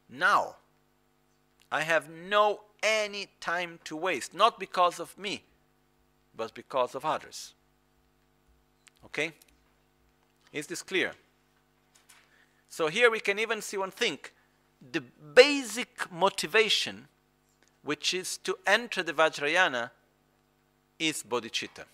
[0.08, 0.56] now.
[1.70, 5.44] I have no any time to waste, not because of me,
[6.36, 7.54] but because of others.
[9.06, 9.32] Okay?
[10.52, 11.12] Is this clear?
[12.68, 14.18] So here we can even see one thing.
[14.90, 17.08] The basic motivation,
[17.84, 19.90] which is to enter the Vajrayana,
[20.98, 21.84] is bodhicitta.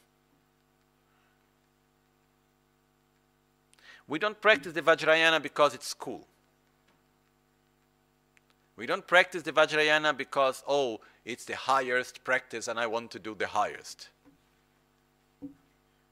[4.07, 6.27] We don't practice the Vajrayana because it's cool.
[8.77, 13.19] We don't practice the Vajrayana because, oh, it's the highest practice and I want to
[13.19, 14.09] do the highest.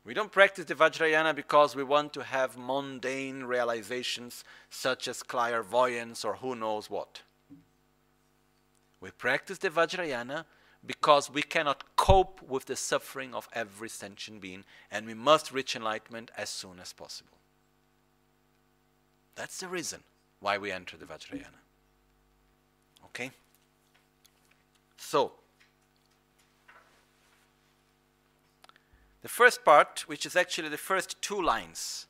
[0.06, 6.24] We don't practice the Vajrayana because we want to have mundane realizations such as clairvoyance
[6.24, 7.22] or who knows what.
[9.00, 10.44] We practice the Vajrayana
[10.86, 14.62] because we cannot cope with the suffering of every sentient being
[14.92, 17.36] and we must reach enlightenment as soon as possible.
[19.34, 20.04] That's the reason
[20.38, 21.62] why we enter the Vajrayana.
[23.06, 23.32] Okay?
[24.96, 25.32] So,
[29.26, 32.06] The first part, which is actually the first two lines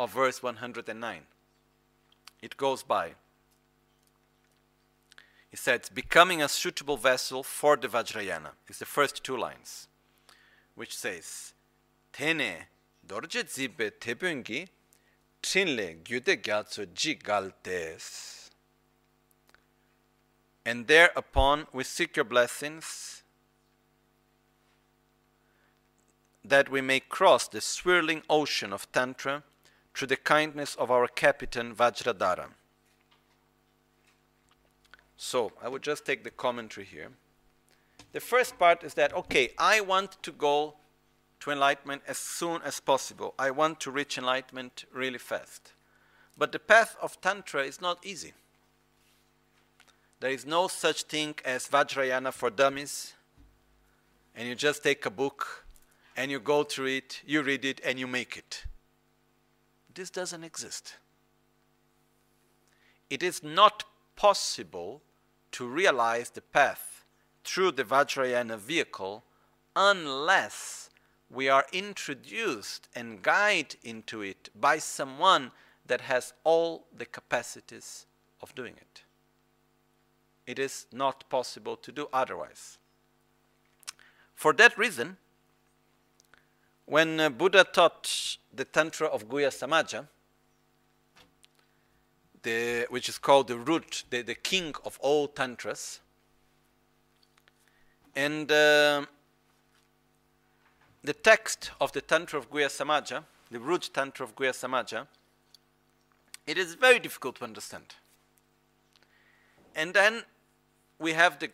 [0.00, 1.20] of verse 109,
[2.42, 3.12] it goes by.
[5.48, 8.50] He says, becoming a suitable vessel for the Vajrayana.
[8.66, 9.86] It's the first two lines,
[10.74, 11.52] which says,
[12.12, 12.66] Tene
[13.06, 14.66] dorje zibe tebungi
[15.40, 18.50] trinle gyude gyatso jigaltes.
[20.64, 23.15] And thereupon we seek your blessings
[26.48, 29.42] that we may cross the swirling ocean of Tantra
[29.94, 32.48] through the kindness of our captain Vajradhara.
[35.16, 37.08] So, I would just take the commentary here.
[38.12, 40.74] The first part is that, okay, I want to go
[41.40, 43.34] to enlightenment as soon as possible.
[43.38, 45.72] I want to reach enlightenment really fast.
[46.36, 48.34] But the path of Tantra is not easy.
[50.20, 53.14] There is no such thing as Vajrayana for dummies,
[54.34, 55.65] and you just take a book
[56.16, 58.64] and you go through it, you read it, and you make it.
[59.94, 60.96] This doesn't exist.
[63.10, 63.84] It is not
[64.16, 65.02] possible
[65.52, 67.04] to realize the path
[67.44, 69.24] through the Vajrayana vehicle
[69.76, 70.90] unless
[71.30, 75.50] we are introduced and guided into it by someone
[75.86, 78.06] that has all the capacities
[78.42, 79.02] of doing it.
[80.46, 82.78] It is not possible to do otherwise.
[84.34, 85.16] For that reason,
[86.86, 90.06] when uh, Buddha taught the Tantra of Guhya Samaja,
[92.42, 96.00] the, which is called the root, the, the king of all Tantras,
[98.14, 99.04] and uh,
[101.02, 105.06] the text of the Tantra of Guhya Samaja, the root Tantra of Guhya Samaja,
[106.46, 107.96] it is very difficult to understand.
[109.74, 110.22] And then
[111.00, 111.50] we have the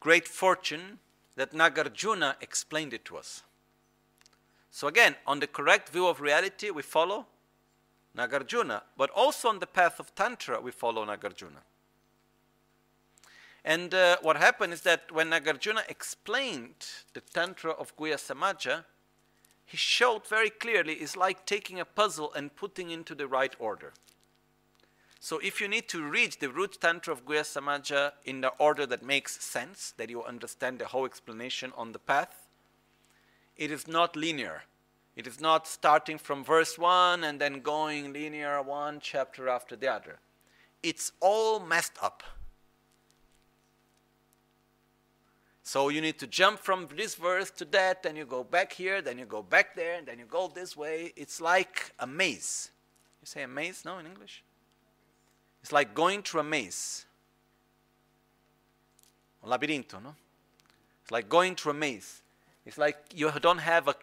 [0.00, 0.98] great fortune
[1.36, 3.42] that Nagarjuna explained it to us.
[4.72, 7.26] So again, on the correct view of reality, we follow
[8.16, 11.60] Nagarjuna, but also on the path of Tantra, we follow Nagarjuna.
[13.66, 18.84] And uh, what happened is that when Nagarjuna explained the Tantra of Guhya Samaja,
[19.66, 23.92] he showed very clearly it's like taking a puzzle and putting into the right order.
[25.20, 28.86] So if you need to read the root Tantra of Guhya Samaja in the order
[28.86, 32.41] that makes sense, that you understand the whole explanation on the path,
[33.62, 34.64] it is not linear.
[35.14, 39.86] It is not starting from verse 1 and then going linear one chapter after the
[39.86, 40.18] other.
[40.82, 42.24] It's all messed up.
[45.62, 49.00] So you need to jump from this verse to that, then you go back here,
[49.00, 51.12] then you go back there, and then you go this way.
[51.14, 52.72] It's like a maze.
[53.20, 54.42] You say a maze, no, in English?
[55.62, 57.06] It's like going through a maze.
[59.44, 60.16] Un labirinto, no?
[61.02, 62.21] It's like going through a maze.
[62.64, 63.94] It's like you don't have a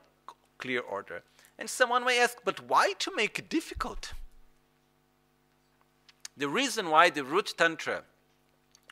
[0.58, 1.24] clear order.
[1.58, 4.14] And someone may ask, but why to make it difficult?
[6.38, 8.04] The reason why the root tantra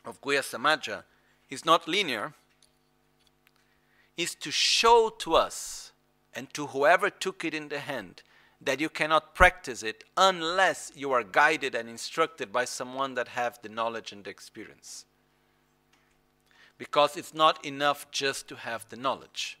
[0.04, 1.04] of Guhya Samaja
[1.48, 2.34] is not linear
[4.16, 5.92] is to show to us
[6.34, 8.22] and to whoever took it in the hand
[8.60, 13.58] that you cannot practice it unless you are guided and instructed by someone that have
[13.62, 15.04] the knowledge and the experience
[16.78, 19.58] because it's not enough just to have the knowledge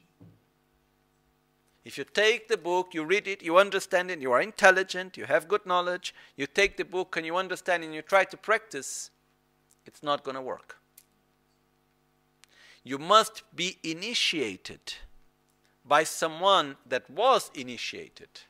[1.88, 5.24] if you take the book, you read it, you understand it, you are intelligent, you
[5.24, 9.10] have good knowledge, you take the book and you understand and you try to practice,
[9.86, 10.76] it's not going to work.
[12.84, 14.96] You must be initiated
[15.82, 18.42] by someone that was initiated.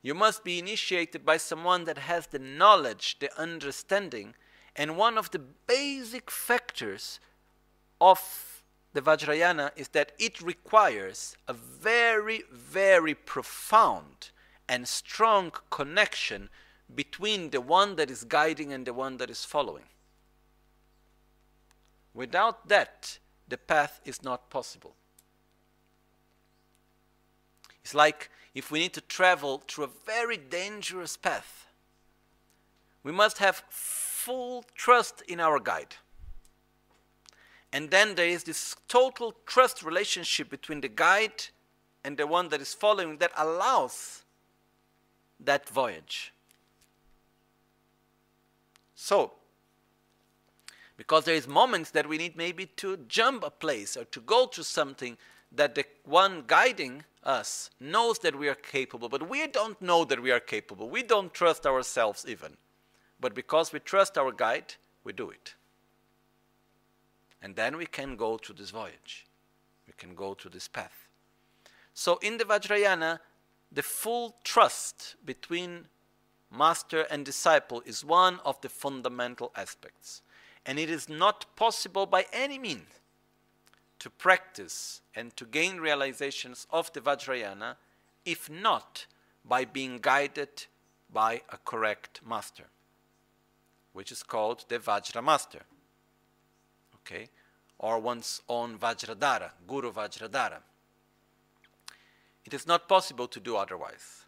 [0.00, 4.34] You must be initiated by someone that has the knowledge, the understanding,
[4.74, 7.20] and one of the basic factors
[8.00, 8.62] of
[8.92, 14.30] the Vajrayana is that it requires a very, very profound
[14.68, 16.48] and strong connection
[16.94, 19.84] between the one that is guiding and the one that is following.
[22.14, 23.18] Without that,
[23.48, 24.94] the path is not possible.
[27.84, 31.66] It's like if we need to travel through a very dangerous path,
[33.02, 35.96] we must have full trust in our guide.
[37.72, 41.44] And then there is this total trust relationship between the guide
[42.04, 44.22] and the one that is following that allows
[45.40, 46.32] that voyage.
[48.94, 49.32] So,
[50.96, 54.46] because there is moments that we need maybe to jump a place or to go
[54.46, 55.18] to something
[55.52, 60.22] that the one guiding us knows that we are capable, but we don't know that
[60.22, 60.88] we are capable.
[60.88, 62.56] We don't trust ourselves even.
[63.20, 64.74] But because we trust our guide,
[65.04, 65.55] we do it.
[67.42, 69.26] And then we can go to this voyage.
[69.86, 71.08] We can go to this path.
[71.94, 73.20] So in the Vajrayana,
[73.70, 75.86] the full trust between
[76.50, 80.22] master and disciple is one of the fundamental aspects.
[80.64, 82.88] And it is not possible by any means
[83.98, 87.76] to practice and to gain realizations of the Vajrayana
[88.24, 89.06] if not
[89.44, 90.66] by being guided
[91.12, 92.64] by a correct master,
[93.92, 95.62] which is called the Vajra master
[97.06, 97.28] okay,
[97.78, 100.58] or one's own Vajradhara, Guru Vajradhara.
[102.44, 104.24] It is not possible to do otherwise.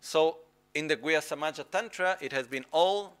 [0.00, 0.38] So,
[0.74, 3.16] in the Guhya Samaja Tantra, it has been all,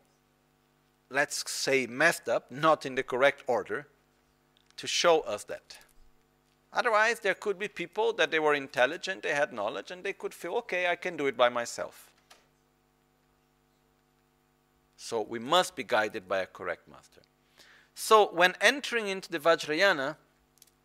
[1.10, 3.86] let's say, messed up, not in the correct order,
[4.76, 5.78] to show us that.
[6.72, 10.32] Otherwise, there could be people that they were intelligent, they had knowledge, and they could
[10.32, 12.10] feel, okay, I can do it by myself.
[14.96, 17.22] So we must be guided by a correct master.
[18.02, 20.16] So when entering into the Vajrayana,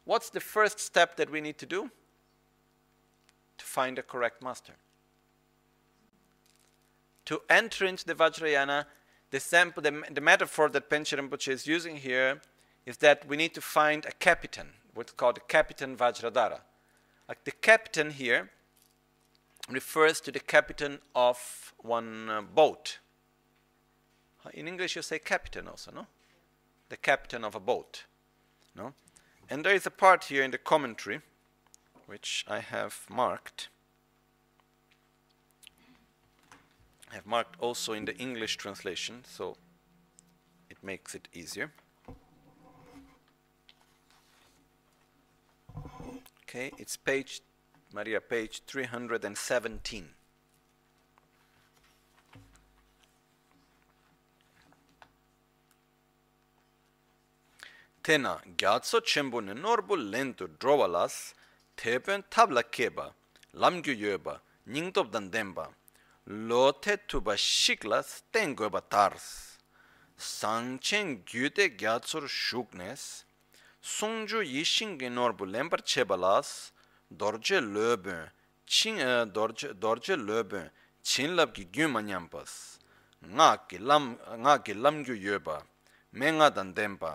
[0.04, 1.90] what's the first step that we need to do?
[3.58, 4.74] To find a correct master.
[7.24, 8.86] To enter into the Vajrayana,
[9.32, 12.42] the, sample, the, the metaphor that Panchen Rinpoche is using here
[12.86, 16.60] is that we need to find a captain, what's called a captain Vajradhara.
[17.30, 18.52] Like the captain here
[19.70, 23.00] refers to the captain of one uh, boat.
[24.54, 26.08] In English, you say captain also, no?
[26.90, 28.06] The captain of a boat.
[28.76, 28.94] No?
[29.49, 31.22] And there is a part here in the commentary
[32.06, 33.70] which I have marked.
[37.12, 39.56] I have marked also in the English translation, so
[40.70, 41.72] it makes it easier.
[46.44, 47.41] Okay, it's page,
[47.94, 50.10] Maria, page 317.
[58.06, 61.34] tena gyatso chenpo ne norbu lento drowa las,
[61.76, 63.07] tepen tabla keba,
[63.61, 64.36] lamgyu yoeba,
[64.68, 65.65] nyingtob dan denba,
[66.27, 69.57] lo te tuba shiklas ten goeba tars.
[70.18, 73.23] Sangchen gyute gyatso ru shuknes,
[73.82, 76.72] sungju yishingi norbu lempar cheba las,
[77.10, 78.30] dorje löbön,
[78.68, 80.69] ching eh, dorje, dorje, dorje löbön,
[81.03, 82.77] chinlabgi gyuma nyampas,
[83.34, 85.57] nga ki lam, nga ki lamgyu yoeba,
[86.11, 87.14] menga dan denba,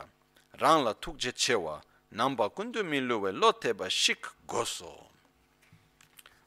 [0.60, 1.80] rāng lā tūk je chewa
[2.12, 5.06] nāmbā kundu miluwe lo teba shik goso.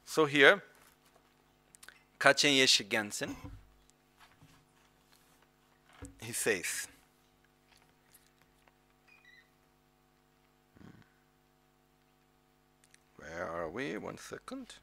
[0.05, 0.61] So here,
[2.19, 3.35] Kachen Yeshe Gyaltsen,
[6.21, 6.87] he says,
[13.17, 13.97] where are we?
[13.97, 14.75] One second.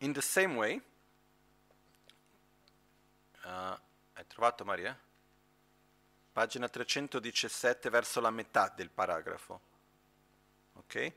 [0.00, 0.80] In the same way,
[3.44, 3.76] uh,
[4.12, 4.98] hai trovato Maria?
[6.32, 9.60] Pagina 317 verso la metà del paragrafo.
[10.74, 11.12] Ok?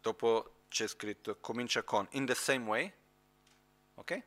[0.00, 2.92] Dopo c'è scritto comincia con in the same way.
[3.94, 4.22] Ok?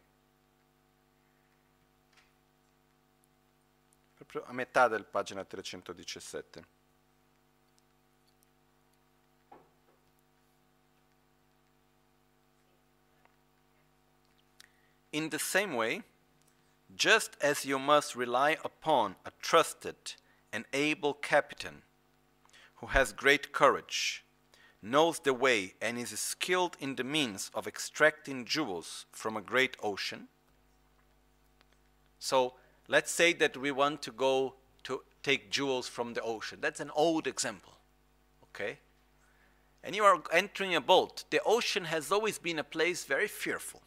[4.29, 6.63] Proprio a metà del pagina 317.
[15.13, 16.03] In the same way,
[16.95, 20.13] just as you must rely upon a trusted
[20.53, 21.81] and able captain
[22.75, 24.23] who has great courage,
[24.79, 29.75] knows the way, and is skilled in the means of extracting jewels from a great
[29.81, 30.27] ocean.
[32.19, 32.58] So
[32.89, 36.57] let's say that we want to go to take jewels from the ocean.
[36.59, 37.73] That's an old example.
[38.45, 38.79] Okay?
[39.83, 41.23] And you are entering a boat.
[41.29, 43.81] The ocean has always been a place very fearful.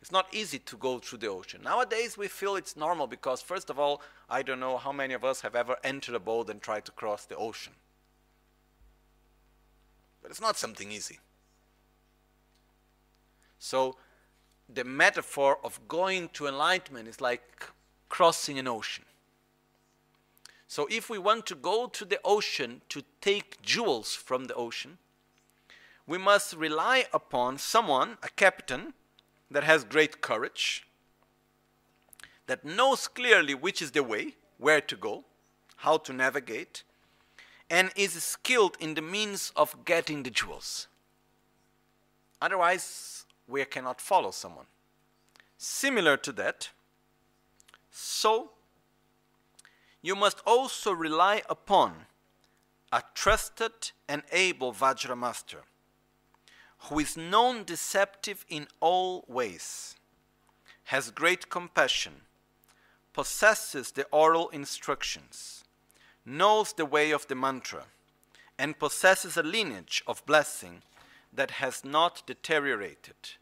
[0.00, 1.60] It's not easy to go through the ocean.
[1.62, 4.00] Nowadays, we feel it's normal because, first of all,
[4.30, 6.92] I don't know how many of us have ever entered a boat and tried to
[6.92, 7.74] cross the ocean.
[10.22, 11.18] But it's not something easy.
[13.58, 13.96] So,
[14.72, 17.68] the metaphor of going to enlightenment is like
[18.10, 19.04] crossing an ocean.
[20.68, 24.98] So, if we want to go to the ocean to take jewels from the ocean,
[26.06, 28.92] we must rely upon someone, a captain,
[29.50, 30.86] that has great courage,
[32.46, 35.24] that knows clearly which is the way, where to go,
[35.76, 36.82] how to navigate,
[37.68, 40.88] and is skilled in the means of getting the jewels.
[42.42, 44.66] Otherwise, we cannot follow someone.
[45.58, 46.70] Similar to that,
[47.90, 48.50] so
[50.02, 52.06] you must also rely upon
[52.92, 55.62] a trusted and able Vajra master
[56.84, 59.96] who is known deceptive in all ways,
[60.84, 62.22] has great compassion,
[63.12, 65.64] possesses the oral instructions,
[66.24, 67.84] knows the way of the mantra,
[68.58, 70.82] and possesses a lineage of blessing
[71.32, 73.34] that has not deteriorated,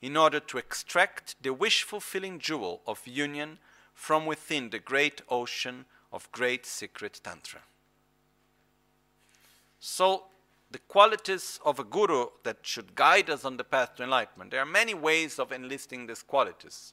[0.00, 3.58] in order to extract the wish fulfilling jewel of union
[3.96, 7.62] from within the great ocean of great secret Tantra.
[9.80, 10.24] So,
[10.70, 14.50] the qualities of a guru that should guide us on the path to enlightenment.
[14.50, 16.92] There are many ways of enlisting these qualities.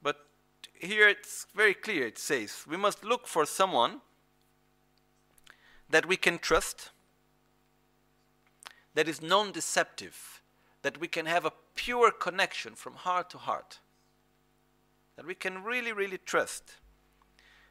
[0.00, 0.26] But
[0.74, 4.00] here it's very clear it says we must look for someone
[5.90, 6.90] that we can trust,
[8.94, 10.40] that is non deceptive,
[10.82, 13.80] that we can have a pure connection from heart to heart,
[15.16, 16.76] that we can really, really trust.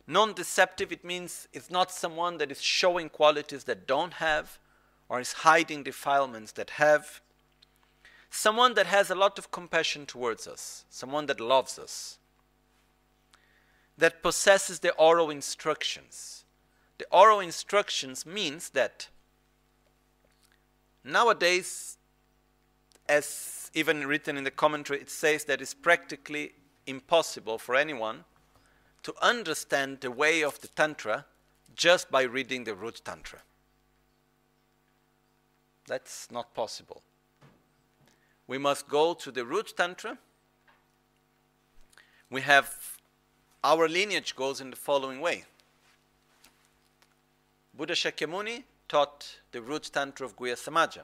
[0.08, 4.60] Non deceptive, it means it's not someone that is showing qualities that don't have
[5.10, 7.22] or is hiding defilements that have.
[8.30, 12.18] Someone that has a lot of compassion towards us, someone that loves us,
[13.98, 16.44] that possesses the oral instructions.
[16.98, 19.08] The oral instructions means that
[21.04, 21.98] nowadays,
[23.08, 26.54] as even written in the commentary, it says that it's practically
[26.88, 28.24] impossible for anyone
[29.04, 31.26] to understand the way of the Tantra
[31.76, 33.40] just by reading the root Tantra.
[35.88, 37.02] That's not possible.
[38.48, 40.18] We must go to the root Tantra.
[42.30, 42.98] We have
[43.64, 45.44] our lineage goes in the following way.
[47.76, 51.02] Buddha Shakyamuni taught the root Tantra of Guhya Samaja.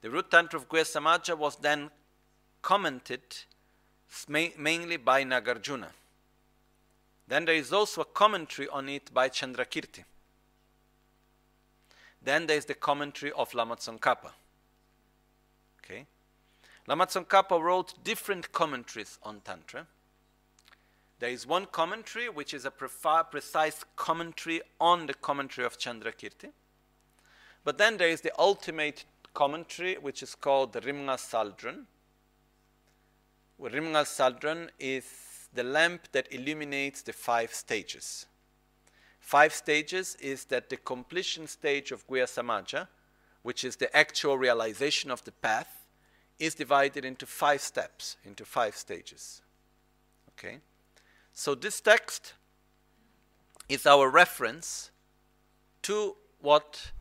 [0.00, 1.90] The root Tantra of Guhya Samaja was then
[2.62, 3.22] commented
[4.28, 5.88] mainly by Nagarjuna.
[7.28, 10.04] Then there is also a commentary on it by Chandrakirti.
[12.22, 14.30] Then there is the commentary of Lama Tsongkhapa.
[15.78, 16.06] Okay?
[16.86, 19.86] Lama Tsongkhapa wrote different commentaries on Tantra.
[21.18, 26.50] There is one commentary which is a precise commentary on the commentary of Chandrakirti.
[27.64, 29.04] But then there is the ultimate
[29.34, 31.18] commentary which is called the Rimnga
[33.58, 33.72] Saldron.
[33.72, 38.26] Rimnga Saldron is the lamp that illuminates the five stages.
[39.20, 42.88] Five stages is that the completion stage of Guhya Samaja,
[43.42, 45.84] which is the actual realization of the path,
[46.38, 49.42] is divided into five steps, into five stages.
[50.32, 50.58] Okay?
[51.32, 52.34] So this text
[53.68, 54.90] is our reference
[55.82, 56.92] to what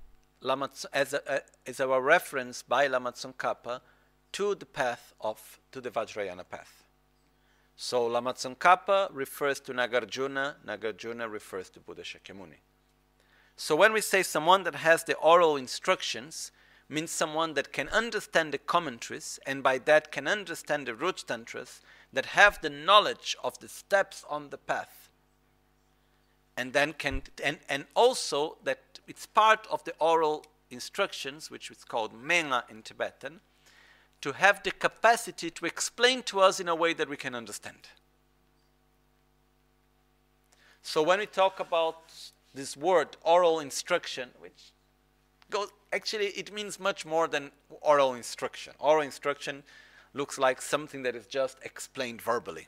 [0.42, 3.82] Lama, as, a, uh, is our reference by Lama Tsongkhapa
[4.36, 6.84] to the path of, to the Vajrayana path.
[7.78, 12.60] So Lama Tsongkhapa refers to Nagarjuna, Nagarjuna refers to Buddha Shakyamuni.
[13.56, 16.52] So when we say someone that has the oral instructions,
[16.90, 21.80] means someone that can understand the commentaries and by that can understand the root tantras
[22.12, 25.10] that have the knowledge of the steps on the path
[26.58, 31.84] and then can and, and also that it's part of the oral instructions which is
[31.84, 33.40] called menga in tibetan
[34.22, 37.90] to have the capacity to explain to us in a way that we can understand.
[40.82, 42.14] So when we talk about
[42.54, 44.72] this word oral instruction which
[45.50, 47.52] goes actually it means much more than
[47.82, 48.74] oral instruction.
[48.80, 49.64] Oral instruction
[50.14, 52.68] looks like something that is just explained verbally.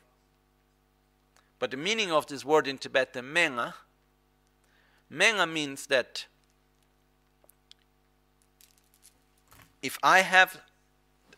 [1.60, 3.74] But the meaning of this word in Tibetan, menga,
[5.12, 6.26] menga means that
[9.82, 10.62] if I have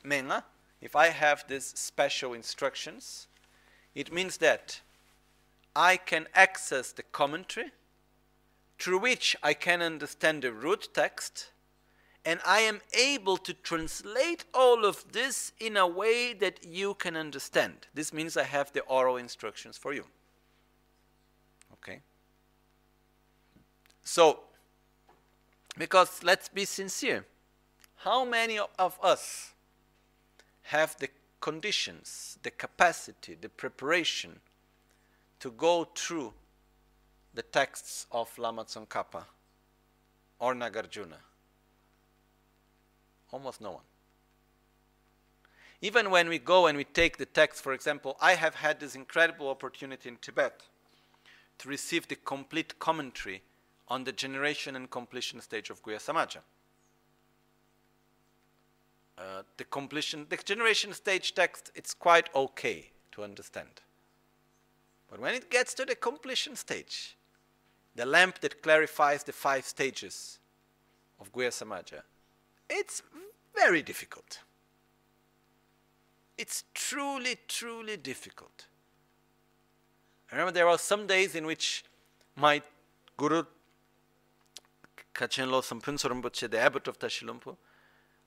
[0.03, 0.43] menga,
[0.81, 3.27] if I have these special instructions,
[3.95, 4.81] it means that
[5.75, 7.71] I can access the commentary
[8.77, 11.51] through which I can understand the root text
[12.25, 17.15] and I am able to translate all of this in a way that you can
[17.15, 17.87] understand.
[17.93, 20.05] This means I have the oral instructions for you.
[21.73, 22.01] Okay?
[24.03, 24.41] So,
[25.77, 27.25] because let's be sincere,
[27.97, 29.53] how many of us
[30.69, 31.09] have the
[31.41, 34.39] conditions, the capacity, the preparation
[35.39, 36.31] to go through
[37.33, 39.23] the texts of Lama Tsongkhapa
[40.37, 41.17] or Nagarjuna?
[43.31, 43.83] Almost no one.
[45.81, 48.93] Even when we go and we take the text, for example, I have had this
[48.93, 50.61] incredible opportunity in Tibet
[51.57, 53.41] to receive the complete commentary
[53.87, 56.41] on the generation and completion stage of Guhya Samaja.
[59.19, 63.81] Uh, the completion, the generation stage text, it's quite okay to understand.
[65.11, 67.17] But when it gets to the completion stage,
[67.95, 70.39] the lamp that clarifies the five stages
[71.19, 72.01] of Guhya Samaja,
[72.69, 73.01] it's
[73.53, 74.39] very difficult.
[76.37, 78.67] It's truly, truly difficult.
[80.31, 81.83] I remember there were some days in which
[82.37, 82.61] my
[83.17, 83.43] guru,
[85.13, 87.57] Kachin Losam Rinpoche, the abbot of Tashilhunpo,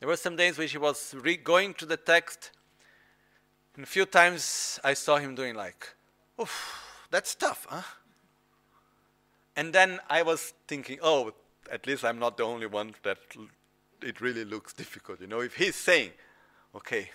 [0.03, 2.51] there were some days which he was re- going to the text,
[3.77, 5.95] and a few times I saw him doing like,
[6.41, 7.83] oof, that's tough, huh?
[9.55, 11.35] And then I was thinking, oh,
[11.71, 13.19] at least I'm not the only one that
[14.03, 15.21] it really looks difficult.
[15.21, 16.11] You know, if he's saying,
[16.75, 17.11] okay,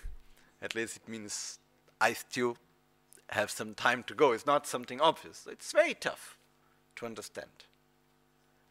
[0.62, 1.58] at least it means
[2.00, 2.56] I still
[3.28, 4.32] have some time to go.
[4.32, 5.46] It's not something obvious.
[5.46, 6.38] It's very tough
[6.96, 7.50] to understand.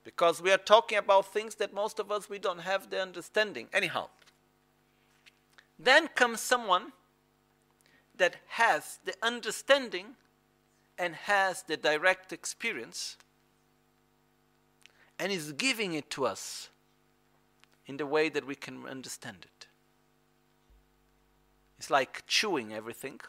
[0.07, 3.67] Because we are talking about things that most of us we don't have the understanding.
[3.73, 4.07] Anyhow.
[5.77, 6.93] Then comes someone
[8.15, 10.15] that has the understanding
[10.97, 13.17] and has the direct experience
[15.19, 16.69] and is giving it to us
[17.85, 19.67] in the way that we can understand it.
[21.79, 23.19] It's like chewing everything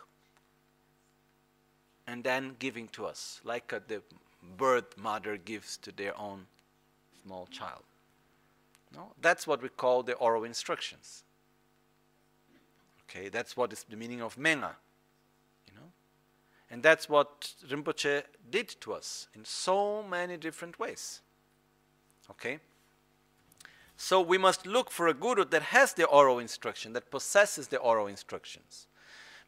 [2.06, 4.00] and then giving to us, like uh, the
[4.56, 6.46] bird mother gives to their own
[7.28, 7.84] small child.
[8.94, 9.12] No?
[9.20, 11.24] That's what we call the oral instructions.
[13.04, 14.72] Okay, that's what is the meaning of menga.
[15.66, 15.90] You know?
[16.70, 21.20] And that's what Rinpoche did to us in so many different ways.
[22.30, 22.60] Okay?
[23.98, 27.78] So we must look for a guru that has the oral instruction, that possesses the
[27.78, 28.86] oral instructions.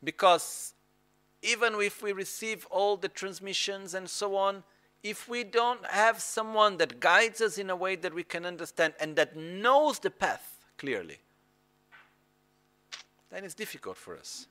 [0.04, 0.74] Because
[1.42, 4.64] even if we receive all the transmissions and so on,
[5.02, 8.94] if we don't have someone that guides us in a way that we can understand
[9.00, 11.18] and that knows the path clearly,
[13.30, 14.46] then it's difficult for us.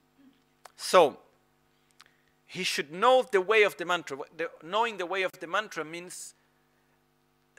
[0.75, 1.17] So,
[2.45, 4.17] he should know the way of the mantra.
[4.35, 6.33] The, knowing the way of the mantra means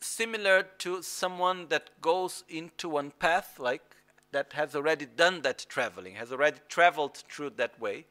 [0.01, 3.83] similar to someone that goes into one path, like
[4.33, 8.07] that has already done that traveling, has already traveled through that way,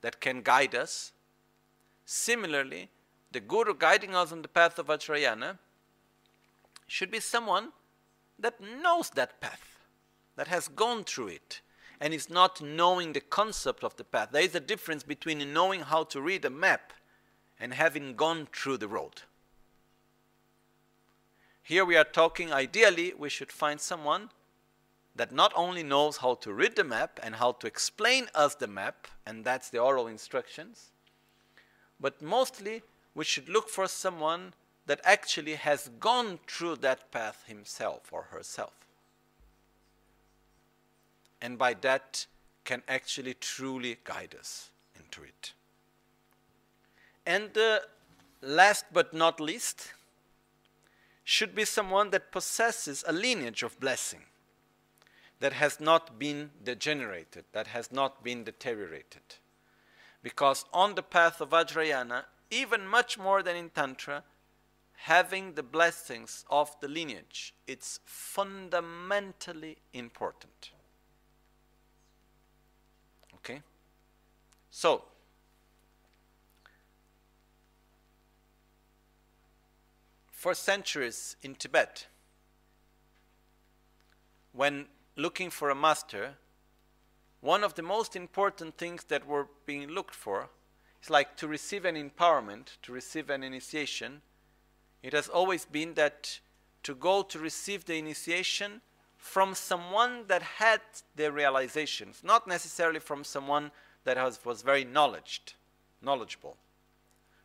[0.00, 1.12] that can guide us.
[2.04, 2.88] Similarly,
[3.36, 5.58] the guru guiding us on the path of Vajrayana
[6.86, 7.68] should be someone
[8.38, 9.78] that knows that path,
[10.36, 11.60] that has gone through it,
[12.00, 14.30] and is not knowing the concept of the path.
[14.32, 16.94] There is a difference between knowing how to read a map
[17.60, 19.20] and having gone through the road.
[21.62, 24.30] Here we are talking, ideally, we should find someone
[25.14, 28.66] that not only knows how to read the map and how to explain us the
[28.66, 30.90] map, and that's the oral instructions,
[32.00, 32.80] but mostly
[33.16, 34.52] we should look for someone
[34.86, 38.74] that actually has gone through that path himself or herself.
[41.40, 42.26] And by that
[42.64, 45.54] can actually truly guide us into it.
[47.24, 47.80] And uh,
[48.42, 49.92] last but not least,
[51.24, 54.20] should be someone that possesses a lineage of blessing.
[55.40, 59.36] that has not been degenerated, that has not been deteriorated.
[60.22, 64.22] Because on the path of Vajrayana, even much more than in Tantra,
[64.96, 70.70] having the blessings of the lineage, it's fundamentally important.
[73.34, 73.62] Okay?
[74.70, 75.04] So,
[80.30, 82.06] for centuries in Tibet,
[84.52, 84.86] when
[85.16, 86.34] looking for a master,
[87.40, 90.48] one of the most important things that were being looked for
[91.06, 94.22] is like to receive an empowerment, to receive an initiation.
[95.02, 96.40] It has always been that
[96.82, 98.80] to go to receive the initiation
[99.16, 100.80] from someone that had
[101.14, 103.70] the realizations, not necessarily from someone
[104.04, 105.54] that has, was very knowledged,
[106.02, 106.56] knowledgeable,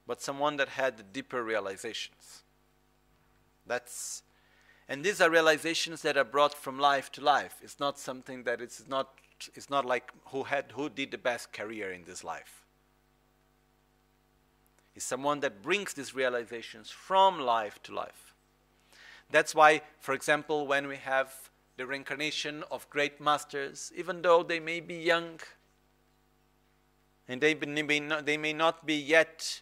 [0.07, 2.43] but someone that had deeper realizations.
[3.67, 4.23] That's
[4.89, 7.55] and these are realizations that are brought from life to life.
[7.61, 9.07] It's not something that it's not
[9.53, 12.60] it's not like who had who did the best career in this life.
[14.95, 18.34] It's someone that brings these realizations from life to life.
[19.31, 21.34] That's why, for example, when we have
[21.77, 25.39] the reincarnation of great masters, even though they may be young,
[27.27, 29.61] and they may not, they may not be yet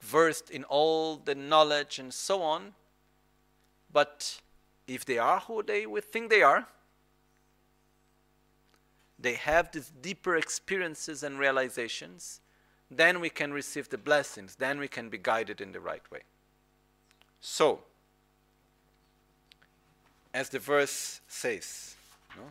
[0.00, 2.72] versed in all the knowledge and so on,
[3.92, 4.40] but
[4.86, 6.66] if they are who they would think they are,
[9.18, 12.40] they have these deeper experiences and realizations,
[12.90, 16.20] then we can receive the blessings, then we can be guided in the right way.
[17.40, 17.80] So,
[20.32, 21.96] as the verse says,
[22.36, 22.42] no?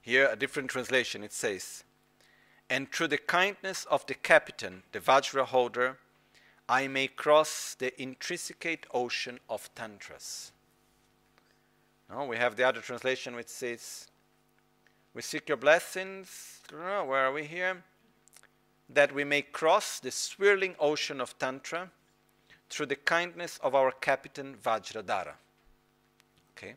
[0.00, 1.82] Here, a different translation, it says,
[2.68, 5.98] and through the kindness of the captain, the Vajra holder,
[6.68, 10.52] I may cross the intrinsicate ocean of Tantras.
[12.14, 14.06] Now we have the other translation which says,
[15.14, 16.60] We seek your blessings.
[16.70, 17.82] Where are we here?
[18.88, 21.90] That we may cross the swirling ocean of Tantra
[22.70, 25.34] through the kindness of our captain Vajradhara.
[26.56, 26.74] Okay?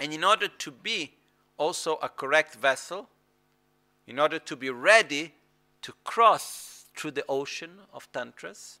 [0.00, 1.12] And in order to be
[1.56, 3.08] also a correct vessel,
[4.08, 5.32] in order to be ready
[5.82, 8.80] to cross through the ocean of tantras,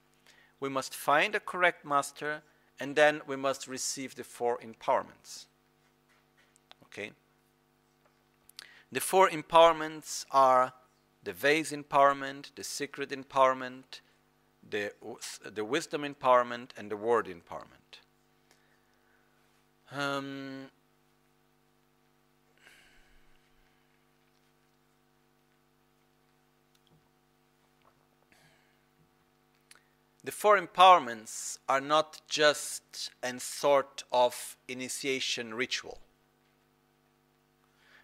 [0.58, 2.42] we must find a correct master
[2.80, 5.46] and then we must receive the four empowerments.
[6.84, 7.12] Okay?
[8.90, 10.72] The four empowerments are
[11.24, 14.00] the vase empowerment, the secret empowerment,
[14.68, 14.92] the,
[15.44, 18.00] the wisdom empowerment, and the word empowerment.
[19.90, 20.66] Um,
[30.28, 36.00] The four empowerments are not just a sort of initiation ritual.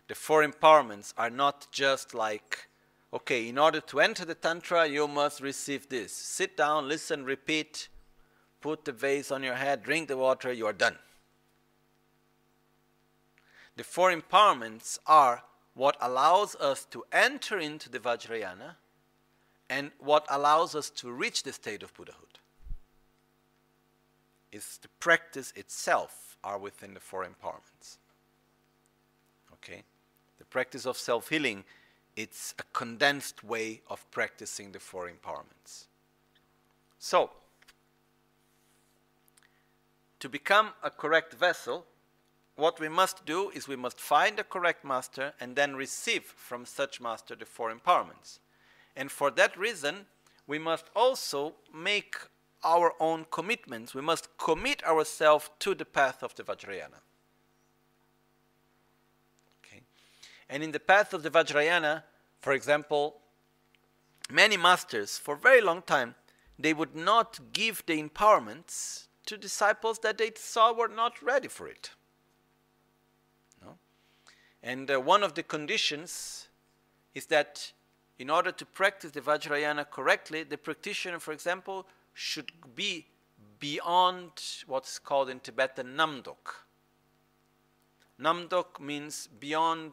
[0.09, 2.71] The four empowerments are not just like,
[3.13, 6.15] okay, in order to enter the Tantra, you must receive this.
[6.15, 7.89] Sit down, listen, repeat,
[8.63, 10.97] put the vase on your head, drink the water, you are done.
[13.77, 15.43] The four empowerments are
[15.75, 18.77] what allows us to enter into the Vajrayana
[19.69, 22.39] and what allows us to reach the state of Buddhahood
[24.53, 27.97] is the practice itself are within the four empowerments.
[29.55, 29.83] Okay?
[30.39, 31.65] The practice of self-healing,
[32.17, 35.87] it's a condensed way of practicing the four empowerments.
[36.99, 37.31] So,
[40.21, 41.85] to become a correct vessel,
[42.57, 46.65] what we must do is we must find a correct master and then receive from
[46.65, 48.39] such master the four empowerments.
[48.97, 50.07] And for that reason,
[50.47, 52.17] we must also make
[52.63, 53.95] our own commitments.
[53.95, 57.01] We must commit ourselves to the path of the Vajrayana.
[59.65, 59.83] Okay?
[60.49, 62.03] And in the path of the Vajrayana,
[62.41, 63.17] for example,
[64.31, 66.15] many masters, for a very long time,
[66.59, 71.67] they would not give the empowerments to disciples that they saw were not ready for
[71.67, 71.91] it.
[73.63, 73.77] No?
[74.63, 76.49] And uh, one of the conditions
[77.15, 77.73] is that
[78.19, 83.07] in order to practice the Vajrayana correctly, the practitioner, for example, should be
[83.59, 84.31] beyond
[84.67, 86.63] what's called in Tibetan namdok.
[88.21, 89.93] Namdok means beyond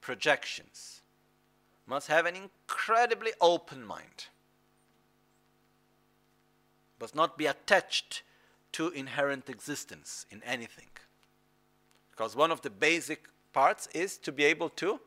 [0.00, 1.02] projections.
[1.86, 4.26] Must have an incredibly open mind.
[7.00, 8.22] Must not be attached
[8.72, 10.86] to inherent existence in anything.
[12.10, 15.00] Because one of the basic parts is to be able to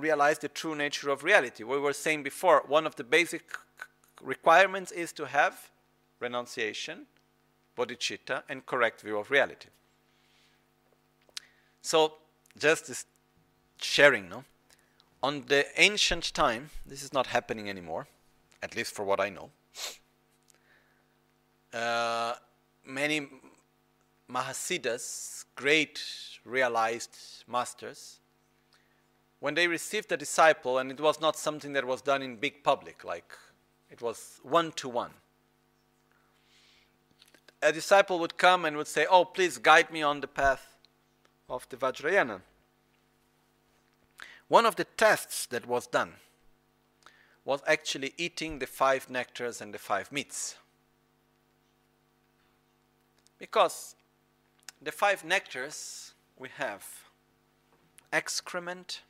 [0.00, 1.64] realize the true nature of reality.
[1.64, 3.56] We were saying before, one of the basic
[4.22, 5.70] requirements is to have
[6.18, 7.06] renunciation,
[7.76, 9.68] bodhicitta, and correct view of reality.
[11.82, 12.14] So,
[12.58, 13.06] just this
[13.80, 14.44] sharing, no?
[15.22, 18.06] On the ancient time, this is not happening anymore,
[18.62, 19.50] at least for what I know.
[21.72, 22.34] Uh,
[22.84, 23.28] many
[24.30, 26.00] Mahasiddhas, great
[26.44, 28.20] realized masters,
[29.40, 32.62] when they received a disciple, and it was not something that was done in big
[32.62, 33.32] public, like
[33.90, 35.12] it was one to one.
[37.62, 40.76] A disciple would come and would say, Oh, please guide me on the path
[41.48, 42.40] of the Vajrayana.
[44.48, 46.14] One of the tests that was done
[47.44, 50.56] was actually eating the five nectars and the five meats.
[53.38, 53.96] Because
[54.80, 56.84] the five nectars we have
[58.12, 59.00] excrement,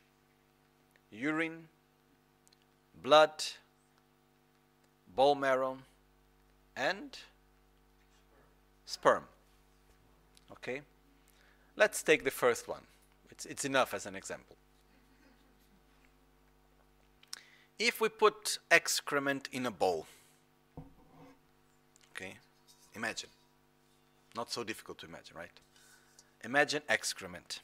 [1.11, 1.69] urine,
[3.03, 3.45] blood,
[5.15, 5.78] bone marrow,
[6.77, 7.19] and
[8.87, 9.24] sperm.
[10.53, 10.82] Okay?
[11.77, 12.82] Let's take the first one.
[13.31, 14.57] It's, it's enough as an example.
[17.78, 20.07] If we put excrement in a bowl,
[22.15, 22.35] okay,
[22.95, 23.31] imagine.
[24.37, 25.51] Not so difficult to imagine, right?
[26.45, 27.61] Imagine excrement.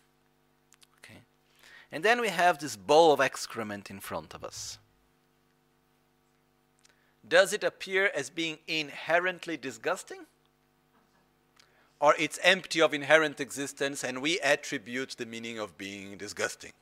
[1.92, 4.78] And then we have this bowl of excrement in front of us.
[7.26, 10.26] Does it appear as being inherently disgusting?
[12.00, 16.72] Or it's empty of inherent existence and we attribute the meaning of being disgusting?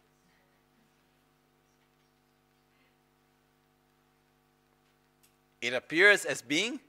[5.63, 6.81] It appears as being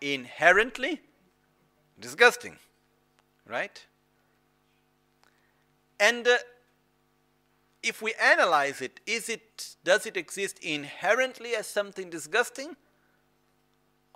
[0.00, 1.00] inherently
[2.00, 2.56] disgusting,
[3.46, 3.84] right?
[6.00, 6.38] And uh,
[7.82, 12.76] if we analyze it, is it does it exist inherently as something disgusting,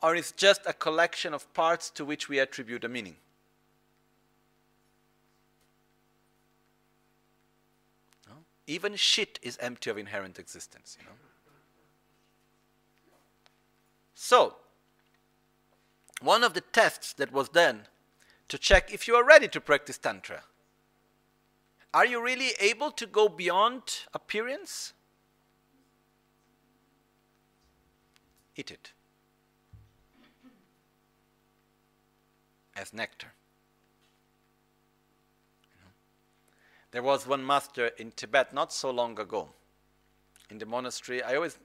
[0.02, 3.16] or is just a collection of parts to which we attribute a meaning?
[8.28, 8.34] No?
[8.66, 11.12] Even shit is empty of inherent existence, you know.
[14.14, 14.56] So,
[16.22, 17.82] one of the tests that was done
[18.48, 20.42] to check if you are ready to practice Tantra.
[21.96, 23.80] Are you really able to go beyond
[24.12, 24.92] appearance?
[28.54, 28.92] Eat it
[32.76, 33.28] as nectar.
[36.90, 39.48] There was one master in Tibet not so long ago
[40.50, 41.22] in the monastery.
[41.22, 41.58] I always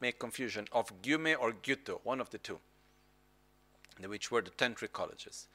[0.00, 2.58] make confusion of Gyume or Gyuto, one of the two
[4.04, 5.46] which were the tantric colleges.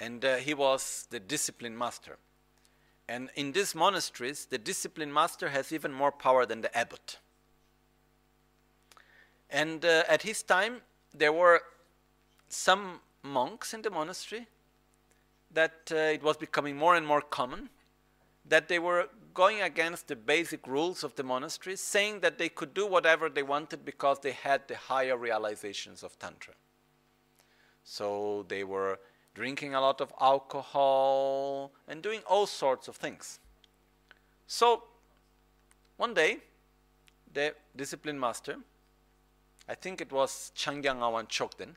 [0.00, 2.18] And uh, he was the discipline master.
[3.10, 7.18] And in these monasteries, the discipline master has even more power than the abbot.
[9.50, 10.82] And uh, at his time,
[11.12, 11.60] there were
[12.48, 14.46] some monks in the monastery
[15.52, 17.68] that uh, it was becoming more and more common
[18.44, 22.72] that they were going against the basic rules of the monastery, saying that they could
[22.74, 26.54] do whatever they wanted because they had the higher realizations of Tantra.
[27.82, 29.00] So they were
[29.34, 33.38] drinking a lot of alcohol and doing all sorts of things.
[34.46, 34.84] So
[35.96, 36.38] one day,
[37.32, 38.56] the discipline master,
[39.68, 41.76] I think it was Changyang Awan Chokden,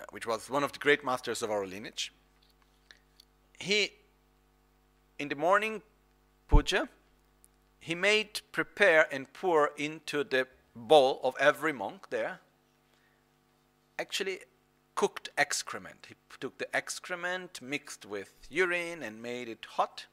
[0.00, 2.12] uh, which was one of the great masters of our lineage,
[3.58, 3.92] he,
[5.18, 5.82] in the morning
[6.48, 6.88] puja,
[7.80, 10.46] he made prepare and pour into the
[10.76, 12.40] bowl of every monk there
[13.98, 14.40] actually
[14.94, 16.06] cooked excrement.
[16.08, 20.06] He took the excrement, mixed with urine, and made it hot.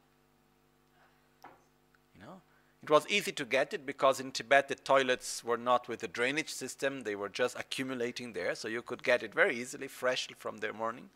[2.15, 2.41] You know,
[2.83, 6.07] it was easy to get it because in Tibet the toilets were not with a
[6.07, 10.27] drainage system; they were just accumulating there, so you could get it very easily, fresh
[10.37, 11.09] from the morning.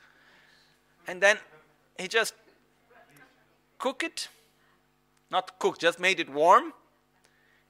[1.08, 1.38] And then
[1.98, 2.34] he just
[3.78, 4.30] cook it,
[5.32, 6.74] not cook, just made it warm,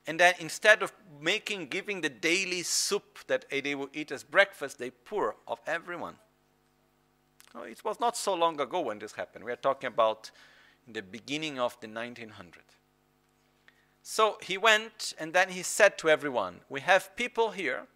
[0.08, 4.78] and then instead of making, giving the daily soup that they would eat as breakfast,
[4.78, 6.16] they pour of everyone.
[7.64, 9.46] It was not so long ago when this happened.
[9.46, 10.30] We are talking about
[10.88, 12.76] the beginning of the 1900s.
[14.04, 17.88] So he went and then he said to everyone, We have people here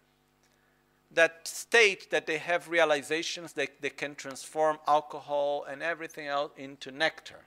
[1.12, 6.90] that state that they have realizations that they can transform alcohol and everything else into
[6.90, 7.44] nectar.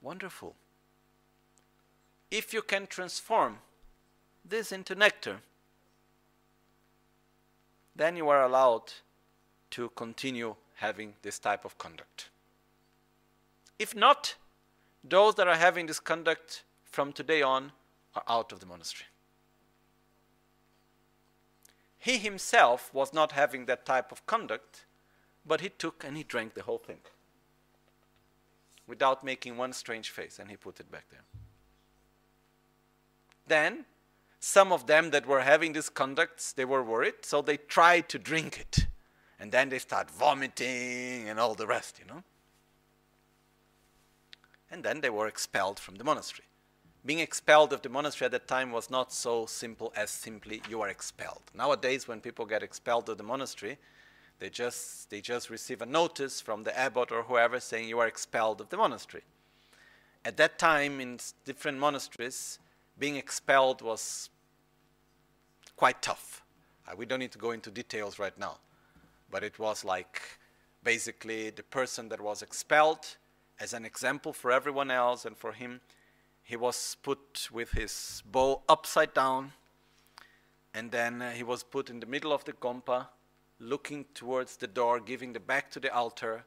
[0.00, 0.54] Wonderful
[2.30, 3.58] if you can transform
[4.44, 5.40] this into nectar,
[7.96, 8.92] then you are allowed
[9.70, 12.30] to continue having this type of conduct.
[13.78, 14.36] If not,
[15.02, 17.72] those that are having this conduct from today on
[18.14, 19.06] are out of the monastery.
[21.98, 24.86] He himself was not having that type of conduct,
[25.44, 27.00] but he took and he drank the whole thing
[28.86, 31.24] without making one strange face and he put it back there.
[33.48, 33.84] Then,
[34.40, 38.18] some of them that were having these conducts, they were worried, so they tried to
[38.18, 38.86] drink it.
[39.40, 42.22] And then they start vomiting and all the rest, you know.
[44.70, 46.44] And then they were expelled from the monastery.
[47.06, 50.82] Being expelled of the monastery at that time was not so simple as simply you
[50.82, 51.42] are expelled.
[51.54, 53.78] Nowadays, when people get expelled of the monastery,
[54.40, 58.06] they just, they just receive a notice from the abbot or whoever saying you are
[58.06, 59.22] expelled of the monastery.
[60.24, 62.58] At that time, in different monasteries,
[62.98, 64.30] being expelled was
[65.76, 66.42] quite tough.
[66.86, 68.58] Uh, we don't need to go into details right now,
[69.30, 70.20] but it was like
[70.82, 73.16] basically the person that was expelled
[73.60, 75.80] as an example for everyone else and for him,
[76.42, 79.52] he was put with his bow upside down,
[80.72, 83.08] and then uh, he was put in the middle of the gompa,
[83.58, 86.44] looking towards the door, giving the back to the altar,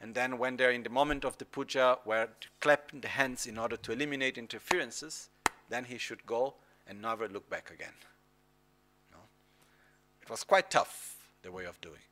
[0.00, 3.46] and then when they're in the moment of the puja, where to clap the hands
[3.46, 5.28] in order to eliminate interferences,
[5.72, 6.54] then he should go
[6.86, 7.94] and never look back again.
[9.10, 9.18] No?
[10.20, 12.02] It was quite tough, the way of doing.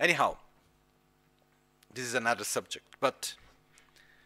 [0.00, 0.36] Anyhow,
[1.92, 2.96] this is another subject.
[3.00, 3.34] But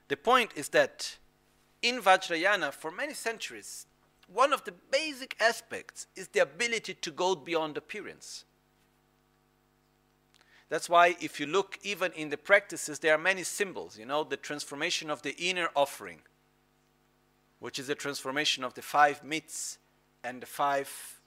[0.08, 1.18] the point is that
[1.82, 3.86] in Vajrayana, for many centuries,
[4.26, 8.44] one of the basic aspects is the ability to go beyond appearance.
[10.70, 13.98] That's why, if you look even in the practices, there are many symbols.
[13.98, 16.20] You know, the transformation of the inner offering
[17.60, 19.78] which is the transformation of the five meats
[20.22, 21.20] and the five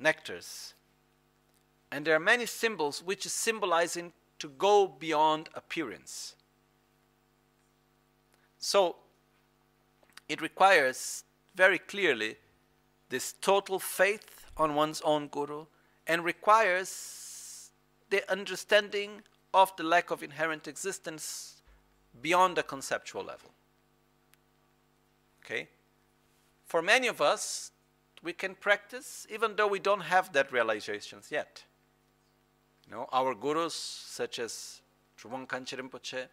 [0.00, 0.72] nectars.
[1.90, 6.34] And there are many symbols which is symbolizing to go beyond appearance.
[8.58, 8.96] So
[10.28, 12.36] it requires very clearly
[13.10, 15.66] this total faith on one's own guru
[16.06, 17.70] and requires
[18.10, 19.22] the understanding
[19.52, 21.62] of the lack of inherent existence
[22.20, 23.50] beyond the conceptual level.
[25.44, 25.68] Okay?
[26.64, 27.70] For many of us,
[28.22, 31.64] we can practice even though we don't have that realizations yet.
[32.86, 34.80] You know, our gurus, such as
[35.18, 36.26] Trubham Khyentse Rinpoche,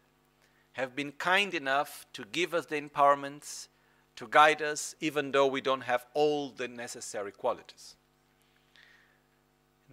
[0.74, 3.68] have been kind enough to give us the empowerments,
[4.16, 7.96] to guide us, even though we don't have all the necessary qualities.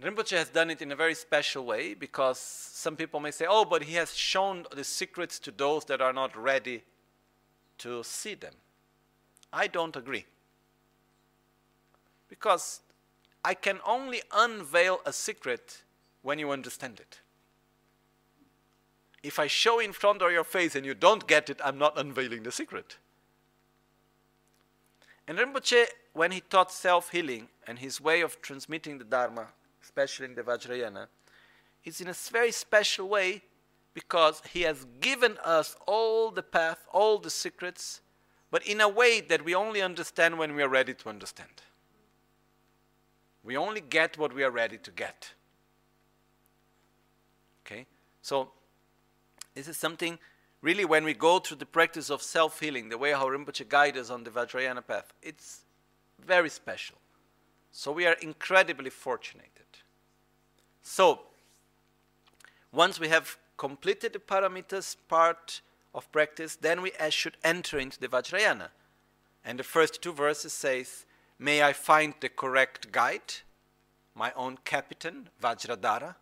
[0.01, 3.65] Rinpoche has done it in a very special way because some people may say, oh,
[3.65, 6.83] but he has shown the secrets to those that are not ready
[7.79, 8.53] to see them.
[9.51, 10.25] I don't agree.
[12.27, 12.81] Because
[13.43, 15.81] I can only unveil a secret
[16.21, 17.19] when you understand it.
[19.23, 21.97] If I show in front of your face and you don't get it, I'm not
[21.97, 22.97] unveiling the secret.
[25.27, 29.47] And Rinpoche, when he taught self healing and his way of transmitting the Dharma,
[29.83, 31.07] especially in the Vajrayana,
[31.83, 33.41] is in a very special way
[33.93, 38.01] because he has given us all the path, all the secrets,
[38.51, 41.49] but in a way that we only understand when we are ready to understand.
[43.43, 45.31] We only get what we are ready to get.
[47.65, 47.85] Okay?
[48.21, 48.51] So,
[49.55, 50.19] this is something
[50.61, 53.97] really when we go through the practice of self healing, the way how Rinpoche guides
[53.97, 55.61] us on the Vajrayana path, it's
[56.25, 56.97] very special.
[57.71, 59.51] So, we are incredibly fortunate.
[60.81, 61.19] So,
[62.71, 65.61] once we have completed the paramitas part
[65.93, 68.69] of practice, then we should enter into the Vajrayana.
[69.43, 71.05] And the first two verses says,
[71.37, 73.33] May I find the correct guide,
[74.13, 76.15] my own captain, Vajradhara.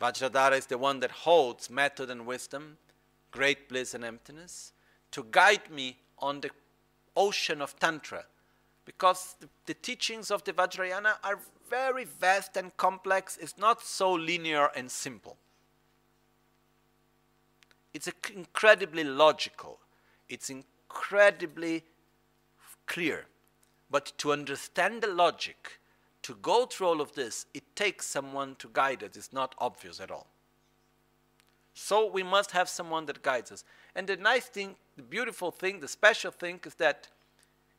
[0.00, 2.78] Vajradhara is the one that holds method and wisdom,
[3.30, 4.72] great bliss and emptiness,
[5.10, 6.50] to guide me on the
[7.16, 8.24] ocean of Tantra.
[8.84, 11.38] Because the, the teachings of the Vajrayana are
[11.68, 15.36] very vast and complex, it's not so linear and simple
[17.94, 19.78] it's incredibly logical,
[20.28, 21.84] it's incredibly
[22.86, 23.26] clear.
[23.90, 25.78] But to understand the logic,
[26.22, 29.16] to go through all of this, it takes someone to guide us.
[29.16, 30.28] It's not obvious at all.
[31.74, 33.64] So we must have someone that guides us.
[33.94, 37.08] And the nice thing, the beautiful thing, the special thing is that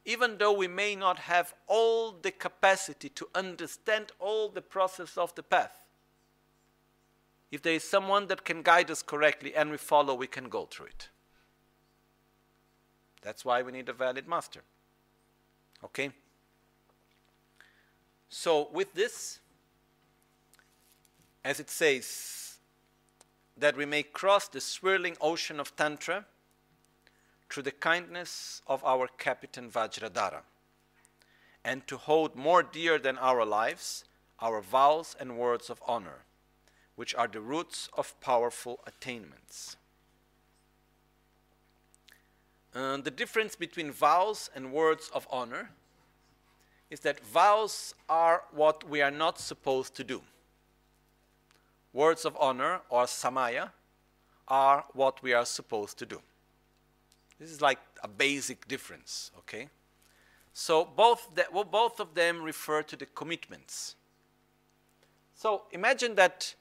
[0.05, 5.33] even though we may not have all the capacity to understand all the process of
[5.35, 5.82] the path,
[7.53, 10.65] if there is someone that can guide us correctly and we follow, we can go
[10.65, 11.09] through it.
[13.21, 14.61] That's why we need a valid master.
[15.83, 16.09] Okay?
[18.27, 19.37] So, with this,
[21.45, 22.55] as it says,
[23.55, 26.25] that we may cross the swirling ocean of Tantra,
[27.51, 30.41] through the kindness of our Captain Vajradhara,
[31.63, 34.05] and to hold more dear than our lives
[34.39, 36.25] our vows and words of honor,
[36.95, 39.77] which are the roots of powerful attainments.
[42.73, 45.69] The difference between vows and words of honor
[46.89, 50.21] is that vows are what we are not supposed to do.
[51.91, 53.71] Words of honor or samaya
[54.47, 56.21] are what we are supposed to do.
[57.39, 59.69] This is like a basic difference, okay?
[60.53, 63.95] So both, the, well, both of them refer to the commitments.
[65.35, 66.55] So imagine that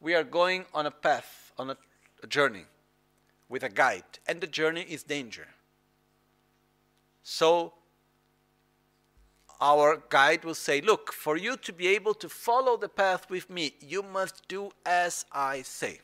[0.00, 1.76] we are going on a path, on a,
[2.22, 2.64] a journey
[3.48, 5.46] with a guide, and the journey is danger.
[7.22, 7.72] So
[9.60, 13.48] our guide will say, Look, for you to be able to follow the path with
[13.48, 16.00] me, you must do as I say.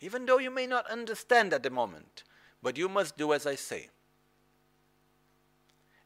[0.00, 2.22] Even though you may not understand at the moment,
[2.62, 3.88] but you must do as I say.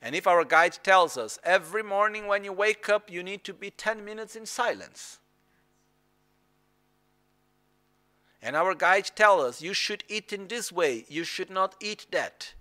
[0.00, 3.54] And if our guide tells us every morning when you wake up, you need to
[3.54, 5.18] be 10 minutes in silence.
[8.42, 12.06] And our guide tells us you should eat in this way, you should not eat
[12.10, 12.54] that.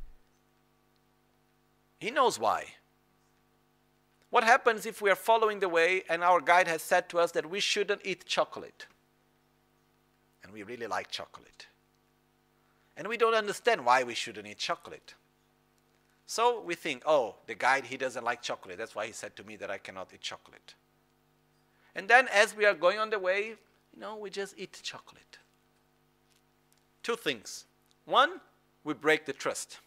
[1.99, 2.65] He knows why.
[4.29, 7.31] What happens if we are following the way and our guide has said to us
[7.33, 8.85] that we shouldn't eat chocolate?
[10.43, 11.67] And we really like chocolate.
[12.95, 15.15] And we don't understand why we shouldn't eat chocolate.
[16.27, 18.77] So we think, oh, the guide, he doesn't like chocolate.
[18.77, 20.75] That's why he said to me that I cannot eat chocolate.
[21.93, 23.55] And then as we are going on the way,
[23.93, 25.39] you know, we just eat chocolate.
[27.03, 27.65] Two things.
[28.05, 28.39] One,
[28.83, 29.79] we break the trust.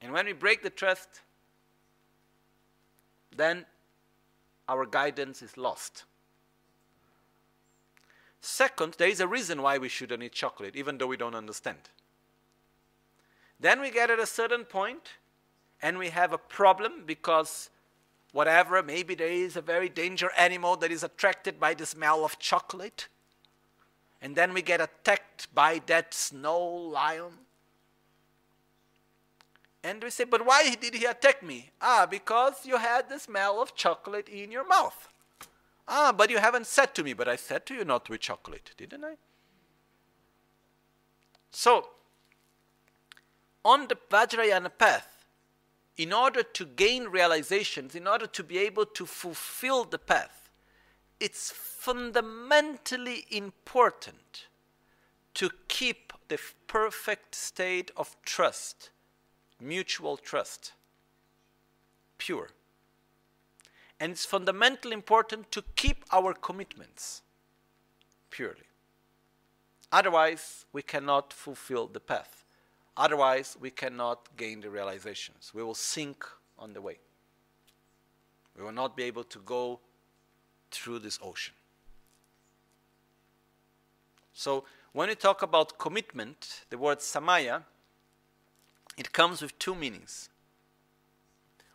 [0.00, 1.20] And when we break the trust,
[3.36, 3.64] then
[4.68, 6.04] our guidance is lost.
[8.40, 11.78] Second, there is a reason why we shouldn't eat chocolate, even though we don't understand.
[13.58, 15.14] Then we get at a certain point
[15.80, 17.70] and we have a problem because
[18.32, 22.38] whatever, maybe there is a very danger animal that is attracted by the smell of
[22.38, 23.08] chocolate.
[24.24, 27.32] And then we get attacked by that snow lion.
[29.82, 31.72] And we say, but why did he attack me?
[31.82, 35.10] Ah, because you had the smell of chocolate in your mouth.
[35.86, 38.22] Ah, but you haven't said to me, but I said to you not to eat
[38.22, 39.16] chocolate, didn't I?
[41.50, 41.88] So,
[43.62, 45.26] on the Vajrayana path,
[45.98, 50.43] in order to gain realizations, in order to be able to fulfill the path,
[51.20, 54.46] it's fundamentally important
[55.34, 58.90] to keep the perfect state of trust
[59.60, 60.72] mutual trust,
[62.18, 62.50] pure.
[63.98, 67.22] And it's fundamentally important to keep our commitments
[68.30, 68.68] purely.
[69.92, 72.44] Otherwise, we cannot fulfill the path.
[72.96, 75.52] Otherwise, we cannot gain the realizations.
[75.54, 76.24] We will sink
[76.58, 76.98] on the way.
[78.56, 79.80] We will not be able to go
[80.74, 81.54] through this ocean.
[84.32, 87.62] So, when we talk about commitment, the word samaya
[88.96, 90.28] it comes with two meanings.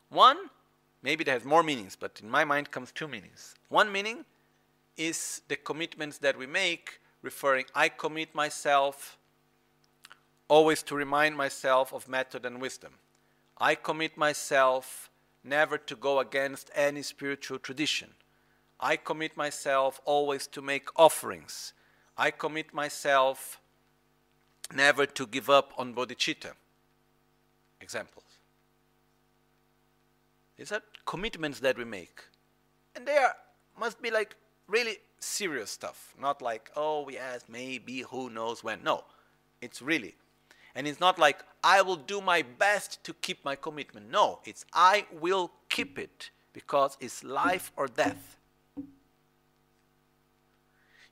[0.10, 0.38] One,
[1.04, 3.56] maybe it has more meanings, but in my mind comes two meanings.
[3.68, 4.26] One meaning
[4.98, 9.18] is the commitments that we make, referring, I commit myself
[10.48, 12.94] always to remind myself of method and wisdom.
[13.58, 15.10] I commit myself
[15.44, 18.10] never to go against any spiritual tradition.
[18.80, 21.74] I commit myself always to make offerings.
[22.18, 23.60] I commit myself
[24.74, 26.54] never to give up on bodhicitta
[27.82, 28.26] examples.
[30.58, 32.22] These are commitments that we make.
[32.96, 33.36] And they are
[33.80, 34.36] must be like
[34.68, 36.14] really serious stuff.
[36.20, 38.84] Not like, oh yes, maybe, who knows when.
[38.84, 39.04] No.
[39.62, 40.16] It's really.
[40.76, 44.10] And it's not like I will do my best to keep my commitment.
[44.10, 48.38] No, it's I will keep it because it's life or death.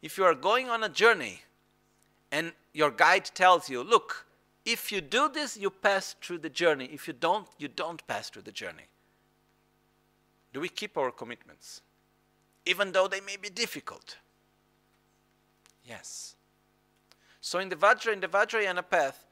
[0.07, 1.41] If you are going on a journey
[2.31, 4.25] and your guide tells you, look,
[4.63, 6.89] if you do this, you pass through the journey.
[6.93, 8.87] If you don't, you don't pass through the journey.
[10.53, 11.81] Do we keep our commitments?
[12.65, 14.15] Even though they may be difficult?
[15.83, 16.37] Yes.
[17.41, 19.25] So in the Vajra, in the Vajrayana path,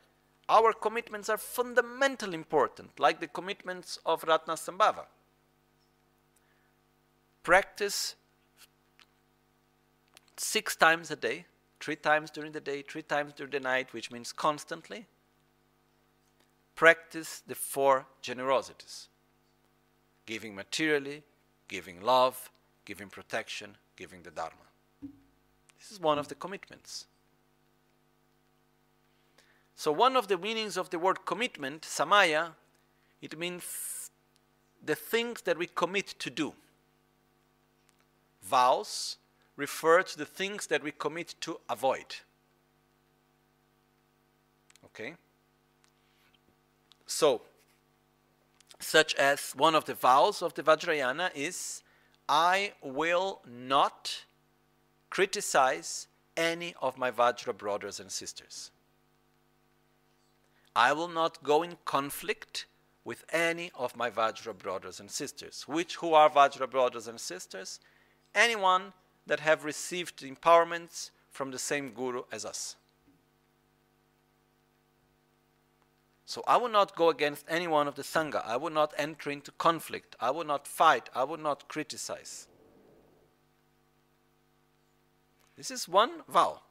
[0.50, 5.06] our commitments are fundamentally important, like the commitments of Ratnasambhava.
[7.44, 8.16] Practice
[10.38, 11.46] six times a day,
[11.80, 15.06] three times during the day, three times during the night, which means constantly
[16.76, 19.08] practice the four generosities
[20.26, 21.24] giving materially,
[21.68, 22.50] giving love,
[22.84, 24.56] giving protection, giving the Dharma.
[25.80, 27.06] This is one of the commitments.
[29.76, 32.54] So, one of the meanings of the word commitment, samaya,
[33.22, 34.10] it means
[34.84, 36.54] the things that we commit to do.
[38.42, 39.18] Vows
[39.56, 42.18] refer to the things that we commit to avoid.
[44.86, 45.14] Okay?
[47.06, 47.42] So,
[48.80, 51.82] such as one of the vows of the Vajrayana is
[52.28, 54.26] I will not
[55.10, 58.72] criticize any of my Vajra brothers and sisters.
[60.76, 62.66] I will not go in conflict
[63.06, 65.64] with any of my Vajra brothers and sisters.
[65.68, 67.80] Which who are Vajra brothers and sisters?
[68.34, 68.92] Anyone
[69.28, 72.76] that have received empowerments from the same guru as us.
[76.26, 78.44] So I will not go against any one of the Sangha.
[78.46, 80.16] I will not enter into conflict.
[80.20, 81.10] I will not fight.
[81.14, 82.48] I will not criticize.
[85.56, 86.62] This is one vow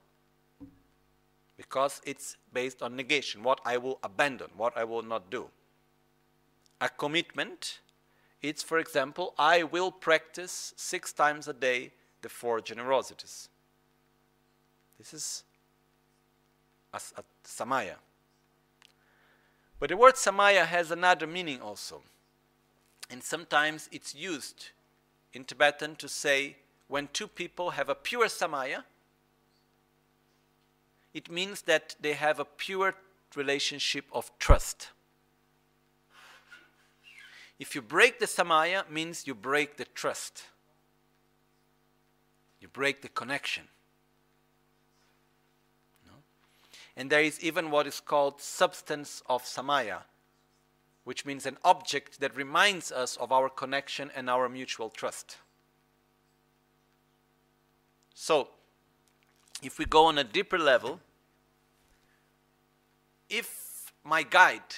[1.56, 5.48] because it's based on negation, what I will abandon, what I will not do.
[6.81, 7.78] A commitment,
[8.43, 11.93] it's for example, I will practice six times a day
[12.25, 13.51] the four generosities.
[14.99, 15.45] This is
[16.95, 17.97] a, a samaya.
[19.79, 22.01] But the word samaya has another meaning also.
[23.11, 24.71] And sometimes it's used
[25.35, 26.57] in Tibetan to say
[26.89, 28.85] when two people have a pure samaya,
[31.13, 32.95] it means that they have a pure
[33.37, 34.89] relationship of trust.
[37.59, 40.45] If you break the samaya, means you break the trust.
[42.65, 43.65] You break the connection.
[46.07, 46.15] No?
[46.97, 49.99] And there is even what is called substance of samaya,
[51.05, 55.36] which means an object that reminds us of our connection and our mutual trust.
[58.15, 58.49] So,
[59.62, 61.01] if we go on a deeper level,
[63.28, 64.74] if my guide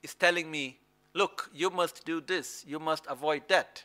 [0.00, 0.78] is telling me,
[1.12, 3.82] look, you must do this, you must avoid that,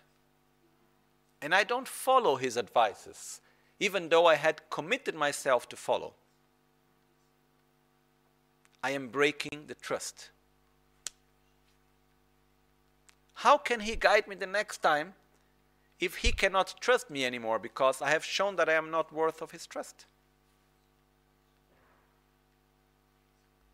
[1.42, 3.42] and I don't follow his advices,
[3.80, 6.14] even though I had committed myself to follow,
[8.84, 10.30] I am breaking the trust.
[13.36, 15.14] How can he guide me the next time
[16.00, 19.42] if he cannot trust me anymore because I have shown that I am not worth
[19.42, 20.06] of his trust?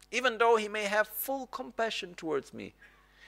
[0.09, 2.73] Even though he may have full compassion towards me,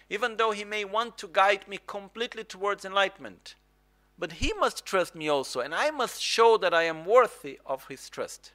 [0.10, 3.56] even though he may want to guide me completely towards enlightenment,
[4.20, 7.88] but he must trust me also, and I must show that I am worthy of
[7.88, 8.52] his trust.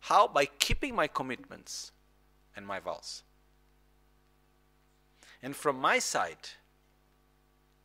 [0.00, 0.26] How?
[0.26, 1.92] By keeping my commitments
[2.56, 3.22] and my vows.
[5.40, 6.48] And from my side,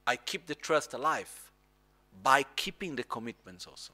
[0.08, 1.52] I keep the trust alive
[2.24, 3.94] by keeping the commitments also.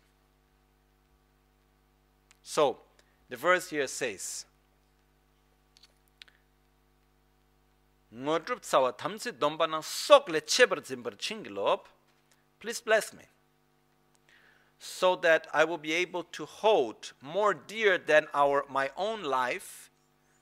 [2.41, 2.77] So,
[3.27, 4.45] the verse here says,
[12.65, 13.21] Please bless me
[14.79, 19.91] so that I will be able to hold more dear than our my own life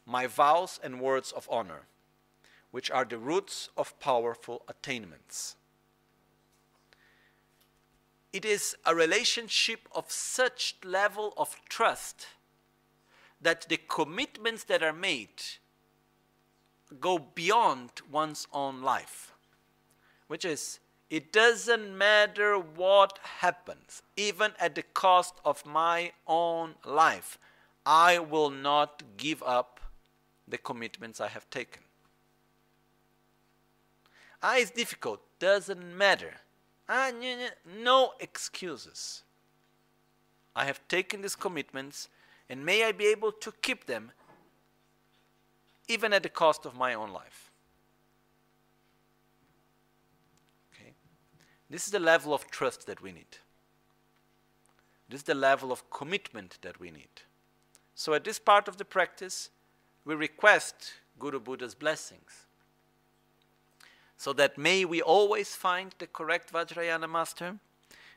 [0.05, 1.81] my vows and words of honor
[2.71, 5.57] which are the roots of powerful attainments.
[8.31, 12.27] It is a relationship of such level of trust
[13.41, 15.43] that the commitments that are made
[17.01, 19.33] go beyond one's own life,
[20.27, 20.79] which is
[21.13, 27.37] it doesn't matter what happens, even at the cost of my own life,
[27.85, 29.79] I will not give up
[30.47, 31.83] the commitments I have taken.
[34.41, 36.33] Ah, it's difficult, doesn't matter.
[36.89, 37.11] Ah,
[37.79, 39.21] no excuses.
[40.55, 42.09] I have taken these commitments,
[42.49, 44.13] and may I be able to keep them
[45.87, 47.51] even at the cost of my own life.
[51.73, 53.39] This is the level of trust that we need.
[55.09, 57.23] This is the level of commitment that we need.
[57.95, 59.49] So, at this part of the practice,
[60.05, 62.45] we request Guru Buddha's blessings
[64.17, 67.57] so that may we always find the correct Vajrayana master,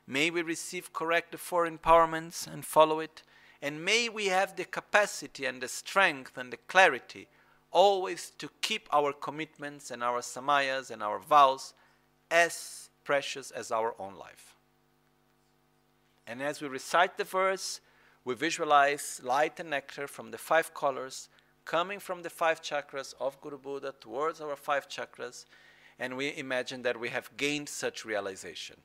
[0.07, 3.23] may we receive correct the four empowerments and follow it,
[3.63, 7.27] and may we have the capacity and the strength and the clarity
[7.73, 11.73] always to keep our commitments and our samayas and our vows
[12.31, 14.55] as precious as our own life.
[16.27, 17.81] And as we recite the verse,
[18.25, 21.29] we visualize light and nectar from the five colors
[21.65, 25.47] coming from the five chakras of Guru Buddha towards our five chakras
[25.99, 28.77] and we imagine that we have gained such realization.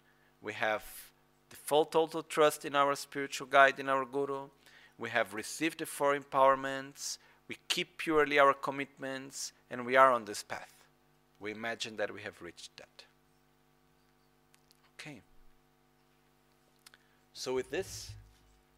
[0.42, 0.84] We have
[1.50, 4.48] the full total trust in our spiritual guide, in our Guru.
[4.98, 7.18] We have received the four empowerments.
[7.48, 10.74] we keep purely our commitments, and we are on this path.
[11.40, 13.04] We imagine that we have reached that.
[15.02, 15.22] Okay.
[17.34, 18.12] So, with this,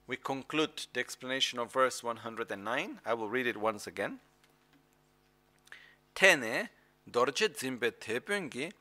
[0.08, 3.00] we conclude the explanation of verse 109.
[3.06, 4.20] I will read it once again.
[6.16, 6.70] 테네
[7.12, 8.72] dorje zimbe tepengi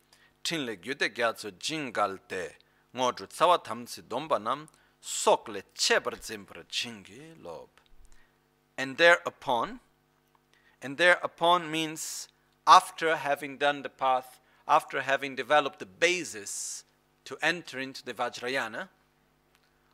[0.45, 2.55] tinle gyude gyatso jingal te
[2.95, 4.69] ngodru tsawa tamsi domba nam
[5.01, 7.71] sokle chebar zimbra jingi lob.
[8.79, 9.81] And thereupon,
[10.81, 12.29] and thereupon means
[12.69, 14.39] after having done the path,
[14.69, 16.85] after having developed the basis
[17.25, 18.89] to enter into the Vajrayana,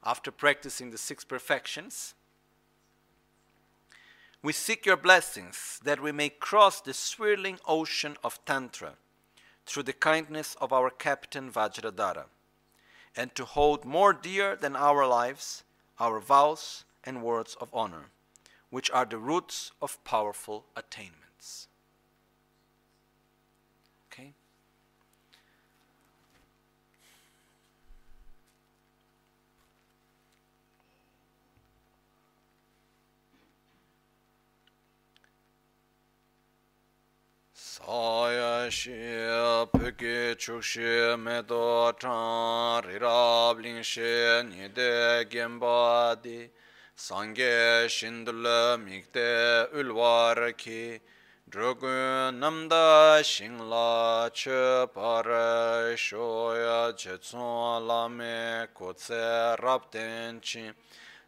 [0.04, 2.14] after practicing the six perfections,
[4.42, 8.94] we seek your blessings that we may cross the swirling ocean of Tantra
[9.66, 12.24] through the kindness of our captain Vajradhara,
[13.16, 15.64] and to hold more dear than our lives
[16.00, 18.06] our vows and words of honor,
[18.70, 21.27] which are the roots of powerful attainments.
[37.77, 38.89] 사야시
[39.71, 46.49] peke chukshi medo chan rirab lingshi nide genpa di
[46.97, 50.99] sangye shindula mikde ulwar ki
[51.47, 60.73] drogun namda shingla che para shoya che tsun lame kotse rabden chi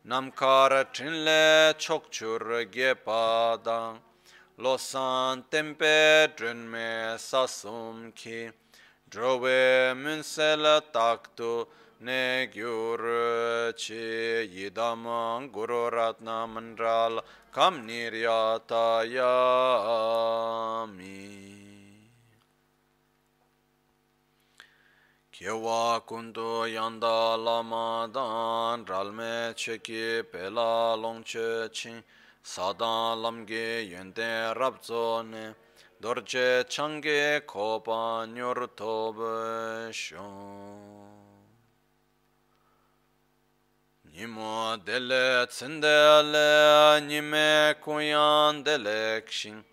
[0.07, 3.99] namkar trinle chokchur gepa dang
[4.62, 8.51] lo san tempe drun me sasum ki
[9.09, 11.66] drowe mun sel tak tu
[12.03, 13.01] ne gyur
[13.74, 15.05] chi yidam
[15.51, 17.23] guru ratna mandral
[17.55, 21.20] kam niryata yami
[25.32, 32.03] Kyewa kundu yanda lama dan ralme cheki pela longche ching
[32.43, 35.56] 사단 람게 연대 랍존
[36.02, 41.07] dorje change kopa nyor tobe shon
[44.14, 49.64] nimo dele tsendele nime kuyan delek shin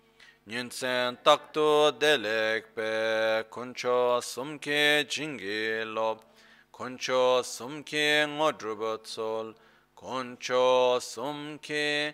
[0.47, 6.19] nyinsen takto delek pe kuncho sumke jingi lob
[6.71, 9.53] kuncho sumke ngodrubat sol
[9.95, 12.13] kuncho sumke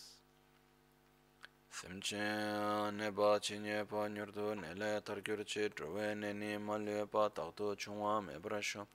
[1.71, 6.57] Simchen ne pa chi nye pa nyurdu ne le tar gyur chi druwe ne ni
[6.57, 8.85] ma le pa tak tu chungwa me bra shu.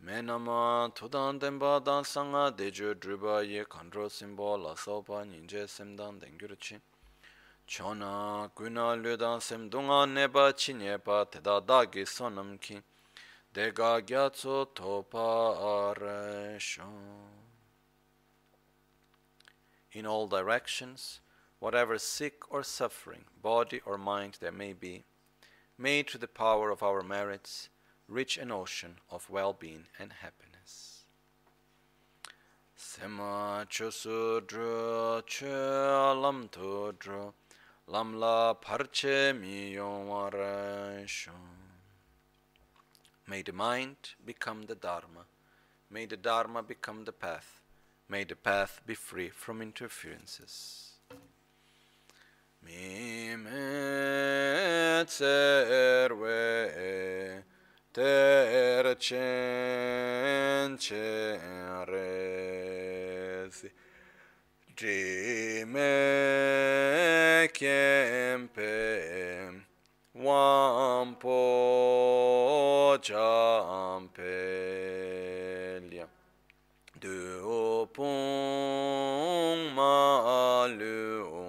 [0.00, 4.74] Me nama tu dan ten pa dan sanga de ju druba ye kandro simbo la
[4.74, 6.80] so pa nyinje sim dan den gyur chi.
[7.66, 12.04] Chona guna lu dan sim dunga ne pa chi nye pa te da da gi
[12.04, 12.82] sonam ki.
[13.52, 15.28] De ga gya tsu to pa
[15.74, 16.82] are shu.
[19.92, 21.20] In all directions,
[21.60, 25.04] whatever sick or suffering, body or mind there may be,
[25.78, 27.68] may through the power of our merits
[28.08, 31.04] reach an ocean of well-being and happiness.
[32.74, 37.32] Sema chosu dru che lam tu dru
[37.86, 39.76] lam la parche mi
[43.28, 43.96] May the mind
[44.26, 45.24] become the Dharma.
[45.88, 47.60] May the Dharma become the path.
[48.08, 50.89] May the path be free from interferences.
[52.62, 53.58] Mimet
[55.08, 56.60] serve
[57.92, 59.18] tercen
[60.78, 61.30] cerezi
[64.76, 65.88] Cime
[67.52, 69.64] kempem
[70.14, 71.40] Wampo
[73.00, 74.28] campelia
[77.00, 78.10] Duopung
[79.74, 81.39] malum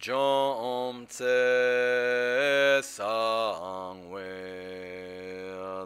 [0.00, 4.22] jom tse sang we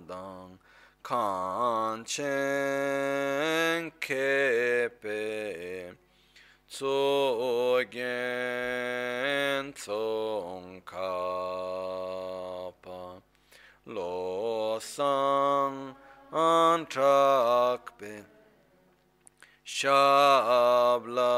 [0.07, 0.59] dang
[1.03, 5.93] kan chen ke pe
[6.69, 11.13] tso gen tsong ka
[12.83, 13.21] pa.
[13.87, 14.79] Lo
[16.33, 18.25] antrakpe
[19.65, 21.33] shabla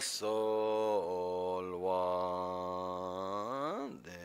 [0.00, 2.02] sol wa
[4.04, 4.22] de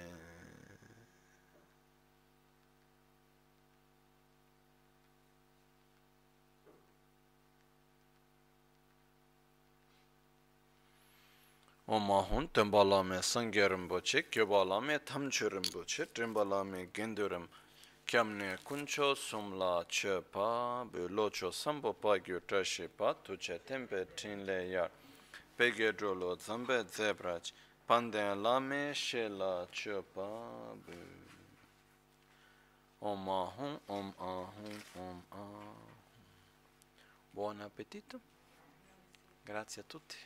[11.87, 17.47] oma hun tembala me sangerim boche kyobala me tamchurim boche trimbala me gendurim.
[18.05, 24.69] Kyamne kuncho sumla che pa be locho sambo pa gyo tashi pa tuche tempe tinle
[24.69, 24.89] yar.
[25.57, 27.51] Pege drolo zambe zebrach
[27.87, 30.27] panden lame shela chepa
[30.85, 30.97] bu
[32.99, 35.87] om ahum om ahum om ahum.
[37.33, 38.19] Buon appetito
[39.43, 40.17] grazie a tutti